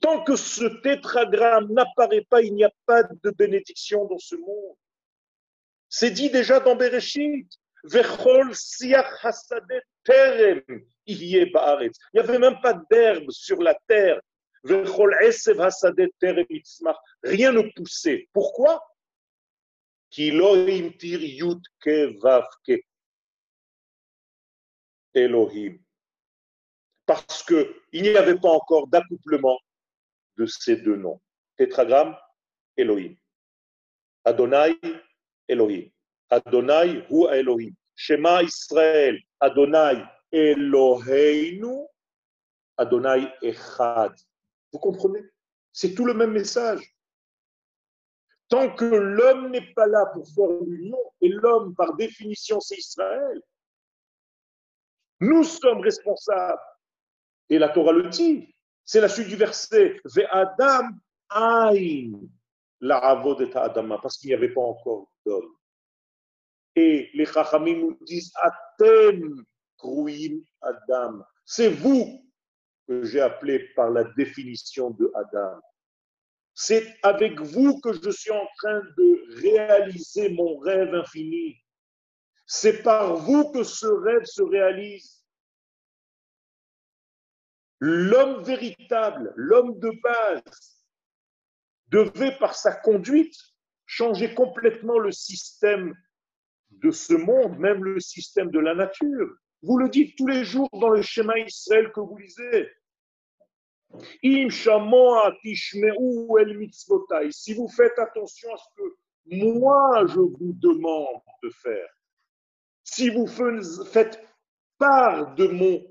Tant 0.00 0.24
que 0.24 0.36
ce 0.36 0.64
tétragramme 0.80 1.70
n'apparaît 1.70 2.24
pas, 2.30 2.40
il 2.40 2.54
n'y 2.54 2.64
a 2.64 2.72
pas 2.86 3.02
de 3.02 3.30
bénédiction 3.30 4.06
dans 4.06 4.18
ce 4.18 4.36
monde. 4.36 4.76
C'est 5.90 6.12
dit 6.12 6.30
déjà 6.30 6.60
dans 6.60 6.76
Bereshit. 6.76 7.59
Il 11.06 11.06
n'y 11.06 12.20
avait 12.20 12.38
même 12.38 12.60
pas 12.60 12.74
d'herbe 12.90 13.30
sur 13.30 13.62
la 13.62 13.78
terre. 13.86 14.20
Rien 17.22 17.52
ne 17.52 17.62
poussait. 17.74 18.28
Pourquoi? 18.32 18.82
Elohim. 25.14 25.78
Parce 27.06 27.42
qu'il 27.42 27.66
n'y 27.92 28.16
avait 28.16 28.38
pas 28.38 28.50
encore 28.50 28.86
d'accouplement 28.88 29.58
de 30.36 30.46
ces 30.46 30.76
deux 30.76 30.96
noms. 30.96 31.20
Tétragramme, 31.56 32.16
Elohim. 32.76 33.16
Adonai, 34.24 34.78
Elohim. 35.48 35.90
Adonai, 36.30 37.04
hu 37.10 37.26
Elohim. 37.28 37.74
Shema 37.94 38.42
Israël, 38.42 39.18
Adonai, 39.40 40.02
Eloheinu, 40.32 41.86
Adonai 42.76 43.28
Echad. 43.42 44.14
Vous 44.72 44.78
comprenez? 44.78 45.22
C'est 45.72 45.94
tout 45.94 46.04
le 46.04 46.14
même 46.14 46.32
message. 46.32 46.80
Tant 48.48 48.74
que 48.74 48.84
l'homme 48.84 49.50
n'est 49.50 49.72
pas 49.74 49.86
là 49.86 50.06
pour 50.12 50.26
faire 50.28 50.48
l'union, 50.66 50.98
et 51.20 51.28
l'homme, 51.28 51.74
par 51.74 51.94
définition, 51.94 52.58
c'est 52.60 52.78
Israël, 52.78 53.40
nous 55.20 55.44
sommes 55.44 55.80
responsables. 55.80 56.60
Et 57.48 57.58
la 57.58 57.68
Torah 57.68 57.92
le 57.92 58.08
dit. 58.08 58.54
C'est 58.84 59.00
la 59.00 59.08
suite 59.08 59.28
du 59.28 59.36
verset. 59.36 60.00
Ve 60.04 60.22
Adam 60.30 60.88
aïn 61.28 62.18
la 62.80 63.14
de 63.14 63.58
Adama, 63.58 63.98
parce 63.98 64.16
qu'il 64.16 64.28
n'y 64.28 64.34
avait 64.34 64.54
pas 64.54 64.62
encore 64.62 65.10
d'homme. 65.24 65.54
Et 66.76 67.10
les 67.14 67.26
Chachamim 67.26 67.78
nous 67.78 67.98
disent 68.02 68.32
Atem 68.42 69.44
Kruim 69.76 70.42
Adam. 70.60 71.24
C'est 71.44 71.70
vous 71.70 72.24
que 72.86 73.04
j'ai 73.04 73.20
appelé 73.20 73.68
par 73.74 73.90
la 73.90 74.04
définition 74.04 74.90
de 74.90 75.10
Adam. 75.14 75.60
C'est 76.54 76.96
avec 77.02 77.40
vous 77.40 77.80
que 77.80 77.92
je 77.92 78.10
suis 78.10 78.30
en 78.30 78.46
train 78.58 78.80
de 78.80 79.40
réaliser 79.40 80.30
mon 80.30 80.58
rêve 80.58 80.94
infini. 80.94 81.56
C'est 82.46 82.82
par 82.82 83.16
vous 83.16 83.50
que 83.52 83.62
ce 83.62 83.86
rêve 83.86 84.24
se 84.24 84.42
réalise. 84.42 85.24
L'homme 87.78 88.42
véritable, 88.42 89.32
l'homme 89.36 89.78
de 89.78 89.90
base, 90.02 90.84
devait 91.88 92.36
par 92.38 92.54
sa 92.54 92.74
conduite 92.74 93.36
changer 93.86 94.34
complètement 94.34 94.98
le 94.98 95.12
système 95.12 95.94
de 96.82 96.90
ce 96.90 97.14
monde, 97.14 97.58
même 97.58 97.84
le 97.84 98.00
système 98.00 98.50
de 98.50 98.58
la 98.58 98.74
nature. 98.74 99.28
Vous 99.62 99.78
le 99.78 99.88
dites 99.88 100.16
tous 100.16 100.26
les 100.26 100.44
jours 100.44 100.68
dans 100.72 100.90
le 100.90 101.02
schéma 101.02 101.38
Israël 101.38 101.92
que 101.92 102.00
vous 102.00 102.16
lisez. 102.16 102.68
Si 107.32 107.54
vous 107.54 107.68
faites 107.68 107.98
attention 107.98 108.54
à 108.54 108.56
ce 108.56 108.64
que 108.76 108.82
moi 109.26 110.06
je 110.06 110.20
vous 110.20 110.54
demande 110.54 111.20
de 111.42 111.50
faire, 111.50 111.88
si 112.84 113.10
vous 113.10 113.26
faites 113.26 114.24
part 114.78 115.34
de 115.34 115.46
mon, 115.48 115.84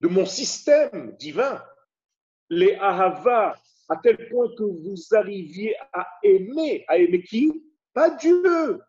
de 0.00 0.08
mon 0.08 0.26
système 0.26 1.16
divin, 1.18 1.62
les 2.48 2.74
ahava, 2.74 3.56
à 3.88 3.96
tel 3.96 4.28
point 4.28 4.48
que 4.56 4.62
vous 4.62 4.96
arriviez 5.12 5.74
à 5.92 6.06
aimer, 6.22 6.84
à 6.88 6.98
aimer 6.98 7.22
qui? 7.22 7.64
Pas 7.92 8.10
Dieu. 8.10 8.80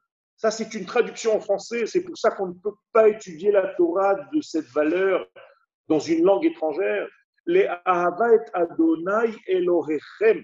Ça, 0.43 0.51
c'est 0.51 0.73
une 0.73 0.85
traduction 0.85 1.37
en 1.37 1.39
français. 1.39 1.85
C'est 1.85 2.03
pour 2.03 2.17
ça 2.17 2.31
qu'on 2.31 2.47
ne 2.47 2.53
peut 2.53 2.75
pas 2.91 3.07
étudier 3.07 3.49
la 3.49 3.65
Torah 3.75 4.15
de 4.33 4.41
cette 4.41 4.67
valeur 4.71 5.25
dans 5.87 5.99
une 5.99 6.25
langue 6.25 6.43
étrangère. 6.43 7.07
Les 7.45 7.65
Adonai 7.85 9.37
Elohechem. 9.47 10.43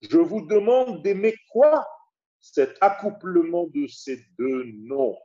Je 0.00 0.16
vous 0.16 0.46
demande 0.46 1.02
d'aimer 1.02 1.34
quoi? 1.50 1.86
Cet 2.40 2.78
accouplement 2.80 3.66
de 3.66 3.86
ces 3.86 4.24
deux 4.38 4.64
noms. 4.78 5.18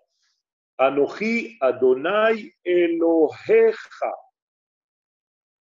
Anochi 0.78 1.56
Adonai 1.62 2.54
Elohecha. 2.66 4.14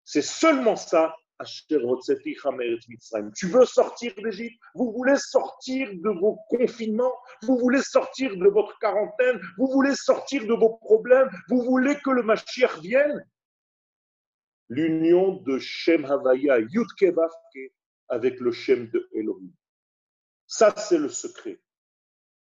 C'est 0.02 0.20
seulement 0.20 0.74
ça 0.74 1.14
tu 3.34 3.46
veux 3.46 3.64
sortir 3.64 4.14
d'Égypte? 4.16 4.60
Vous 4.74 4.92
voulez 4.92 5.16
sortir 5.16 5.88
de 5.92 6.10
vos 6.20 6.38
confinements? 6.48 7.14
Vous 7.42 7.58
voulez 7.58 7.82
sortir 7.82 8.36
de 8.36 8.48
votre 8.48 8.78
quarantaine? 8.78 9.40
Vous 9.58 9.68
voulez 9.68 9.94
sortir 9.94 10.46
de 10.46 10.54
vos 10.54 10.76
problèmes? 10.78 11.30
Vous 11.48 11.62
voulez 11.62 11.96
que 12.04 12.10
le 12.10 12.22
Mashiach 12.22 12.78
vienne? 12.80 13.24
L'union 14.68 15.36
de 15.36 15.58
Shem 15.58 16.04
Havaya, 16.04 16.58
Yudke 16.60 17.14
avec 18.08 18.40
le 18.40 18.52
Shem 18.52 18.88
de 18.90 19.08
Elohim. 19.12 19.52
Ça, 20.46 20.74
c'est 20.76 20.98
le 20.98 21.08
secret. 21.08 21.60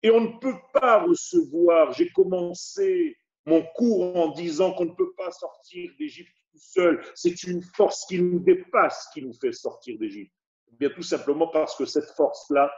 Et 0.02 0.10
on 0.10 0.20
ne 0.20 0.38
peut 0.38 0.58
pas 0.74 1.02
recevoir, 1.02 1.92
j'ai 1.92 2.10
commencé 2.10 3.16
mon 3.46 3.62
cours 3.74 4.16
en 4.16 4.28
disant 4.32 4.74
qu'on 4.74 4.86
ne 4.86 4.94
peut 4.94 5.14
pas 5.16 5.30
sortir 5.30 5.90
d'Égypte 5.98 6.34
seul. 6.56 7.04
C'est 7.14 7.42
une 7.44 7.62
force 7.62 8.04
qui 8.06 8.20
nous 8.20 8.38
dépasse 8.38 9.08
qui 9.12 9.22
nous 9.22 9.34
fait 9.34 9.52
sortir 9.52 9.98
d'Égypte. 9.98 10.32
Eh 10.72 10.76
bien 10.76 10.90
tout 10.90 11.02
simplement 11.02 11.48
parce 11.48 11.76
que 11.76 11.84
cette 11.84 12.10
force-là, 12.10 12.72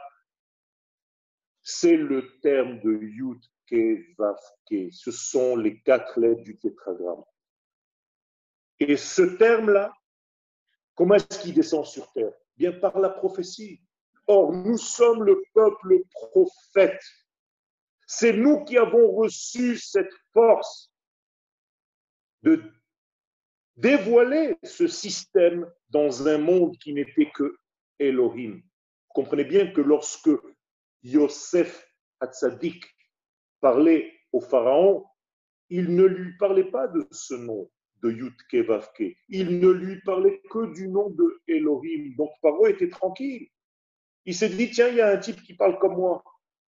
c'est 1.61 1.97
le 1.97 2.39
terme 2.39 2.79
de 2.79 2.99
Yud 3.01 3.41
Ke 3.69 4.15
Vav 4.17 4.37
Ke. 4.69 4.89
Ce 4.91 5.11
sont 5.11 5.55
les 5.55 5.81
quatre 5.81 6.19
lettres 6.19 6.43
du 6.43 6.57
tétragramme. 6.57 7.23
Et 8.79 8.95
ce 8.95 9.23
terme-là, 9.23 9.91
comment 10.95 11.15
est-ce 11.15 11.39
qu'il 11.39 11.53
descend 11.53 11.85
sur 11.85 12.11
terre? 12.13 12.31
Bien 12.55 12.71
par 12.71 12.99
la 12.99 13.09
prophétie. 13.09 13.81
Or, 14.27 14.53
nous 14.53 14.77
sommes 14.77 15.23
le 15.23 15.41
peuple 15.53 16.01
prophète. 16.11 17.01
C'est 18.05 18.33
nous 18.33 18.63
qui 18.65 18.77
avons 18.77 19.11
reçu 19.11 19.77
cette 19.77 20.13
force 20.33 20.91
de 22.43 22.61
dévoiler 23.77 24.57
ce 24.63 24.87
système 24.87 25.71
dans 25.89 26.27
un 26.27 26.37
monde 26.37 26.77
qui 26.77 26.93
n'était 26.93 27.29
que 27.33 27.55
Elohim. 27.99 28.55
Vous 28.55 29.13
comprenez 29.13 29.45
bien 29.45 29.71
que 29.71 29.81
lorsque 29.81 30.29
Yosef 31.03 31.87
Hatzadik 32.19 32.83
parlait 33.61 34.11
au 34.33 34.41
pharaon, 34.41 35.05
il 35.69 35.95
ne 35.95 36.03
lui 36.03 36.35
parlait 36.37 36.69
pas 36.69 36.87
de 36.87 37.07
ce 37.11 37.35
nom 37.35 37.69
de 38.03 38.11
Yutke 38.11 38.65
Vavke. 38.67 39.15
Il 39.29 39.59
ne 39.59 39.69
lui 39.69 40.01
parlait 40.01 40.41
que 40.49 40.73
du 40.73 40.87
nom 40.87 41.09
de 41.09 41.41
Elohim. 41.47 42.15
Donc 42.15 42.31
Pharaon 42.41 42.67
était 42.67 42.89
tranquille. 42.89 43.47
Il 44.25 44.35
s'est 44.35 44.49
dit, 44.49 44.69
tiens, 44.69 44.89
il 44.89 44.95
y 44.95 45.01
a 45.01 45.09
un 45.09 45.17
type 45.17 45.41
qui 45.41 45.55
parle 45.55 45.79
comme 45.79 45.95
moi. 45.95 46.23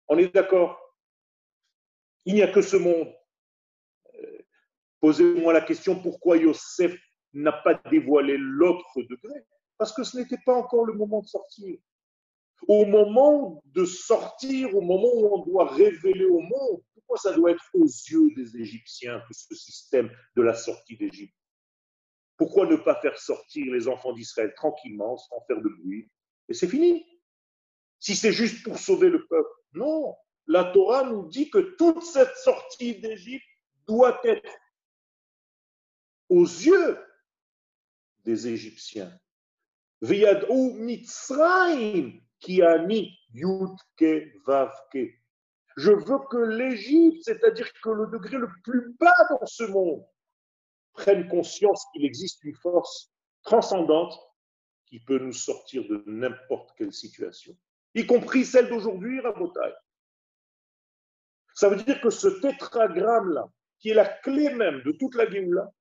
On 0.07 0.17
est 0.17 0.33
d'accord? 0.33 0.79
Il 2.25 2.33
n'y 2.33 2.41
a 2.41 2.51
que 2.51 2.61
ce 2.61 2.77
monde. 2.77 3.13
Posez-moi 5.03 5.51
la 5.51 5.59
question 5.59 6.01
pourquoi 6.01 6.37
Yosef 6.37 6.97
n'a 7.33 7.51
pas 7.51 7.73
dévoilé 7.91 8.37
l'autre 8.37 9.01
degré? 9.01 9.45
Parce 9.77 9.91
que 9.91 10.01
ce 10.01 10.15
n'était 10.15 10.37
pas 10.45 10.53
encore 10.53 10.85
le 10.85 10.93
moment 10.93 11.19
de 11.19 11.27
sortir. 11.27 11.77
Au 12.69 12.85
moment 12.85 13.61
de 13.65 13.83
sortir, 13.83 14.73
au 14.73 14.79
moment 14.79 15.09
où 15.13 15.35
on 15.35 15.45
doit 15.45 15.67
révéler 15.67 16.23
au 16.23 16.39
monde, 16.39 16.81
pourquoi 16.93 17.17
ça 17.17 17.33
doit 17.33 17.51
être 17.51 17.69
aux 17.73 17.83
yeux 17.83 18.33
des 18.37 18.55
Égyptiens 18.55 19.21
tout 19.27 19.33
ce 19.33 19.53
système 19.55 20.09
de 20.37 20.41
la 20.41 20.53
sortie 20.53 20.95
d'Égypte? 20.95 21.35
Pourquoi 22.37 22.65
ne 22.65 22.77
pas 22.77 22.95
faire 23.01 23.19
sortir 23.19 23.73
les 23.73 23.89
enfants 23.89 24.13
d'Israël 24.13 24.53
tranquillement, 24.55 25.17
sans 25.17 25.41
faire 25.47 25.61
de 25.61 25.67
bruit 25.67 26.09
Et 26.47 26.53
c'est 26.53 26.69
fini? 26.69 27.05
Si 27.99 28.15
c'est 28.15 28.31
juste 28.31 28.63
pour 28.63 28.79
sauver 28.79 29.09
le 29.09 29.27
peuple. 29.27 29.49
Non, 29.73 30.15
la 30.47 30.63
Torah 30.63 31.03
nous 31.03 31.27
dit 31.27 31.49
que 31.49 31.75
toute 31.77 32.03
cette 32.03 32.37
sortie 32.37 33.01
d'Égypte 33.01 33.43
doit 33.85 34.21
être 34.23 34.49
aux 36.33 36.45
yeux 36.45 36.97
des 38.25 38.47
Égyptiens. 38.47 39.15
Je 40.01 40.07
veux 45.91 46.19
que 46.29 46.37
l'Égypte, 46.37 47.21
c'est-à-dire 47.23 47.71
que 47.83 47.89
le 47.89 48.07
degré 48.07 48.37
le 48.37 48.49
plus 48.63 48.95
bas 48.99 49.27
dans 49.29 49.45
ce 49.45 49.63
monde, 49.65 50.03
prenne 50.93 51.27
conscience 51.27 51.85
qu'il 51.91 52.03
existe 52.03 52.43
une 52.43 52.55
force 52.55 53.11
transcendante 53.43 54.19
qui 54.87 54.99
peut 54.99 55.19
nous 55.19 55.33
sortir 55.33 55.87
de 55.87 56.03
n'importe 56.07 56.71
quelle 56.77 56.93
situation, 56.93 57.55
y 57.93 58.07
compris 58.07 58.43
celle 58.43 58.69
d'aujourd'hui, 58.69 59.19
Rabotai. 59.19 59.73
Ça 61.53 61.69
veut 61.69 61.83
dire 61.83 62.01
que 62.01 62.09
ce 62.09 62.27
tétragramme-là, 62.27 63.45
qui 63.79 63.89
est 63.89 63.93
la 63.93 64.07
clé 64.07 64.51
même 64.55 64.81
de 64.81 64.91
toute 64.93 65.13
la 65.13 65.29
Géoula, 65.29 65.71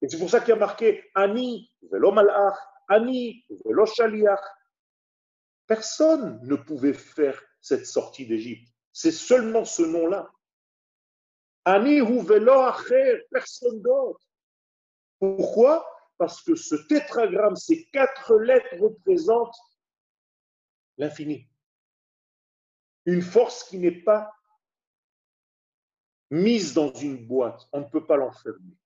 et 0.00 0.08
c'est 0.08 0.18
pour 0.18 0.30
ça 0.30 0.40
qu'il 0.40 0.50
y 0.50 0.52
a 0.52 0.56
marqué 0.56 1.04
Ani, 1.14 1.72
velo 1.90 2.12
malach, 2.12 2.56
Ani, 2.88 3.44
velo 3.64 3.84
shaliach. 3.86 4.40
Personne 5.66 6.40
ne 6.44 6.56
pouvait 6.56 6.94
faire 6.94 7.40
cette 7.60 7.86
sortie 7.86 8.26
d'Égypte. 8.26 8.72
C'est 8.92 9.12
seulement 9.12 9.64
ce 9.64 9.82
nom-là. 9.82 10.30
Ani 11.64 12.00
ou 12.00 12.22
velo 12.22 12.52
acher, 12.52 13.26
personne 13.30 13.82
d'autre. 13.82 14.24
Pourquoi? 15.18 15.86
Parce 16.16 16.42
que 16.42 16.54
ce 16.54 16.74
tétragramme, 16.74 17.56
ces 17.56 17.86
quatre 17.90 18.36
lettres 18.36 18.76
représentent 18.80 19.58
l'infini. 20.96 21.48
Une 23.04 23.22
force 23.22 23.64
qui 23.64 23.78
n'est 23.78 24.02
pas 24.02 24.32
mise 26.30 26.72
dans 26.74 26.92
une 26.94 27.26
boîte. 27.26 27.68
On 27.72 27.80
ne 27.80 27.88
peut 27.88 28.06
pas 28.06 28.16
l'enfermer. 28.16 28.76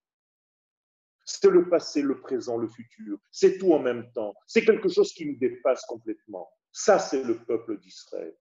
C'est 1.24 1.50
le 1.50 1.68
passé, 1.68 2.02
le 2.02 2.20
présent, 2.20 2.56
le 2.56 2.68
futur. 2.68 3.18
C'est 3.30 3.58
tout 3.58 3.72
en 3.72 3.78
même 3.78 4.10
temps. 4.12 4.34
C'est 4.46 4.64
quelque 4.64 4.88
chose 4.88 5.12
qui 5.12 5.26
nous 5.26 5.36
dépasse 5.36 5.84
complètement. 5.86 6.50
Ça, 6.72 6.98
c'est 6.98 7.22
le 7.22 7.38
peuple 7.44 7.78
d'Israël. 7.78 8.34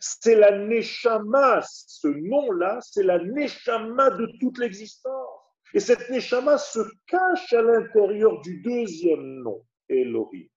C'est 0.00 0.34
la 0.34 0.58
Neshama, 0.58 1.60
ce 1.62 2.08
nom-là, 2.08 2.78
c'est 2.80 3.02
la 3.02 3.18
Neshama 3.18 4.10
de 4.10 4.26
toute 4.40 4.58
l'existence. 4.58 5.28
Et 5.74 5.80
cette 5.80 6.08
Neshama 6.10 6.58
se 6.58 6.80
cache 7.06 7.52
à 7.52 7.62
l'intérieur 7.62 8.40
du 8.40 8.60
deuxième 8.62 9.42
nom, 9.42 9.64
Elohim. 9.88 10.48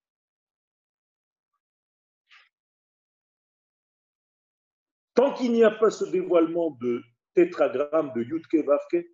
Tant 5.14 5.32
qu'il 5.34 5.52
n'y 5.52 5.62
a 5.62 5.70
pas 5.70 5.90
ce 5.90 6.04
dévoilement 6.06 6.72
de 6.80 7.02
tétragramme 7.34 8.12
de 8.14 8.22
Yudke 8.22 8.64
Vavke, 8.66 9.06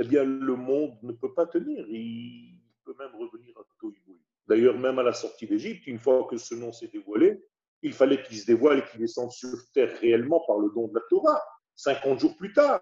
eh 0.00 0.04
bien, 0.04 0.24
le 0.24 0.54
monde 0.54 0.96
ne 1.02 1.12
peut 1.12 1.34
pas 1.34 1.46
tenir. 1.46 1.84
Il 1.88 2.60
peut 2.84 2.94
même 2.98 3.14
revenir 3.14 3.56
à 3.58 3.62
Toïboui. 3.80 4.20
D'ailleurs, 4.46 4.78
même 4.78 4.98
à 4.98 5.02
la 5.02 5.12
sortie 5.12 5.46
d'Égypte, 5.46 5.86
une 5.86 5.98
fois 5.98 6.26
que 6.30 6.36
ce 6.36 6.54
nom 6.54 6.72
s'est 6.72 6.88
dévoilé, 6.88 7.42
il 7.82 7.92
fallait 7.92 8.22
qu'il 8.22 8.38
se 8.38 8.46
dévoile 8.46 8.78
et 8.78 8.84
qu'il 8.84 9.00
descende 9.00 9.30
sur 9.30 9.56
terre 9.72 9.98
réellement 10.00 10.42
par 10.46 10.58
le 10.58 10.70
don 10.74 10.88
de 10.88 10.94
la 10.94 11.02
Torah, 11.08 11.42
50 11.76 12.20
jours 12.20 12.36
plus 12.36 12.52
tard. 12.52 12.80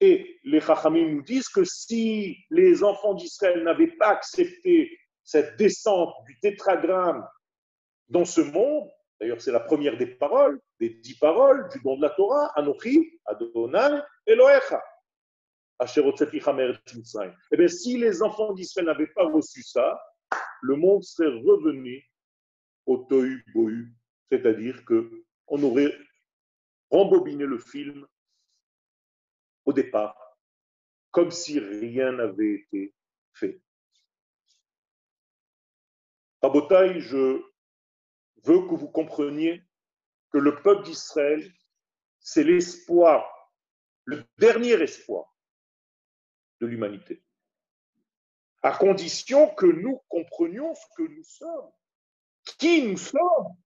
Et 0.00 0.38
les 0.44 0.60
Chachamim 0.60 1.08
nous 1.08 1.22
disent 1.22 1.48
que 1.48 1.64
si 1.64 2.36
les 2.50 2.82
enfants 2.82 3.14
d'Israël 3.14 3.62
n'avaient 3.62 3.96
pas 3.98 4.08
accepté 4.08 4.98
cette 5.22 5.56
descente 5.56 6.14
du 6.26 6.38
tétragramme 6.40 7.26
dans 8.08 8.24
ce 8.24 8.40
monde, 8.40 8.88
d'ailleurs 9.20 9.40
c'est 9.40 9.52
la 9.52 9.60
première 9.60 9.96
des 9.96 10.06
paroles, 10.06 10.60
des 10.80 10.90
dix 10.90 11.16
paroles 11.18 11.68
du 11.68 11.80
don 11.82 11.96
de 11.96 12.02
la 12.02 12.10
Torah, 12.10 12.50
Anochi, 12.56 13.20
Adonai, 13.26 14.00
Elohecha. 14.26 14.82
Eh 17.50 17.56
bien, 17.56 17.68
si 17.68 17.98
les 17.98 18.22
enfants 18.22 18.52
d'Israël 18.52 18.86
n'avaient 18.86 19.06
pas 19.08 19.24
reçu 19.24 19.62
ça, 19.62 20.00
le 20.62 20.76
monde 20.76 21.02
serait 21.02 21.28
revenu 21.28 22.08
au 22.86 22.98
tohu 22.98 23.44
bohu, 23.52 23.92
c'est-à-dire 24.30 24.84
que 24.84 25.24
on 25.48 25.62
aurait 25.62 25.96
rembobiné 26.90 27.44
le 27.44 27.58
film 27.58 28.06
au 29.64 29.72
départ, 29.72 30.16
comme 31.10 31.30
si 31.30 31.58
rien 31.58 32.12
n'avait 32.12 32.54
été 32.54 32.94
fait. 33.32 33.60
Rabotai, 36.42 37.00
je 37.00 37.42
veux 38.44 38.66
que 38.68 38.74
vous 38.74 38.88
compreniez 38.88 39.62
que 40.30 40.38
le 40.38 40.56
peuple 40.62 40.84
d'Israël, 40.84 41.52
c'est 42.18 42.44
l'espoir, 42.44 43.24
le 44.04 44.24
dernier 44.38 44.80
espoir 44.80 45.31
l'humanité. 46.66 47.22
À 48.62 48.72
condition 48.72 49.48
que 49.54 49.66
nous 49.66 50.00
comprenions 50.08 50.74
ce 50.74 50.86
que 50.96 51.08
nous 51.08 51.24
sommes, 51.24 51.70
qui 52.58 52.82
nous 52.86 52.96
sommes. 52.96 53.56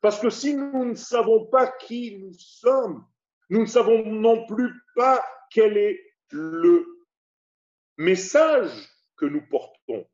Parce 0.00 0.18
que 0.18 0.30
si 0.30 0.54
nous 0.54 0.84
ne 0.84 0.94
savons 0.94 1.46
pas 1.46 1.70
qui 1.70 2.18
nous 2.18 2.34
sommes, 2.34 3.06
nous 3.50 3.60
ne 3.60 3.66
savons 3.66 4.04
non 4.04 4.46
plus 4.46 4.72
pas 4.94 5.24
quel 5.50 5.76
est 5.76 6.00
le 6.30 6.86
message 7.96 8.72
que 9.16 9.26
nous 9.26 9.46
portons. 9.46 10.06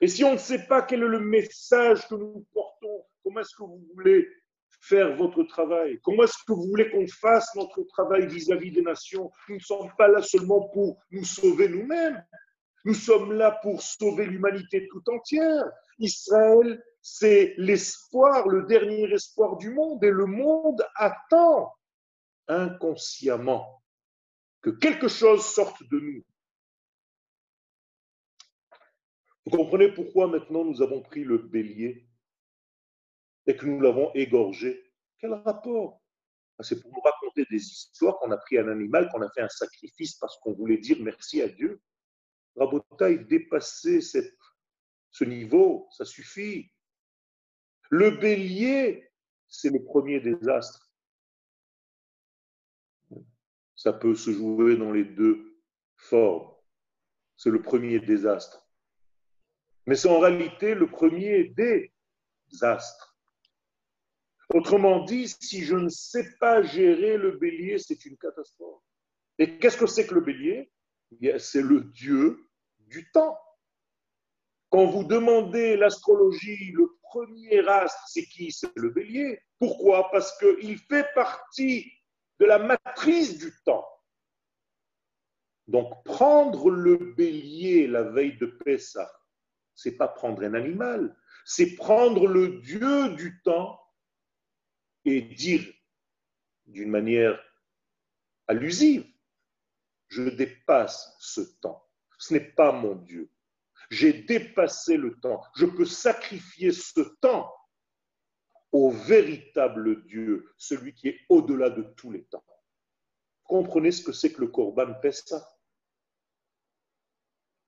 Et 0.00 0.08
si 0.08 0.24
on 0.24 0.32
ne 0.32 0.38
sait 0.38 0.66
pas 0.66 0.82
quel 0.82 1.02
est 1.02 1.08
le 1.08 1.20
message 1.20 2.06
que 2.08 2.14
nous 2.14 2.46
portons, 2.52 3.04
comment 3.22 3.40
est-ce 3.40 3.54
que 3.54 3.62
vous 3.62 3.86
voulez 3.94 4.26
faire 4.80 5.16
votre 5.16 5.42
travail 5.44 5.98
Comment 6.02 6.24
est-ce 6.24 6.38
que 6.46 6.52
vous 6.52 6.68
voulez 6.68 6.90
qu'on 6.90 7.06
fasse 7.06 7.54
notre 7.54 7.82
travail 7.84 8.26
vis-à-vis 8.26 8.72
des 8.72 8.82
nations 8.82 9.30
Nous 9.48 9.56
ne 9.56 9.60
sommes 9.60 9.90
pas 9.96 10.08
là 10.08 10.22
seulement 10.22 10.68
pour 10.68 10.98
nous 11.10 11.24
sauver 11.24 11.68
nous-mêmes. 11.68 12.24
Nous 12.84 12.94
sommes 12.94 13.32
là 13.32 13.58
pour 13.62 13.82
sauver 13.82 14.26
l'humanité 14.26 14.88
tout 14.90 15.02
entière. 15.10 15.64
Israël, 15.98 16.82
c'est 17.02 17.54
l'espoir, 17.58 18.48
le 18.48 18.64
dernier 18.64 19.12
espoir 19.12 19.58
du 19.58 19.70
monde. 19.70 20.02
Et 20.02 20.10
le 20.10 20.26
monde 20.26 20.82
attend 20.94 21.72
inconsciemment 22.48 23.82
que 24.62 24.70
quelque 24.70 25.08
chose 25.08 25.44
sorte 25.44 25.82
de 25.90 26.00
nous. 26.00 26.24
Vous 29.44 29.56
comprenez 29.56 29.92
pourquoi 29.92 30.26
maintenant 30.26 30.64
nous 30.64 30.82
avons 30.82 31.02
pris 31.02 31.24
le 31.24 31.38
bélier? 31.38 32.09
Et 33.50 33.56
que 33.56 33.66
nous 33.66 33.80
l'avons 33.80 34.12
égorgé. 34.14 34.92
Quel 35.18 35.32
rapport? 35.32 36.00
Ah, 36.56 36.62
C'est 36.62 36.80
pour 36.80 36.92
nous 36.92 37.00
raconter 37.00 37.44
des 37.50 37.56
histoires 37.56 38.16
qu'on 38.18 38.30
a 38.30 38.36
pris 38.36 38.58
un 38.58 38.68
animal, 38.68 39.08
qu'on 39.10 39.22
a 39.22 39.30
fait 39.30 39.42
un 39.42 39.48
sacrifice 39.48 40.14
parce 40.14 40.38
qu'on 40.38 40.52
voulait 40.52 40.78
dire 40.78 40.98
merci 41.00 41.42
à 41.42 41.48
Dieu. 41.48 41.82
Rabotaille, 42.54 43.26
dépasser 43.26 44.00
ce 44.00 45.24
niveau, 45.24 45.88
ça 45.90 46.04
suffit. 46.04 46.70
Le 47.90 48.12
bélier, 48.12 49.10
c'est 49.48 49.70
le 49.70 49.82
premier 49.82 50.20
désastre. 50.20 50.92
Ça 53.74 53.92
peut 53.92 54.14
se 54.14 54.30
jouer 54.30 54.76
dans 54.76 54.92
les 54.92 55.04
deux 55.04 55.60
formes. 55.96 56.54
C'est 57.36 57.50
le 57.50 57.62
premier 57.62 57.98
désastre. 57.98 58.64
Mais 59.86 59.96
c'est 59.96 60.08
en 60.08 60.20
réalité 60.20 60.74
le 60.74 60.88
premier 60.88 61.52
désastre. 62.48 63.09
Autrement 64.52 65.04
dit, 65.04 65.28
si 65.28 65.64
je 65.64 65.76
ne 65.76 65.88
sais 65.88 66.36
pas 66.40 66.62
gérer 66.62 67.16
le 67.16 67.32
bélier, 67.38 67.78
c'est 67.78 68.04
une 68.04 68.16
catastrophe. 68.16 68.82
Et 69.38 69.58
qu'est-ce 69.58 69.76
que 69.76 69.86
c'est 69.86 70.06
que 70.06 70.14
le 70.14 70.20
bélier? 70.22 70.72
C'est 71.38 71.62
le 71.62 71.82
dieu 71.82 72.48
du 72.78 73.10
temps. 73.12 73.38
Quand 74.70 74.86
vous 74.86 75.04
demandez 75.04 75.76
l'astrologie, 75.76 76.72
le 76.72 76.88
premier 77.02 77.66
astre, 77.66 78.06
c'est 78.08 78.26
qui? 78.26 78.52
C'est 78.52 78.70
le 78.76 78.90
bélier. 78.90 79.40
Pourquoi? 79.58 80.10
Parce 80.10 80.36
qu'il 80.38 80.78
fait 80.78 81.06
partie 81.14 81.90
de 82.38 82.46
la 82.46 82.58
matrice 82.58 83.38
du 83.38 83.52
temps. 83.64 83.86
Donc, 85.68 86.04
prendre 86.04 86.70
le 86.70 86.96
bélier 86.96 87.86
la 87.86 88.02
veille 88.02 88.36
de 88.38 88.46
Pessah, 88.46 89.10
c'est 89.74 89.96
pas 89.96 90.08
prendre 90.08 90.42
un 90.42 90.54
animal, 90.54 91.16
c'est 91.44 91.76
prendre 91.76 92.26
le 92.26 92.60
Dieu 92.60 93.10
du 93.10 93.40
temps 93.42 93.79
et 95.04 95.22
dire 95.22 95.66
d'une 96.66 96.90
manière 96.90 97.42
allusive, 98.46 99.06
je 100.08 100.22
dépasse 100.22 101.16
ce 101.20 101.40
temps. 101.60 101.86
Ce 102.18 102.34
n'est 102.34 102.40
pas 102.52 102.72
mon 102.72 102.96
Dieu. 102.96 103.30
J'ai 103.90 104.12
dépassé 104.12 104.96
le 104.96 105.18
temps. 105.20 105.42
Je 105.56 105.66
peux 105.66 105.84
sacrifier 105.84 106.72
ce 106.72 107.00
temps 107.20 107.52
au 108.72 108.90
véritable 108.90 110.04
Dieu, 110.04 110.52
celui 110.56 110.94
qui 110.94 111.08
est 111.08 111.20
au-delà 111.28 111.70
de 111.70 111.82
tous 111.82 112.10
les 112.10 112.24
temps. 112.24 112.44
Comprenez 113.44 113.90
ce 113.90 114.02
que 114.02 114.12
c'est 114.12 114.32
que 114.32 114.42
le 114.42 114.48
Corban 114.48 114.94
Pessa. 115.00 115.44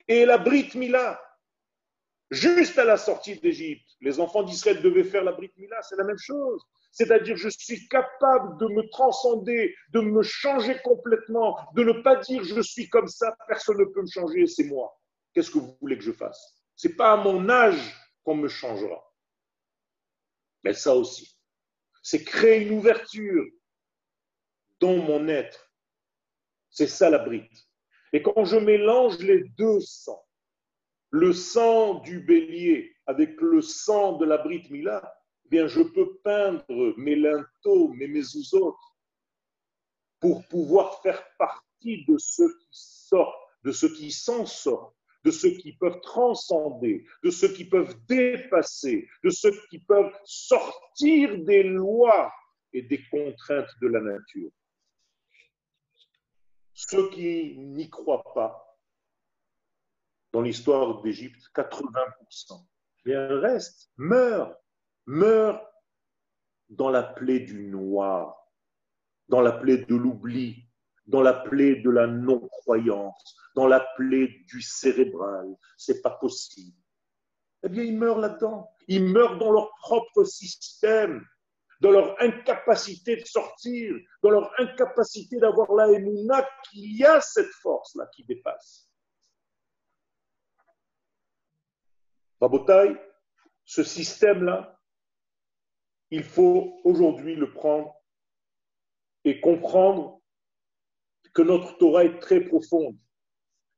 Et 0.06 0.24
la 0.24 0.38
Brit 0.38 0.70
Mila, 0.74 1.20
juste 2.30 2.78
à 2.78 2.84
la 2.84 2.96
sortie 2.96 3.36
d'Égypte, 3.38 3.88
les 4.00 4.20
enfants 4.20 4.42
d'Israël 4.42 4.82
devaient 4.82 5.04
faire 5.04 5.24
la 5.24 5.32
Brit 5.32 5.52
Mila, 5.56 5.80
c'est 5.82 5.96
la 5.96 6.04
même 6.04 6.18
chose. 6.18 6.64
C'est-à-dire, 6.92 7.36
je 7.36 7.48
suis 7.48 7.88
capable 7.88 8.58
de 8.58 8.66
me 8.66 8.88
transcender, 8.90 9.74
de 9.90 10.00
me 10.00 10.22
changer 10.22 10.78
complètement, 10.84 11.58
de 11.74 11.84
ne 11.84 12.02
pas 12.02 12.16
dire 12.16 12.44
je 12.44 12.60
suis 12.60 12.88
comme 12.90 13.08
ça, 13.08 13.34
personne 13.48 13.78
ne 13.78 13.86
peut 13.86 14.02
me 14.02 14.06
changer, 14.06 14.46
c'est 14.46 14.64
moi. 14.64 14.94
Qu'est-ce 15.32 15.50
que 15.50 15.58
vous 15.58 15.76
voulez 15.80 15.96
que 15.96 16.04
je 16.04 16.12
fasse? 16.12 16.62
C'est 16.76 16.94
pas 16.94 17.12
à 17.12 17.16
mon 17.16 17.48
âge 17.48 17.96
qu'on 18.22 18.36
me 18.36 18.48
changera. 18.48 19.02
Mais 20.64 20.74
ça 20.74 20.94
aussi, 20.94 21.38
c'est 22.02 22.22
créer 22.24 22.66
une 22.66 22.78
ouverture 22.78 23.44
dans 24.78 24.96
mon 24.96 25.26
être. 25.28 25.72
C'est 26.68 26.86
ça 26.86 27.08
la 27.08 27.18
brite. 27.18 27.68
Et 28.12 28.22
quand 28.22 28.44
je 28.44 28.56
mélange 28.56 29.18
les 29.18 29.44
deux 29.56 29.80
sangs, 29.80 30.24
le 31.10 31.32
sang 31.32 32.00
du 32.00 32.20
bélier 32.20 32.94
avec 33.06 33.40
le 33.40 33.62
sang 33.62 34.18
de 34.18 34.26
la 34.26 34.38
brite 34.38 34.70
Mila, 34.70 35.14
je 35.52 35.82
peux 35.82 36.18
peindre 36.18 36.94
mes 36.96 37.16
linteaux, 37.16 37.88
mes 37.94 38.08
mezuzot, 38.08 38.76
pour 40.20 40.46
pouvoir 40.48 41.02
faire 41.02 41.22
partie 41.38 42.04
de 42.06 42.16
ceux 42.18 42.48
qui 42.48 42.68
sortent, 42.70 43.34
de 43.64 43.72
ceux 43.72 43.92
qui 43.92 44.10
s'en 44.10 44.46
sortent, 44.46 44.96
de 45.24 45.30
ceux 45.30 45.50
qui 45.50 45.72
peuvent 45.74 46.00
transcender, 46.00 47.04
de 47.22 47.30
ceux 47.30 47.52
qui 47.52 47.64
peuvent 47.64 47.94
dépasser, 48.06 49.08
de 49.22 49.30
ceux 49.30 49.52
qui 49.70 49.78
peuvent 49.80 50.16
sortir 50.24 51.38
des 51.44 51.62
lois 51.62 52.32
et 52.72 52.82
des 52.82 53.02
contraintes 53.10 53.70
de 53.80 53.88
la 53.88 54.00
nature. 54.00 54.50
Ceux 56.74 57.10
qui 57.10 57.58
n'y 57.58 57.90
croient 57.90 58.24
pas, 58.34 58.78
dans 60.32 60.40
l'histoire 60.40 61.02
d'Égypte, 61.02 61.42
80%, 61.54 62.66
bien, 63.04 63.40
restent, 63.40 63.90
meurent 63.96 64.56
meurt 65.06 65.62
dans 66.68 66.90
la 66.90 67.02
plaie 67.02 67.40
du 67.40 67.64
noir, 67.64 68.36
dans 69.28 69.40
la 69.40 69.52
plaie 69.52 69.78
de 69.78 69.94
l'oubli, 69.94 70.68
dans 71.06 71.22
la 71.22 71.32
plaie 71.32 71.76
de 71.76 71.90
la 71.90 72.06
non-croyance, 72.06 73.36
dans 73.54 73.66
la 73.66 73.80
plaie 73.96 74.28
du 74.46 74.62
cérébral. 74.62 75.54
C'est 75.76 76.00
pas 76.00 76.10
possible. 76.10 76.76
Eh 77.64 77.68
bien, 77.68 77.82
ils 77.82 77.96
meurent 77.96 78.18
là-dedans. 78.18 78.70
Ils 78.88 79.04
meurent 79.04 79.38
dans 79.38 79.52
leur 79.52 79.70
propre 79.76 80.24
système, 80.24 81.24
dans 81.80 81.90
leur 81.90 82.20
incapacité 82.20 83.16
de 83.16 83.24
sortir, 83.24 83.94
dans 84.22 84.30
leur 84.30 84.52
incapacité 84.58 85.38
d'avoir 85.38 85.72
la 85.72 85.90
émouna 85.90 86.48
qu'il 86.64 86.96
y 86.96 87.04
a 87.04 87.20
cette 87.20 87.52
force-là 87.62 88.06
qui 88.14 88.24
dépasse. 88.24 88.88
Rabotai, 92.40 92.96
ce 93.64 93.84
système-là, 93.84 94.80
il 96.12 96.22
faut 96.22 96.78
aujourd'hui 96.84 97.34
le 97.34 97.50
prendre 97.50 97.96
et 99.24 99.40
comprendre 99.40 100.20
que 101.32 101.40
notre 101.40 101.78
Torah 101.78 102.04
est 102.04 102.18
très 102.18 102.42
profonde. 102.42 102.98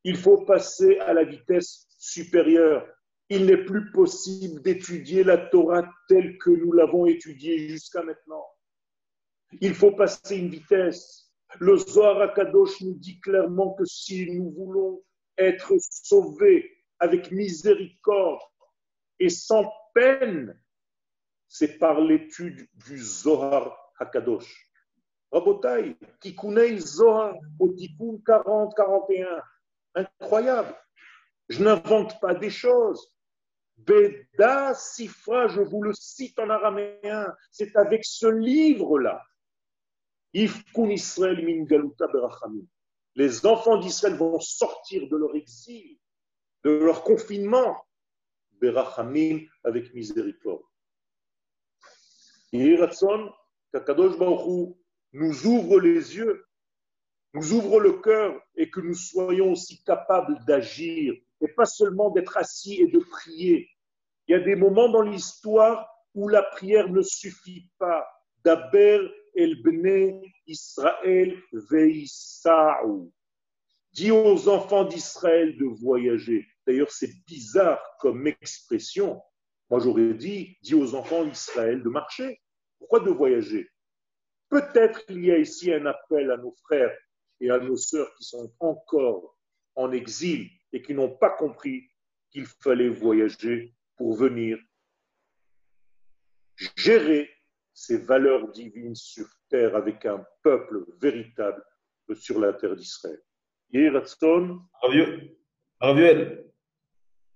Il 0.02 0.16
faut 0.16 0.38
passer 0.38 0.98
à 0.98 1.14
la 1.14 1.22
vitesse 1.22 1.86
supérieure. 1.96 2.88
Il 3.28 3.46
n'est 3.46 3.64
plus 3.64 3.92
possible 3.92 4.60
d'étudier 4.62 5.22
la 5.22 5.38
Torah 5.38 5.88
telle 6.08 6.36
que 6.38 6.50
nous 6.50 6.72
l'avons 6.72 7.06
étudiée 7.06 7.68
jusqu'à 7.68 8.02
maintenant. 8.02 8.44
Il 9.60 9.72
faut 9.72 9.92
passer 9.92 10.36
une 10.36 10.48
vitesse. 10.48 11.32
Le 11.60 11.76
Zohar 11.76 12.20
Akadosh 12.20 12.80
nous 12.80 12.94
dit 12.94 13.20
clairement 13.20 13.74
que 13.74 13.84
si 13.84 14.28
nous 14.32 14.50
voulons 14.50 15.04
être 15.38 15.72
sauvés 15.78 16.68
avec 16.98 17.30
miséricorde 17.30 18.40
et 19.20 19.28
sans 19.28 19.72
peine, 19.94 20.60
c'est 21.54 21.78
par 21.78 22.00
l'étude 22.00 22.66
du 22.84 22.98
Zohar 22.98 23.92
Hakadosh. 24.00 24.68
Rabotai, 25.30 25.96
Tikunei 26.20 26.78
Zohar 26.78 27.36
au 27.60 27.68
Tikkun 27.68 28.18
40-41. 28.26 29.40
Incroyable. 29.94 30.74
Je 31.48 31.62
n'invente 31.62 32.20
pas 32.20 32.34
des 32.34 32.50
choses. 32.50 33.08
Beda 33.76 34.74
Sifra, 34.74 35.46
je 35.46 35.60
vous 35.60 35.82
le 35.82 35.92
cite 35.92 36.36
en 36.40 36.50
araméen, 36.50 37.32
c'est 37.52 37.76
avec 37.76 38.04
ce 38.04 38.26
livre-là. 38.26 39.22
Ifkun 40.32 40.90
Israël 40.90 41.44
min 41.46 41.62
galuta 41.62 42.08
berachamim. 42.08 42.66
Les 43.14 43.46
enfants 43.46 43.76
d'Israël 43.76 44.16
vont 44.16 44.40
sortir 44.40 45.08
de 45.08 45.16
leur 45.16 45.36
exil, 45.36 45.98
de 46.64 46.70
leur 46.70 47.04
confinement, 47.04 47.86
berachamim, 48.60 49.46
avec 49.62 49.94
miséricorde. 49.94 50.64
Ratson, 52.78 53.32
Kakadosh 53.72 54.16
Baruch 54.16 54.76
nous 55.12 55.46
ouvre 55.46 55.80
les 55.80 56.16
yeux, 56.16 56.46
nous 57.34 57.52
ouvre 57.52 57.80
le 57.80 57.94
cœur 57.94 58.40
et 58.56 58.70
que 58.70 58.80
nous 58.80 58.94
soyons 58.94 59.52
aussi 59.52 59.82
capables 59.82 60.38
d'agir 60.46 61.14
et 61.40 61.48
pas 61.48 61.64
seulement 61.64 62.10
d'être 62.10 62.36
assis 62.36 62.80
et 62.80 62.86
de 62.86 63.00
prier. 63.00 63.68
Il 64.28 64.32
y 64.32 64.34
a 64.34 64.40
des 64.40 64.54
moments 64.54 64.88
dans 64.88 65.02
l'histoire 65.02 65.88
où 66.14 66.28
la 66.28 66.42
prière 66.42 66.88
ne 66.88 67.02
suffit 67.02 67.68
pas. 67.78 68.06
Daber 68.44 69.10
el 69.34 69.62
bne 69.62 70.22
Israël 70.46 71.36
veisa'u. 71.52 73.10
Dis 73.92 74.10
aux 74.10 74.48
enfants 74.48 74.84
d'Israël 74.84 75.56
de 75.56 75.64
voyager. 75.64 76.46
D'ailleurs, 76.66 76.90
c'est 76.90 77.12
bizarre 77.26 77.82
comme 78.00 78.26
expression. 78.26 79.20
Moi, 79.70 79.80
j'aurais 79.80 80.14
dit, 80.14 80.56
dis 80.62 80.74
aux 80.74 80.94
enfants 80.94 81.24
d'Israël 81.24 81.82
de 81.82 81.88
marcher. 81.88 82.40
Pourquoi 82.78 83.00
de 83.00 83.10
voyager? 83.10 83.68
Peut-être 84.48 85.04
qu'il 85.06 85.24
y 85.24 85.32
a 85.32 85.38
ici 85.38 85.72
un 85.72 85.86
appel 85.86 86.30
à 86.30 86.36
nos 86.36 86.54
frères 86.66 86.96
et 87.40 87.50
à 87.50 87.58
nos 87.58 87.76
sœurs 87.76 88.14
qui 88.16 88.24
sont 88.24 88.52
encore 88.60 89.36
en 89.74 89.92
exil 89.92 90.48
et 90.72 90.82
qui 90.82 90.94
n'ont 90.94 91.16
pas 91.16 91.30
compris 91.30 91.88
qu'il 92.30 92.46
fallait 92.46 92.88
voyager 92.88 93.74
pour 93.96 94.14
venir 94.14 94.58
gérer 96.76 97.30
ces 97.72 97.98
valeurs 97.98 98.50
divines 98.52 98.94
sur 98.94 99.26
terre 99.48 99.74
avec 99.76 100.06
un 100.06 100.24
peuple 100.42 100.84
véritable 101.00 101.62
sur 102.14 102.38
la 102.38 102.52
terre 102.52 102.76
d'Israël. 102.76 103.20
Raviel, 105.80 106.44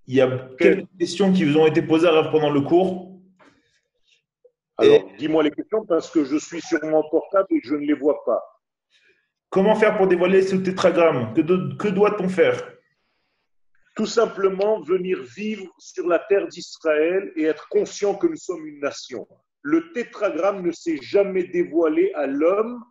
il 0.07 0.15
y 0.15 0.21
a 0.21 0.49
quelques 0.59 0.89
questions 0.99 1.33
qui 1.33 1.45
vous 1.45 1.57
ont 1.59 1.67
été 1.67 1.83
posées 1.83 2.09
pendant 2.31 2.51
le 2.51 2.61
cours. 2.61 3.08
Alors, 4.79 5.11
dis-moi 5.19 5.43
les 5.43 5.51
questions 5.51 5.85
parce 5.85 6.09
que 6.09 6.25
je 6.25 6.37
suis 6.37 6.61
sur 6.61 6.83
mon 6.85 7.03
portable 7.11 7.49
et 7.51 7.61
je 7.65 7.75
ne 7.75 7.85
les 7.85 7.95
vois 7.95 8.23
pas. 8.25 8.41
Comment 9.51 9.75
faire 9.75 9.97
pour 9.97 10.07
dévoiler 10.07 10.43
ce 10.43 10.55
tétragramme? 10.55 11.35
Que, 11.35 11.77
que 11.77 11.89
doit-on 11.89 12.29
faire? 12.29 12.63
Tout 13.97 14.07
simplement 14.07 14.81
venir 14.83 15.21
vivre 15.23 15.67
sur 15.79 16.07
la 16.07 16.21
terre 16.21 16.47
d'Israël 16.47 17.33
et 17.35 17.45
être 17.45 17.69
conscient 17.69 18.15
que 18.15 18.29
nous 18.29 18.37
sommes 18.37 18.65
une 18.67 18.79
nation. 18.79 19.27
Le 19.63 19.93
tétragramme 19.93 20.65
ne 20.65 20.71
s'est 20.71 20.99
jamais 21.03 21.43
dévoilé 21.45 22.13
à 22.15 22.27
l'homme 22.27 22.85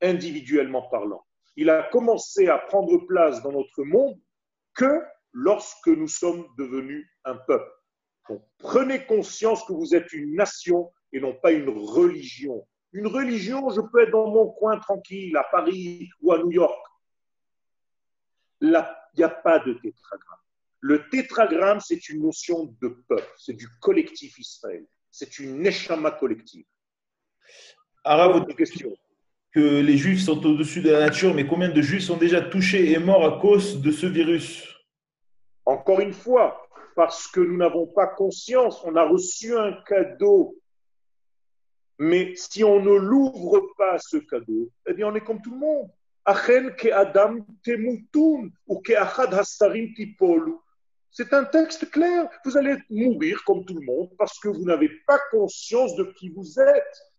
individuellement 0.00 0.88
parlant. 0.88 1.26
Il 1.56 1.68
a 1.68 1.82
commencé 1.92 2.48
à 2.48 2.56
prendre 2.56 2.96
place 3.06 3.42
dans 3.42 3.52
notre 3.52 3.84
monde 3.84 4.18
que 4.74 5.02
lorsque 5.32 5.88
nous 5.88 6.08
sommes 6.08 6.46
devenus 6.56 7.06
un 7.26 7.34
peuple. 7.34 7.70
Donc, 8.30 8.42
prenez 8.58 9.04
conscience 9.04 9.62
que 9.64 9.74
vous 9.74 9.94
êtes 9.94 10.12
une 10.14 10.34
nation 10.34 10.90
et 11.14 11.20
non 11.20 11.32
pas 11.32 11.52
une 11.52 11.68
religion. 11.68 12.66
Une 12.92 13.06
religion, 13.06 13.70
je 13.70 13.80
peux 13.80 14.02
être 14.02 14.10
dans 14.10 14.28
mon 14.28 14.48
coin 14.48 14.78
tranquille, 14.78 15.36
à 15.36 15.44
Paris 15.44 16.10
ou 16.20 16.32
à 16.32 16.38
New 16.38 16.52
York. 16.52 16.86
Là, 18.60 18.98
il 19.14 19.18
n'y 19.18 19.24
a 19.24 19.28
pas 19.28 19.60
de 19.60 19.72
tétragramme. 19.74 20.38
Le 20.80 21.08
tétragramme, 21.08 21.80
c'est 21.80 22.08
une 22.08 22.22
notion 22.22 22.76
de 22.82 22.88
peuple, 23.08 23.32
c'est 23.38 23.54
du 23.54 23.68
collectif 23.80 24.38
Israël, 24.38 24.84
c'est 25.10 25.38
une 25.38 25.60
neshama 25.60 26.10
collective. 26.10 26.66
Arabe, 28.02 28.32
votre 28.32 28.54
question 28.54 28.94
que 29.52 29.80
les 29.80 29.96
juifs 29.96 30.22
sont 30.22 30.44
au-dessus 30.44 30.82
de 30.82 30.90
la 30.90 31.00
nature, 31.00 31.32
mais 31.32 31.46
combien 31.46 31.68
de 31.68 31.80
juifs 31.80 32.04
sont 32.04 32.16
déjà 32.16 32.42
touchés 32.42 32.90
et 32.90 32.98
morts 32.98 33.24
à 33.24 33.40
cause 33.40 33.80
de 33.80 33.92
ce 33.92 34.06
virus? 34.06 34.68
Encore 35.64 36.00
une 36.00 36.12
fois, 36.12 36.68
parce 36.96 37.28
que 37.28 37.40
nous 37.40 37.56
n'avons 37.56 37.86
pas 37.86 38.08
conscience, 38.08 38.82
on 38.84 38.96
a 38.96 39.04
reçu 39.04 39.56
un 39.56 39.72
cadeau 39.86 40.56
mais 41.98 42.34
si 42.36 42.64
on 42.64 42.80
ne 42.80 42.94
l'ouvre 42.94 43.72
pas, 43.78 43.98
ce 43.98 44.16
cadeau, 44.16 44.70
eh 44.86 44.94
bien, 44.94 45.08
on 45.08 45.14
est 45.14 45.20
comme 45.20 45.40
tout 45.40 45.52
le 45.52 45.58
monde. 45.58 45.90
C'est 51.10 51.32
un 51.32 51.44
texte 51.44 51.90
clair. 51.90 52.28
Vous 52.44 52.56
allez 52.56 52.76
mourir 52.90 53.42
comme 53.44 53.64
tout 53.64 53.74
le 53.74 53.84
monde 53.84 54.10
parce 54.18 54.38
que 54.40 54.48
vous 54.48 54.64
n'avez 54.64 54.88
pas 55.06 55.18
conscience 55.30 55.94
de 55.96 56.04
qui 56.18 56.30
vous 56.30 56.58
êtes, 56.58 57.12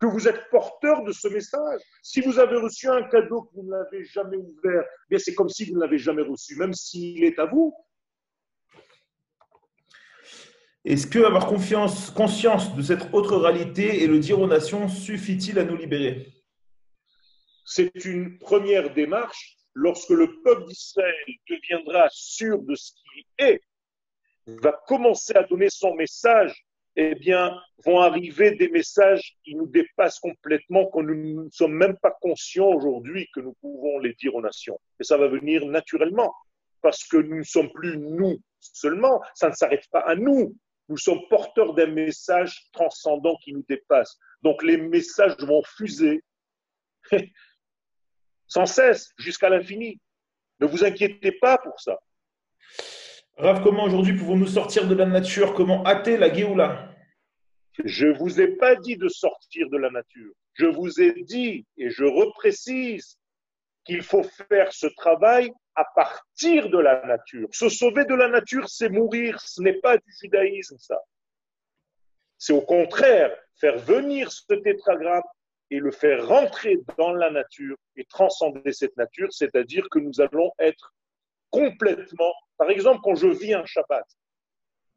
que 0.00 0.06
vous 0.06 0.28
êtes 0.28 0.48
porteur 0.50 1.02
de 1.02 1.12
ce 1.12 1.28
message. 1.28 1.80
Si 2.02 2.20
vous 2.20 2.38
avez 2.38 2.56
reçu 2.56 2.88
un 2.88 3.02
cadeau 3.08 3.42
que 3.42 3.56
vous 3.56 3.68
n'avez 3.68 4.04
jamais 4.04 4.36
ouvert, 4.36 4.84
eh 5.10 5.18
c'est 5.18 5.34
comme 5.34 5.48
si 5.48 5.64
vous 5.66 5.74
ne 5.74 5.80
l'avez 5.80 5.98
jamais 5.98 6.22
reçu, 6.22 6.56
même 6.56 6.72
s'il 6.72 7.24
est 7.24 7.38
à 7.38 7.46
vous. 7.46 7.74
Est-ce 10.88 11.06
que 11.06 11.18
avoir 11.18 11.46
conscience 11.46 12.74
de 12.74 12.80
cette 12.80 13.12
autre 13.12 13.36
réalité 13.36 14.02
et 14.02 14.06
le 14.06 14.18
dire 14.18 14.40
aux 14.40 14.46
nations 14.46 14.88
suffit-il 14.88 15.58
à 15.58 15.64
nous 15.64 15.76
libérer? 15.76 16.32
C'est 17.66 18.06
une 18.06 18.38
première 18.38 18.94
démarche. 18.94 19.58
Lorsque 19.74 20.08
le 20.08 20.40
peuple 20.40 20.64
d'Israël 20.66 21.14
deviendra 21.46 22.08
sûr 22.10 22.62
de 22.62 22.74
ce 22.74 22.92
qu'il 22.92 23.24
est, 23.36 23.60
va 24.46 24.72
commencer 24.86 25.34
à 25.36 25.42
donner 25.42 25.68
son 25.68 25.94
message, 25.94 26.64
eh 26.96 27.14
bien, 27.16 27.54
vont 27.84 28.00
arriver 28.00 28.52
des 28.52 28.70
messages 28.70 29.36
qui 29.44 29.56
nous 29.56 29.66
dépassent 29.66 30.20
complètement, 30.20 30.86
qu'on 30.86 31.02
nous 31.02 31.44
ne 31.44 31.50
sommes 31.50 31.74
même 31.74 31.98
pas 31.98 32.16
conscients 32.22 32.72
aujourd'hui 32.72 33.28
que 33.34 33.40
nous 33.40 33.52
pouvons 33.60 33.98
les 33.98 34.14
dire 34.14 34.34
aux 34.34 34.40
nations. 34.40 34.80
Et 34.98 35.04
ça 35.04 35.18
va 35.18 35.28
venir 35.28 35.66
naturellement, 35.66 36.32
parce 36.80 37.04
que 37.04 37.18
nous 37.18 37.40
ne 37.40 37.42
sommes 37.42 37.70
plus 37.72 37.98
nous 37.98 38.38
seulement, 38.58 39.20
ça 39.34 39.50
ne 39.50 39.54
s'arrête 39.54 39.84
pas 39.92 40.00
à 40.00 40.14
nous, 40.14 40.56
nous 40.88 40.96
sommes 40.96 41.20
porteurs 41.28 41.74
d'un 41.74 41.86
message 41.86 42.68
transcendant 42.72 43.36
qui 43.42 43.52
nous 43.52 43.64
dépasse. 43.68 44.18
Donc 44.42 44.62
les 44.62 44.76
messages 44.76 45.36
vont 45.38 45.62
fuser 45.62 46.24
sans 48.46 48.66
cesse 48.66 49.10
jusqu'à 49.18 49.50
l'infini. 49.50 50.00
Ne 50.60 50.66
vous 50.66 50.84
inquiétez 50.84 51.32
pas 51.32 51.58
pour 51.58 51.78
ça. 51.80 51.98
Rav, 53.36 53.62
comment 53.62 53.84
aujourd'hui 53.84 54.16
pouvons-nous 54.16 54.46
sortir 54.46 54.88
de 54.88 54.94
la 54.94 55.06
nature? 55.06 55.54
Comment 55.54 55.86
hâter 55.86 56.16
la 56.16 56.32
Géoula? 56.32 56.92
Je 57.84 58.06
ne 58.06 58.18
vous 58.18 58.40
ai 58.40 58.56
pas 58.56 58.74
dit 58.74 58.96
de 58.96 59.08
sortir 59.08 59.68
de 59.70 59.76
la 59.76 59.90
nature. 59.90 60.32
Je 60.54 60.66
vous 60.66 61.00
ai 61.00 61.22
dit, 61.22 61.64
et 61.76 61.90
je 61.90 62.02
reprécise, 62.02 63.16
qu'il 63.88 64.02
faut 64.02 64.24
faire 64.48 64.72
ce 64.72 64.86
travail 64.96 65.50
à 65.78 65.84
partir 65.94 66.68
de 66.70 66.78
la 66.78 67.06
nature. 67.06 67.48
Se 67.52 67.68
sauver 67.68 68.04
de 68.04 68.14
la 68.14 68.28
nature, 68.28 68.68
c'est 68.68 68.88
mourir. 68.88 69.40
Ce 69.40 69.62
n'est 69.62 69.80
pas 69.80 69.96
du 69.96 70.12
judaïsme, 70.20 70.76
ça. 70.78 71.00
C'est 72.36 72.52
au 72.52 72.62
contraire 72.62 73.30
faire 73.60 73.78
venir 73.78 74.30
ce 74.32 74.54
tétragramme 74.54 75.22
et 75.70 75.78
le 75.78 75.92
faire 75.92 76.26
rentrer 76.26 76.78
dans 76.96 77.12
la 77.12 77.30
nature 77.30 77.76
et 77.96 78.04
transcender 78.06 78.72
cette 78.72 78.96
nature, 78.96 79.32
c'est-à-dire 79.32 79.88
que 79.88 80.00
nous 80.00 80.20
allons 80.20 80.50
être 80.58 80.94
complètement, 81.50 82.32
par 82.56 82.70
exemple, 82.70 83.00
quand 83.04 83.14
je 83.14 83.28
vis 83.28 83.54
un 83.54 83.64
Shabbat, 83.64 84.04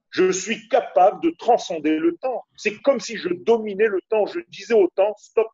je 0.09 0.31
suis 0.31 0.67
capable 0.67 1.21
de 1.21 1.29
transcender 1.37 1.97
le 1.97 2.17
temps. 2.17 2.43
C'est 2.57 2.81
comme 2.81 2.99
si 2.99 3.17
je 3.17 3.29
dominais 3.29 3.87
le 3.87 4.01
temps. 4.09 4.25
Je 4.25 4.39
disais 4.49 4.73
au 4.73 4.89
temps, 4.95 5.15
stop, 5.17 5.47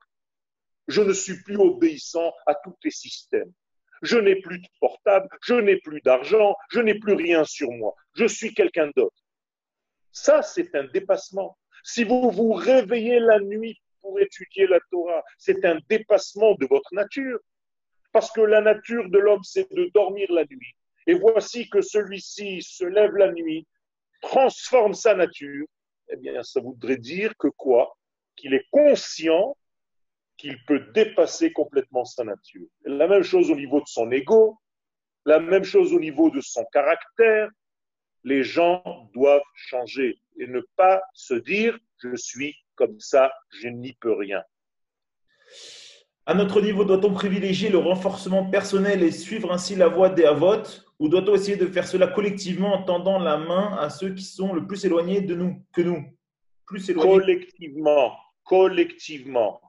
je 0.87 1.01
ne 1.01 1.13
suis 1.13 1.41
plus 1.43 1.57
obéissant 1.57 2.33
à 2.45 2.55
tous 2.55 2.75
les 2.83 2.91
systèmes. 2.91 3.51
Je 4.01 4.17
n'ai 4.17 4.35
plus 4.35 4.59
de 4.59 4.67
portable, 4.79 5.27
je 5.43 5.55
n'ai 5.55 5.77
plus 5.77 6.01
d'argent, 6.01 6.55
je 6.69 6.79
n'ai 6.79 6.95
plus 6.95 7.13
rien 7.13 7.43
sur 7.43 7.71
moi. 7.71 7.95
Je 8.15 8.25
suis 8.25 8.53
quelqu'un 8.53 8.91
d'autre. 8.95 9.15
Ça, 10.11 10.41
c'est 10.41 10.73
un 10.75 10.85
dépassement. 10.85 11.57
Si 11.83 12.03
vous 12.03 12.31
vous 12.31 12.53
réveillez 12.53 13.19
la 13.19 13.39
nuit 13.39 13.79
pour 14.01 14.19
étudier 14.19 14.67
la 14.67 14.79
Torah, 14.91 15.23
c'est 15.37 15.63
un 15.65 15.79
dépassement 15.89 16.55
de 16.55 16.65
votre 16.65 16.93
nature. 16.93 17.39
Parce 18.11 18.31
que 18.31 18.41
la 18.41 18.61
nature 18.61 19.09
de 19.09 19.19
l'homme, 19.19 19.43
c'est 19.43 19.71
de 19.71 19.91
dormir 19.93 20.31
la 20.31 20.45
nuit. 20.45 20.75
Et 21.05 21.13
voici 21.13 21.69
que 21.69 21.81
celui-ci 21.81 22.61
se 22.61 22.83
lève 22.85 23.15
la 23.15 23.31
nuit, 23.31 23.67
transforme 24.21 24.93
sa 24.93 25.13
nature. 25.13 25.65
Eh 26.09 26.17
bien, 26.17 26.41
ça 26.43 26.59
voudrait 26.59 26.97
dire 26.97 27.33
que 27.37 27.47
quoi? 27.47 27.95
Qu'il 28.35 28.53
est 28.53 28.65
conscient 28.71 29.55
qu'il 30.37 30.63
peut 30.65 30.79
dépasser 30.93 31.51
complètement 31.51 32.05
sa 32.05 32.23
nature. 32.23 32.67
La 32.85 33.07
même 33.07 33.23
chose 33.23 33.49
au 33.51 33.55
niveau 33.55 33.79
de 33.79 33.87
son 33.87 34.11
ego, 34.11 34.57
la 35.25 35.39
même 35.39 35.63
chose 35.63 35.93
au 35.93 35.99
niveau 35.99 36.29
de 36.29 36.41
son 36.41 36.65
caractère. 36.71 37.49
Les 38.23 38.43
gens 38.43 39.09
doivent 39.13 39.41
changer 39.55 40.19
et 40.39 40.47
ne 40.47 40.61
pas 40.75 41.01
se 41.13 41.33
dire 41.33 41.77
je 42.03 42.15
suis 42.15 42.55
comme 42.75 42.99
ça, 42.99 43.31
je 43.61 43.67
n'y 43.67 43.93
peux 43.93 44.13
rien. 44.13 44.43
À 46.25 46.33
notre 46.33 46.61
niveau, 46.61 46.83
doit-on 46.83 47.13
privilégier 47.13 47.69
le 47.69 47.77
renforcement 47.77 48.49
personnel 48.49 49.01
et 49.01 49.11
suivre 49.11 49.51
ainsi 49.51 49.75
la 49.75 49.87
voie 49.87 50.09
des 50.09 50.25
Havot 50.25 50.63
ou 50.99 51.07
doit-on 51.07 51.35
essayer 51.35 51.57
de 51.57 51.67
faire 51.67 51.87
cela 51.87 52.07
collectivement 52.07 52.73
en 52.73 52.83
tendant 52.83 53.17
la 53.17 53.37
main 53.37 53.77
à 53.79 53.89
ceux 53.89 54.13
qui 54.13 54.23
sont 54.23 54.53
le 54.53 54.67
plus 54.67 54.83
éloignés 54.85 55.21
de 55.21 55.35
nous 55.35 55.63
que 55.73 55.81
nous 55.81 56.03
plus 56.65 56.93
Collectivement, 56.93 58.17
collectivement. 58.43 59.61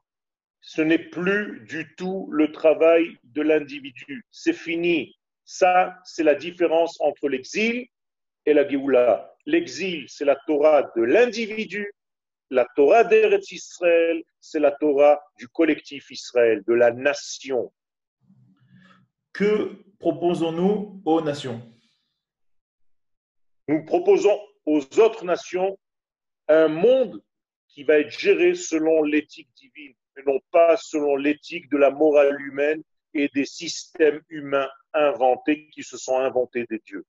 Ce 0.69 0.83
n'est 0.83 0.99
plus 0.99 1.61
du 1.61 1.95
tout 1.97 2.29
le 2.31 2.53
travail 2.53 3.17
de 3.25 3.41
l'individu. 3.41 4.23
C'est 4.31 4.53
fini. 4.53 5.17
Ça, 5.47 5.99
c'est 6.05 6.23
la 6.23 6.35
différence 6.35 7.01
entre 7.01 7.31
l'exil 7.31 7.87
et 8.45 8.53
la 8.53 8.69
Géoula. 8.69 9.35
L'exil, 9.47 10.05
c'est 10.11 10.27
la 10.27 10.37
Torah 10.47 10.93
de 10.95 11.01
l'individu. 11.01 11.91
La 12.51 12.67
Torah 12.77 13.03
d'Eretz 13.03 13.51
Israël, 13.51 14.23
c'est 14.43 14.61
la 14.61 14.73
Torah 14.73 15.19
du 15.39 15.49
collectif 15.49 16.11
Israël, 16.11 16.63
de 16.67 16.75
la 16.75 16.91
nation. 16.91 17.73
Que 19.33 19.73
proposons-nous 19.99 21.01
aux 21.07 21.23
nations? 21.23 21.63
Nous 23.69 23.87
proposons 23.87 24.39
aux 24.67 24.81
autres 25.01 25.25
nations 25.25 25.79
un 26.47 26.69
monde 26.69 27.23
qui 27.69 27.85
va 27.85 28.01
être 28.01 28.11
géré 28.11 28.55
selon 28.55 29.03
l'éthique 29.03 29.49
divine, 29.57 29.95
non 30.27 30.39
pas 30.51 30.77
selon 30.77 31.17
l'éthique 31.17 31.71
de 31.71 31.77
la 31.77 31.91
morale 31.91 32.41
humaine 32.41 32.83
et 33.15 33.29
des 33.35 33.45
systèmes 33.45 34.21
humains 34.29 34.69
inventés 34.95 35.69
qui 35.71 35.83
se 35.83 35.97
sont 35.97 36.19
inventés 36.19 36.67
des 36.69 36.81
dieux. 36.87 37.05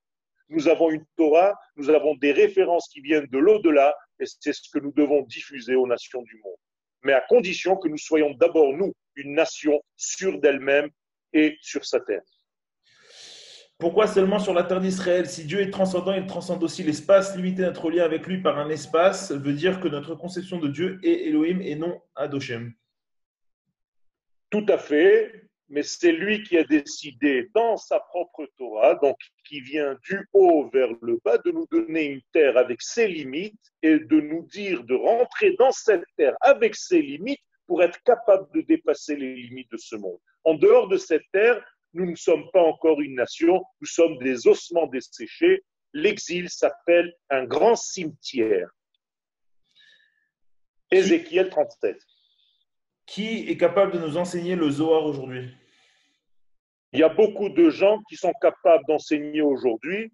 Nous 0.48 0.68
avons 0.68 0.90
une 0.90 1.04
Torah, 1.16 1.56
nous 1.76 1.90
avons 1.90 2.16
des 2.16 2.32
références 2.32 2.88
qui 2.88 3.00
viennent 3.00 3.26
de 3.26 3.38
l'au-delà, 3.38 3.94
et 4.18 4.24
c'est 4.26 4.52
ce 4.52 4.68
que 4.72 4.80
nous 4.80 4.92
devons 4.92 5.22
diffuser 5.22 5.76
aux 5.76 5.86
nations 5.86 6.22
du 6.22 6.36
monde. 6.42 6.56
Mais 7.02 7.12
à 7.12 7.20
condition 7.20 7.76
que 7.76 7.88
nous 7.88 7.98
soyons 7.98 8.32
d'abord, 8.34 8.72
nous, 8.72 8.92
une 9.14 9.34
nation 9.34 9.80
sûre 9.96 10.40
d'elle-même 10.40 10.90
et 11.32 11.56
sur 11.60 11.84
sa 11.84 12.00
terre. 12.00 12.22
Pourquoi 13.78 14.06
seulement 14.06 14.38
sur 14.38 14.52
la 14.52 14.64
terre 14.64 14.80
d'Israël? 14.80 15.26
Si 15.26 15.46
Dieu 15.46 15.60
est 15.60 15.70
transcendant, 15.70 16.12
il 16.12 16.26
transcende 16.26 16.62
aussi 16.62 16.82
l'espace. 16.82 17.34
Limiter 17.34 17.62
notre 17.62 17.90
lien 17.90 18.04
avec 18.04 18.26
lui 18.26 18.42
par 18.42 18.58
un 18.58 18.68
espace 18.68 19.32
veut 19.32 19.54
dire 19.54 19.80
que 19.80 19.88
notre 19.88 20.14
conception 20.14 20.58
de 20.58 20.68
Dieu 20.68 20.98
est 21.02 21.28
Elohim 21.28 21.62
et 21.62 21.76
non 21.76 21.98
Adoshem. 22.14 22.74
Tout 24.50 24.66
à 24.68 24.78
fait, 24.78 25.48
mais 25.68 25.84
c'est 25.84 26.10
lui 26.10 26.42
qui 26.42 26.58
a 26.58 26.64
décidé 26.64 27.48
dans 27.54 27.76
sa 27.76 28.00
propre 28.00 28.46
Torah, 28.58 28.96
donc 28.96 29.16
qui 29.46 29.60
vient 29.60 29.96
du 30.02 30.28
haut 30.32 30.68
vers 30.72 30.90
le 31.00 31.18
bas, 31.24 31.38
de 31.38 31.52
nous 31.52 31.66
donner 31.70 32.06
une 32.06 32.22
terre 32.32 32.56
avec 32.56 32.82
ses 32.82 33.06
limites 33.06 33.60
et 33.82 34.00
de 34.00 34.20
nous 34.20 34.44
dire 34.46 34.82
de 34.82 34.94
rentrer 34.94 35.54
dans 35.56 35.70
cette 35.70 36.04
terre 36.16 36.34
avec 36.40 36.74
ses 36.74 37.00
limites 37.00 37.40
pour 37.68 37.84
être 37.84 38.02
capable 38.02 38.52
de 38.52 38.62
dépasser 38.62 39.14
les 39.14 39.36
limites 39.36 39.70
de 39.70 39.76
ce 39.76 39.94
monde. 39.94 40.18
En 40.42 40.54
dehors 40.54 40.88
de 40.88 40.96
cette 40.96 41.30
terre, 41.32 41.64
nous 41.92 42.10
ne 42.10 42.16
sommes 42.16 42.50
pas 42.52 42.62
encore 42.62 43.00
une 43.00 43.14
nation, 43.14 43.62
nous 43.80 43.86
sommes 43.86 44.18
des 44.18 44.48
ossements 44.48 44.88
desséchés. 44.88 45.62
L'exil 45.92 46.48
s'appelle 46.48 47.14
un 47.30 47.44
grand 47.44 47.76
cimetière. 47.76 48.68
Ézéchiel 50.90 51.48
37. 51.48 51.96
Qui 53.10 53.50
est 53.50 53.56
capable 53.56 53.90
de 53.90 53.98
nous 53.98 54.16
enseigner 54.16 54.54
le 54.54 54.70
Zohar 54.70 55.04
aujourd'hui? 55.04 55.52
Il 56.92 57.00
y 57.00 57.02
a 57.02 57.08
beaucoup 57.08 57.48
de 57.48 57.68
gens 57.68 58.00
qui 58.08 58.14
sont 58.14 58.32
capables 58.40 58.84
d'enseigner 58.86 59.42
aujourd'hui. 59.42 60.12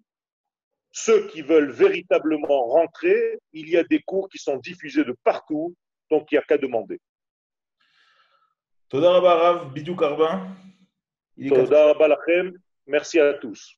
Ceux 0.91 1.27
qui 1.27 1.43
veulent 1.43 1.69
véritablement 1.69 2.65
rentrer, 2.65 3.37
il 3.53 3.69
y 3.69 3.77
a 3.77 3.83
des 3.83 4.01
cours 4.01 4.27
qui 4.29 4.39
sont 4.39 4.57
diffusés 4.57 5.03
de 5.03 5.15
partout, 5.23 5.75
donc 6.09 6.31
il 6.31 6.35
n'y 6.35 6.39
a 6.39 6.41
qu'à 6.41 6.57
demander. 6.57 6.99
Toda 8.89 9.65
Bidou 9.65 9.95
Karbin. 9.95 10.55
Merci 12.87 13.19
à 13.19 13.35
tous. 13.35 13.77